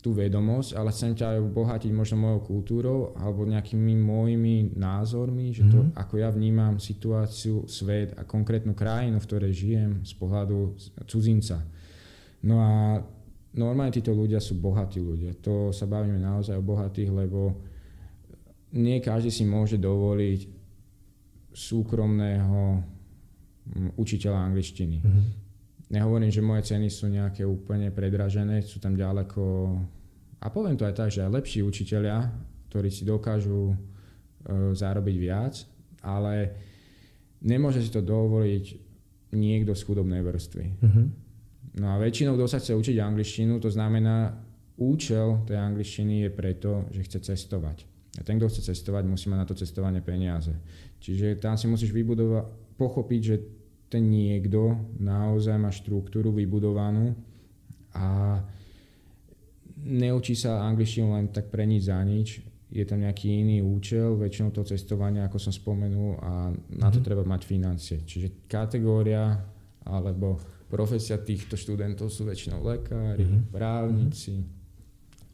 tú 0.00 0.16
vedomosť, 0.16 0.80
ale 0.80 0.90
chcem 0.96 1.12
ťa 1.12 1.36
aj 1.36 1.38
obohatiť 1.52 1.92
možno 1.92 2.16
mojou 2.24 2.40
kultúrou 2.40 3.00
alebo 3.20 3.44
nejakými 3.44 3.94
môjimi 4.00 4.72
názormi, 4.72 5.52
že 5.52 5.68
to, 5.68 5.84
mm. 5.84 5.92
ako 5.92 6.14
ja 6.16 6.32
vnímam 6.32 6.80
situáciu, 6.80 7.68
svet 7.68 8.16
a 8.16 8.24
konkrétnu 8.24 8.72
krajinu, 8.72 9.20
v 9.20 9.28
ktorej 9.28 9.52
žijem 9.52 9.92
z 10.00 10.12
pohľadu 10.16 10.74
cudzinca. 11.04 11.60
No 12.48 12.56
a 12.64 12.72
normálne 13.52 13.92
títo 13.92 14.16
ľudia 14.16 14.40
sú 14.40 14.56
bohatí 14.56 15.04
ľudia. 15.04 15.36
To 15.44 15.68
sa 15.68 15.84
bavíme 15.84 16.16
naozaj 16.16 16.56
o 16.56 16.64
bohatých, 16.64 17.10
lebo 17.12 17.60
nie 18.72 19.02
každý 19.04 19.28
si 19.28 19.44
môže 19.44 19.76
dovoliť 19.76 20.40
súkromného 21.50 22.80
mm, 23.68 23.90
učiteľa 23.98 24.48
angličtiny. 24.48 24.96
Mm-hmm. 25.02 25.39
Nehovorím, 25.90 26.30
že 26.30 26.38
moje 26.38 26.70
ceny 26.70 26.86
sú 26.86 27.10
nejaké 27.10 27.42
úplne 27.42 27.90
predražené, 27.90 28.62
sú 28.62 28.78
tam 28.78 28.94
ďaleko... 28.94 29.42
A 30.40 30.46
poviem 30.48 30.78
to 30.78 30.86
aj 30.86 30.94
tak, 30.94 31.10
že 31.10 31.26
aj 31.26 31.34
lepší 31.34 31.66
učiteľia, 31.66 32.30
ktorí 32.70 32.88
si 32.88 33.02
dokážu 33.02 33.74
e, 33.74 33.76
zarobiť 34.72 35.16
viac, 35.18 35.54
ale 36.00 36.54
nemôže 37.42 37.82
si 37.82 37.90
to 37.90 38.00
dovoliť 38.00 38.64
niekto 39.34 39.74
z 39.74 39.82
chudobnej 39.82 40.22
vrstvy. 40.22 40.64
Uh-huh. 40.78 41.06
No 41.82 41.86
a 41.92 41.98
väčšinou, 41.98 42.38
kto 42.38 42.46
sa 42.46 42.62
chce 42.62 42.74
učiť 42.78 42.96
angličtinu, 43.02 43.58
to 43.58 43.70
znamená, 43.70 44.34
účel 44.80 45.44
tej 45.44 45.58
angličtiny 45.58 46.26
je 46.26 46.30
preto, 46.30 46.86
že 46.94 47.04
chce 47.04 47.34
cestovať. 47.34 47.84
A 48.18 48.26
ten, 48.26 48.38
kto 48.38 48.50
chce 48.50 48.74
cestovať, 48.74 49.06
musí 49.06 49.30
mať 49.30 49.38
na 49.38 49.46
to 49.46 49.54
cestovanie 49.54 50.02
peniaze. 50.02 50.50
Čiže 50.98 51.38
tam 51.38 51.54
si 51.54 51.70
musíš 51.70 51.94
vybudovať, 51.94 52.74
pochopiť, 52.74 53.20
že 53.22 53.36
ten 53.90 54.06
niekto 54.06 54.78
naozaj 55.02 55.58
má 55.58 55.74
štruktúru 55.74 56.30
vybudovanú 56.30 57.18
a 57.90 58.38
neučí 59.82 60.38
sa 60.38 60.62
angličtinu 60.62 61.10
len 61.10 61.34
tak 61.34 61.50
pre 61.50 61.66
nič 61.66 61.90
za 61.90 61.98
nič. 62.06 62.38
Je 62.70 62.86
tam 62.86 63.02
nejaký 63.02 63.42
iný 63.42 63.66
účel, 63.66 64.14
väčšinou 64.14 64.54
to 64.54 64.62
cestovania, 64.62 65.26
ako 65.26 65.42
som 65.42 65.50
spomenul, 65.50 66.22
a 66.22 66.54
na 66.54 66.86
to 66.86 67.02
mm-hmm. 67.02 67.02
treba 67.02 67.26
mať 67.26 67.42
financie. 67.42 67.96
Čiže 68.06 68.46
kategória 68.46 69.42
alebo 69.82 70.38
profesia 70.70 71.18
týchto 71.18 71.58
študentov 71.58 72.14
sú 72.14 72.30
väčšinou 72.30 72.62
lekári, 72.62 73.26
mm-hmm. 73.26 73.50
právnici 73.50 74.38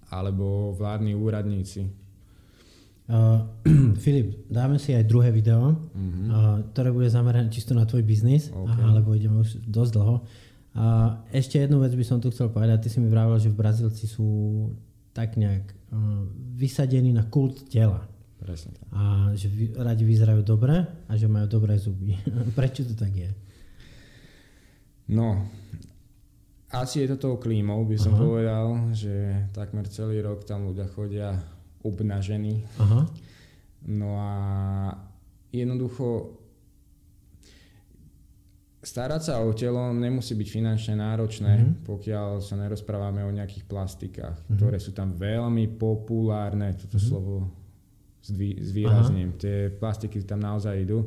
alebo 0.08 0.72
vládni 0.72 1.12
úradníci 1.12 2.06
Uh, 3.06 3.38
Filip, 4.02 4.50
dáme 4.50 4.82
si 4.82 4.90
aj 4.90 5.06
druhé 5.06 5.30
video, 5.30 5.78
mm-hmm. 5.94 6.26
uh, 6.26 6.55
ktoré 6.76 6.92
bude 6.92 7.08
zamerané 7.08 7.48
čisto 7.48 7.72
na 7.72 7.88
tvoj 7.88 8.04
biznis, 8.04 8.52
okay. 8.52 8.68
Aha, 8.68 9.00
lebo 9.00 9.16
ideme 9.16 9.40
už 9.40 9.64
dosť 9.64 9.90
dlho. 9.96 10.16
A 10.76 10.84
ešte 11.32 11.56
jednu 11.56 11.80
vec 11.80 11.96
by 11.96 12.04
som 12.04 12.20
tu 12.20 12.28
chcel 12.28 12.52
povedať. 12.52 12.84
Ty 12.84 12.88
si 12.92 13.00
mi 13.00 13.08
vravel, 13.08 13.40
že 13.40 13.48
v 13.48 13.56
Brazílci 13.56 14.04
sú 14.04 14.28
tak 15.16 15.40
nejak 15.40 15.64
uh, 15.72 16.28
vysadení 16.52 17.16
na 17.16 17.24
kult 17.24 17.72
tela. 17.72 18.04
Presne 18.36 18.76
A 18.92 19.32
že 19.32 19.48
vy, 19.48 19.72
radi 19.72 20.04
vyzerajú 20.04 20.44
dobre 20.44 20.84
a 20.84 21.12
že 21.16 21.24
majú 21.24 21.48
dobré 21.48 21.80
zuby. 21.80 22.12
Prečo 22.60 22.84
to 22.84 22.92
tak 22.92 23.16
je? 23.16 23.32
No, 25.08 25.48
asi 26.68 27.08
je 27.08 27.16
to 27.16 27.16
tou 27.16 27.34
klímou, 27.40 27.88
by 27.88 27.96
som 27.96 28.12
Aha. 28.12 28.20
povedal, 28.20 28.66
že 28.92 29.48
takmer 29.56 29.88
celý 29.88 30.20
rok 30.20 30.44
tam 30.44 30.68
ľudia 30.68 30.92
chodia 30.92 31.40
obnažený. 31.80 32.68
Aha. 32.84 33.08
No 33.88 34.20
a 34.20 34.32
jednoducho 35.56 36.36
starať 38.86 39.20
sa 39.26 39.42
o 39.42 39.50
telo 39.50 39.90
nemusí 39.90 40.38
byť 40.38 40.48
finančne 40.48 40.94
náročné, 41.02 41.52
mm-hmm. 41.58 41.82
pokiaľ 41.82 42.38
sa 42.38 42.54
nerozprávame 42.54 43.26
o 43.26 43.34
nejakých 43.34 43.66
plastikách, 43.66 44.38
mm-hmm. 44.38 44.56
ktoré 44.62 44.78
sú 44.78 44.94
tam 44.94 45.10
veľmi 45.10 45.74
populárne, 45.74 46.70
toto 46.78 46.94
mm-hmm. 46.94 47.10
slovo 47.10 47.50
zvýrazním. 48.62 49.34
Tie 49.34 49.74
plastiky 49.74 50.22
tam 50.22 50.38
naozaj 50.42 50.86
idú. 50.86 51.02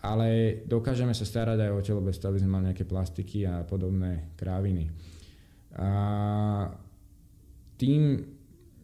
Ale 0.00 0.60
dokážeme 0.64 1.12
sa 1.12 1.28
starať 1.28 1.60
aj 1.60 1.70
o 1.76 1.84
telo 1.84 2.00
bez 2.00 2.16
toho, 2.16 2.32
aby 2.32 2.40
sme 2.40 2.56
mali 2.56 2.72
nejaké 2.72 2.88
plastiky 2.88 3.44
a 3.44 3.68
podobné 3.68 4.32
kráviny. 4.40 4.88
A 5.76 5.92
tým 7.76 8.24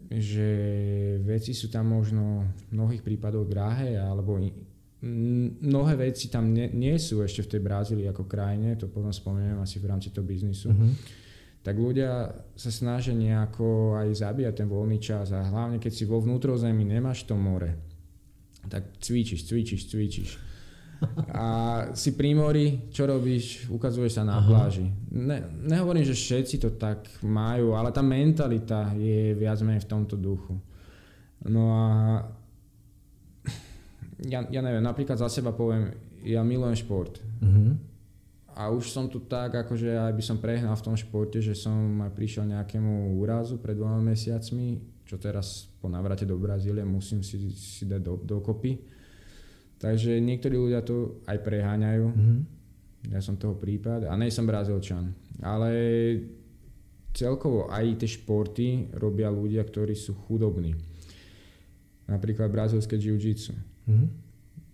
že 0.07 0.51
veci 1.27 1.51
sú 1.51 1.67
tam 1.67 1.91
možno 1.91 2.47
v 2.71 2.79
mnohých 2.79 3.03
prípadoch 3.03 3.43
drahé, 3.43 3.99
alebo 3.99 4.39
mnohé 5.05 6.09
veci 6.09 6.33
tam 6.33 6.57
nie, 6.57 6.73
nie 6.73 6.97
sú 6.97 7.21
ešte 7.21 7.45
v 7.45 7.51
tej 7.57 7.61
Brazílii 7.61 8.09
ako 8.09 8.25
krajine, 8.25 8.81
to 8.81 8.89
potom 8.89 9.13
spomeniem 9.13 9.61
asi 9.61 9.77
v 9.77 9.93
rámci 9.93 10.09
toho 10.09 10.25
biznisu. 10.25 10.73
Mm-hmm. 10.73 10.93
Tak 11.61 11.75
ľudia 11.77 12.31
sa 12.55 12.71
snažia 12.71 13.13
nejako 13.13 13.99
aj 13.99 14.09
zabíjať 14.23 14.55
ten 14.65 14.69
voľný 14.71 15.03
čas 15.03 15.35
a 15.35 15.43
hlavne 15.43 15.83
keď 15.83 15.93
si 15.93 16.07
vo 16.07 16.23
vnútrozemí 16.23 16.87
nemáš 16.87 17.27
to 17.27 17.35
more, 17.35 17.75
tak 18.71 18.97
cvičíš, 19.03 19.45
cvičíš, 19.51 19.83
cvičíš. 19.91 20.31
A 21.29 21.47
si 21.93 22.17
pri 22.17 22.33
mori, 22.33 22.89
čo 22.89 23.05
robíš? 23.05 23.69
Ukazuješ 23.69 24.17
sa 24.17 24.25
na 24.25 24.41
Aha. 24.41 24.49
pláži. 24.49 24.89
Ne, 25.13 25.45
nehovorím, 25.69 26.09
že 26.09 26.17
všetci 26.17 26.57
to 26.57 26.73
tak 26.81 27.05
majú, 27.21 27.77
ale 27.77 27.93
tá 27.93 28.01
mentalita 28.01 28.97
je 28.97 29.37
viac 29.37 29.61
menej 29.61 29.85
v 29.85 29.91
tomto 29.93 30.17
duchu. 30.17 30.57
No 31.45 31.63
a 31.77 31.85
ja, 34.25 34.41
ja 34.49 34.61
neviem, 34.65 34.81
napríklad 34.81 35.21
za 35.21 35.29
seba 35.29 35.53
poviem, 35.53 35.93
ja 36.25 36.41
milujem 36.41 36.77
šport. 36.79 37.21
Uh-huh. 37.43 37.77
A 38.57 38.73
už 38.73 38.89
som 38.89 39.05
tu 39.13 39.21
tak, 39.21 39.53
akože 39.53 40.01
aj 40.01 40.13
by 40.17 40.23
som 40.25 40.41
prehnal 40.41 40.73
v 40.73 40.85
tom 40.89 40.97
športe, 40.97 41.45
že 41.45 41.53
som 41.53 42.01
aj 42.01 42.17
prišiel 42.17 42.49
nejakému 42.49 43.21
úrazu 43.21 43.61
pred 43.61 43.77
dvoma 43.77 44.01
mesiacmi, 44.01 44.81
čo 45.05 45.21
teraz 45.21 45.69
po 45.77 45.93
navrate 45.93 46.25
do 46.25 46.41
Brazílie 46.41 46.81
musím 46.81 47.21
si, 47.21 47.53
si 47.53 47.85
dať 47.85 48.01
do, 48.01 48.17
dokopy. 48.17 48.81
Takže 49.77 50.17
niektorí 50.25 50.57
ľudia 50.57 50.81
to 50.81 51.21
aj 51.29 51.37
preháňajú. 51.45 52.07
Mm-hmm. 52.09 52.39
Ja 53.13 53.21
som 53.21 53.37
toho 53.37 53.55
prípad 53.55 54.09
a 54.09 54.17
nej 54.17 54.33
som 54.33 54.49
Brazílčan. 54.49 55.13
Ale 55.45 55.71
celkovo 57.13 57.69
aj 57.69 58.01
tie 58.01 58.09
športy 58.09 58.67
robia 58.97 59.29
ľudia, 59.29 59.63
ktorí 59.63 59.93
sú 59.93 60.17
chudobní. 60.27 60.73
Napríklad 62.09 62.49
brazilské 62.49 62.97
jiu-jitsu. 62.97 63.76
Mm-hmm. 63.87 64.09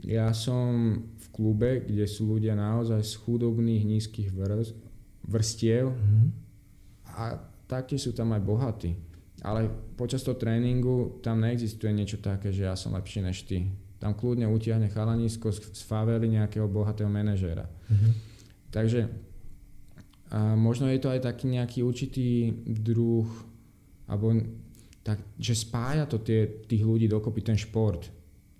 Ja 0.02 0.34
som 0.34 0.98
v 1.14 1.26
klube, 1.30 1.86
kde 1.86 2.04
sú 2.10 2.36
ľudia 2.36 2.58
naozaj 2.58 3.06
z 3.06 3.14
chudobných 3.22 3.86
nízkych 3.86 4.34
vrstiev 5.22 5.94
mm-hmm. 5.94 6.26
a 7.14 7.38
taktiež 7.70 8.10
sú 8.10 8.12
tam 8.12 8.34
aj 8.34 8.42
bohatí. 8.42 8.92
Ale 9.42 9.70
počas 9.98 10.22
toho 10.22 10.38
tréningu 10.38 11.18
tam 11.22 11.42
neexistuje 11.42 11.90
niečo 11.94 12.18
také, 12.18 12.50
že 12.50 12.66
ja 12.66 12.74
som 12.74 12.94
lepší 12.94 13.22
než 13.22 13.46
ty 13.46 13.70
tam 14.02 14.18
kľudne 14.18 14.50
utiahne 14.50 14.90
chalanisko 14.90 15.54
z, 15.54 15.78
z 15.78 15.86
favely 15.86 16.26
nejakého 16.34 16.66
bohatého 16.66 17.06
manažéra. 17.06 17.70
Mm-hmm. 17.86 18.12
Takže 18.74 19.00
a 20.32 20.56
možno 20.56 20.88
je 20.88 20.98
to 20.98 21.12
aj 21.12 21.28
taký 21.28 21.46
nejaký 21.52 21.84
určitý 21.84 22.56
druh, 22.64 23.28
alebo 24.08 24.32
tak, 25.04 25.20
že 25.36 25.52
spája 25.52 26.08
to 26.08 26.18
tie, 26.24 26.64
tých 26.64 26.82
ľudí 26.82 27.04
dokopy 27.04 27.44
ten 27.44 27.54
šport. 27.60 28.08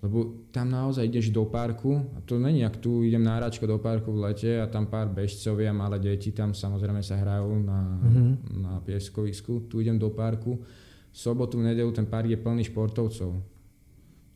Lebo 0.03 0.51
tam 0.51 0.67
naozaj 0.67 1.07
ideš 1.07 1.31
do 1.31 1.47
parku, 1.47 1.95
a 2.13 2.19
to 2.27 2.35
není, 2.35 2.67
ak 2.67 2.75
tu 2.83 3.07
idem 3.07 3.23
na 3.23 3.39
hračko 3.39 3.63
do 3.63 3.79
parku 3.79 4.11
v 4.11 4.27
lete 4.27 4.59
a 4.59 4.67
tam 4.67 4.83
pár 4.91 5.07
bežcovia, 5.07 5.71
malé 5.71 5.95
deti 5.95 6.35
tam 6.35 6.51
samozrejme 6.51 6.99
sa 6.99 7.15
hrajú 7.15 7.55
na, 7.63 7.79
mm-hmm. 8.03 8.31
na 8.59 8.73
pieskovisku, 8.83 9.71
tu 9.71 9.79
idem 9.79 9.95
do 9.95 10.11
parku, 10.11 10.59
v 11.07 11.15
sobotu, 11.15 11.55
v 11.55 11.71
nedelu 11.71 11.87
ten 11.95 12.03
park 12.03 12.27
je 12.27 12.35
plný 12.35 12.67
športovcov 12.67 13.53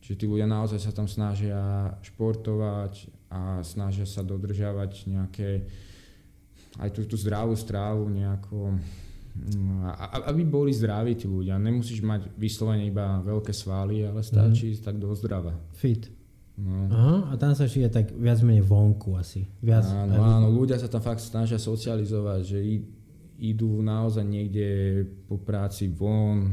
Čiže 0.08 0.24
tí 0.24 0.26
ľudia 0.30 0.48
naozaj 0.48 0.80
sa 0.80 0.92
tam 0.94 1.04
snažia 1.04 1.92
športovať 2.00 3.12
a 3.28 3.60
snažia 3.60 4.08
sa 4.08 4.24
dodržiavať 4.24 5.04
nejaké 5.04 5.68
aj 6.80 6.88
tú, 6.96 7.04
tú 7.04 7.20
zdravú 7.20 7.52
strávu 7.58 8.08
nejako 8.08 8.72
a, 8.72 8.76
aby 10.26 10.42
boli 10.44 10.74
zdraví 10.74 11.14
tí 11.14 11.26
ľudia. 11.30 11.56
Nemusíš 11.56 12.02
mať 12.02 12.32
vyslovene 12.34 12.84
iba 12.86 13.22
veľké 13.22 13.54
svaly, 13.54 14.04
ale 14.04 14.20
stačí 14.20 14.74
mm. 14.74 14.82
tak 14.82 14.96
do 14.98 15.12
zdrava. 15.14 15.54
Fit. 15.76 16.10
No. 16.58 16.90
Aha, 16.90 17.16
a 17.30 17.32
tam 17.38 17.54
sa 17.54 17.70
šije 17.70 17.86
tak 17.86 18.10
viac 18.10 18.42
menej 18.42 18.66
vonku 18.66 19.14
asi. 19.14 19.46
Viac, 19.62 19.86
áno, 19.94 20.18
áno, 20.18 20.46
ľudia 20.50 20.74
sa 20.74 20.90
tam 20.90 20.98
fakt 20.98 21.22
snažia 21.22 21.54
socializovať, 21.54 22.40
že 22.42 22.58
idú 23.38 23.78
naozaj 23.78 24.26
niekde 24.26 24.66
po 25.30 25.38
práci 25.38 25.86
von, 25.86 26.50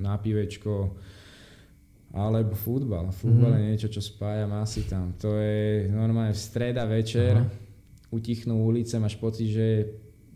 na 0.00 0.16
pivečko, 0.16 0.96
alebo 2.16 2.56
futbal. 2.56 3.12
Futbal 3.12 3.52
mm. 3.52 3.58
je 3.60 3.68
niečo, 3.68 3.88
čo 3.92 4.00
spája 4.00 4.48
masy 4.48 4.88
tam. 4.88 5.12
To 5.20 5.36
je 5.36 5.92
normálne 5.92 6.32
v 6.32 6.40
streda 6.40 6.88
večer, 6.88 7.36
Aha. 7.36 7.44
utichnú 8.16 8.64
ulice, 8.64 8.96
máš 8.96 9.20
pocit, 9.20 9.52
že 9.52 9.66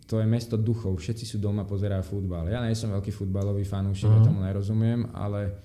to 0.09 0.17
je 0.17 0.25
mesto 0.25 0.57
duchov. 0.57 0.97
Všetci 0.97 1.23
sú 1.29 1.37
doma, 1.37 1.69
pozerajú 1.69 2.01
futbal. 2.01 2.49
Ja 2.49 2.65
nie 2.65 2.73
som 2.73 2.89
veľký 2.89 3.13
futbalový 3.13 3.61
fanúšik, 3.61 4.09
ja 4.09 4.25
tomu 4.25 4.41
nerozumiem, 4.41 5.05
ale 5.13 5.61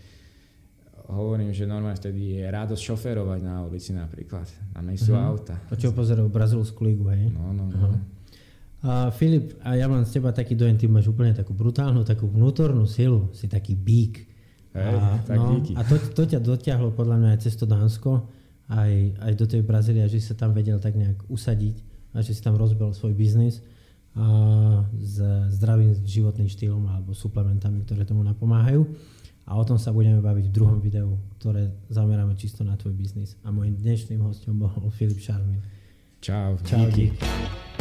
hovorím, 1.09 1.49
že 1.57 1.64
normálne 1.64 1.97
vtedy 1.97 2.36
je 2.36 2.45
radosť 2.45 2.82
šoferovať 2.92 3.40
na 3.40 3.64
ulici 3.64 3.97
napríklad. 3.97 4.45
A 4.76 4.84
nie 4.84 5.01
sú 5.01 5.16
uh-huh. 5.16 5.32
auta. 5.32 5.57
A 5.57 5.72
čo 5.80 5.97
pozerajú 5.97 6.28
brazilskú 6.28 6.84
ligu, 6.84 7.09
hej? 7.09 7.32
No, 7.32 7.57
no, 7.57 7.72
no. 7.72 7.88
Uh-huh. 7.88 8.01
A 8.84 8.92
Filip, 9.16 9.57
a 9.64 9.80
ja 9.80 9.88
mám 9.88 10.05
z 10.05 10.20
teba 10.20 10.28
taký 10.28 10.53
dojem, 10.53 10.76
ty 10.76 10.84
máš 10.92 11.09
úplne 11.09 11.32
takú 11.32 11.57
brutálnu, 11.57 12.05
takú 12.05 12.28
vnútornú 12.28 12.84
silu, 12.84 13.32
si 13.32 13.49
taký 13.49 13.72
bík. 13.72 14.28
Hej, 14.76 14.97
a, 15.01 15.24
tak 15.24 15.40
no, 15.40 15.57
díky. 15.57 15.72
a 15.72 15.80
to, 15.88 15.97
to 16.12 16.22
ťa 16.36 16.40
dotiahlo 16.45 16.92
podľa 16.92 17.16
mňa 17.16 17.28
aj 17.32 17.40
cez 17.40 17.57
to 17.57 17.64
Dánsko, 17.64 18.28
aj, 18.68 18.92
aj 19.24 19.32
do 19.40 19.47
tej 19.49 19.62
Brazílie, 19.64 20.05
že 20.05 20.20
si 20.20 20.28
sa 20.28 20.36
tam 20.36 20.53
vedel 20.53 20.76
tak 20.76 21.01
nejak 21.01 21.16
usadiť 21.32 21.80
a 22.12 22.20
že 22.20 22.36
si 22.36 22.45
tam 22.45 22.61
rozbil 22.61 22.92
svoj 22.92 23.16
biznis 23.16 23.64
s 24.95 25.17
zdravým 25.59 26.07
životným 26.07 26.47
štýlom 26.47 26.87
alebo 26.87 27.12
suplementami, 27.12 27.83
ktoré 27.83 28.07
tomu 28.07 28.23
napomáhajú. 28.23 28.87
A 29.45 29.61
o 29.61 29.65
tom 29.67 29.77
sa 29.77 29.93
budeme 29.93 30.25
baviť 30.25 30.49
v 30.49 30.55
druhom 30.57 30.81
videu, 30.81 31.21
ktoré 31.37 31.69
zameráme 31.93 32.33
čisto 32.33 32.65
na 32.65 32.81
tvoj 32.81 32.97
biznis. 32.97 33.37
A 33.45 33.53
môjim 33.53 33.77
dnešným 33.77 34.25
hostom 34.25 34.57
bol 34.57 34.73
Filip 34.97 35.21
Šarmin. 35.21 35.61
Čau. 36.25 36.57
Čau, 36.65 36.89
díky. 36.89 37.12
díky. 37.12 37.74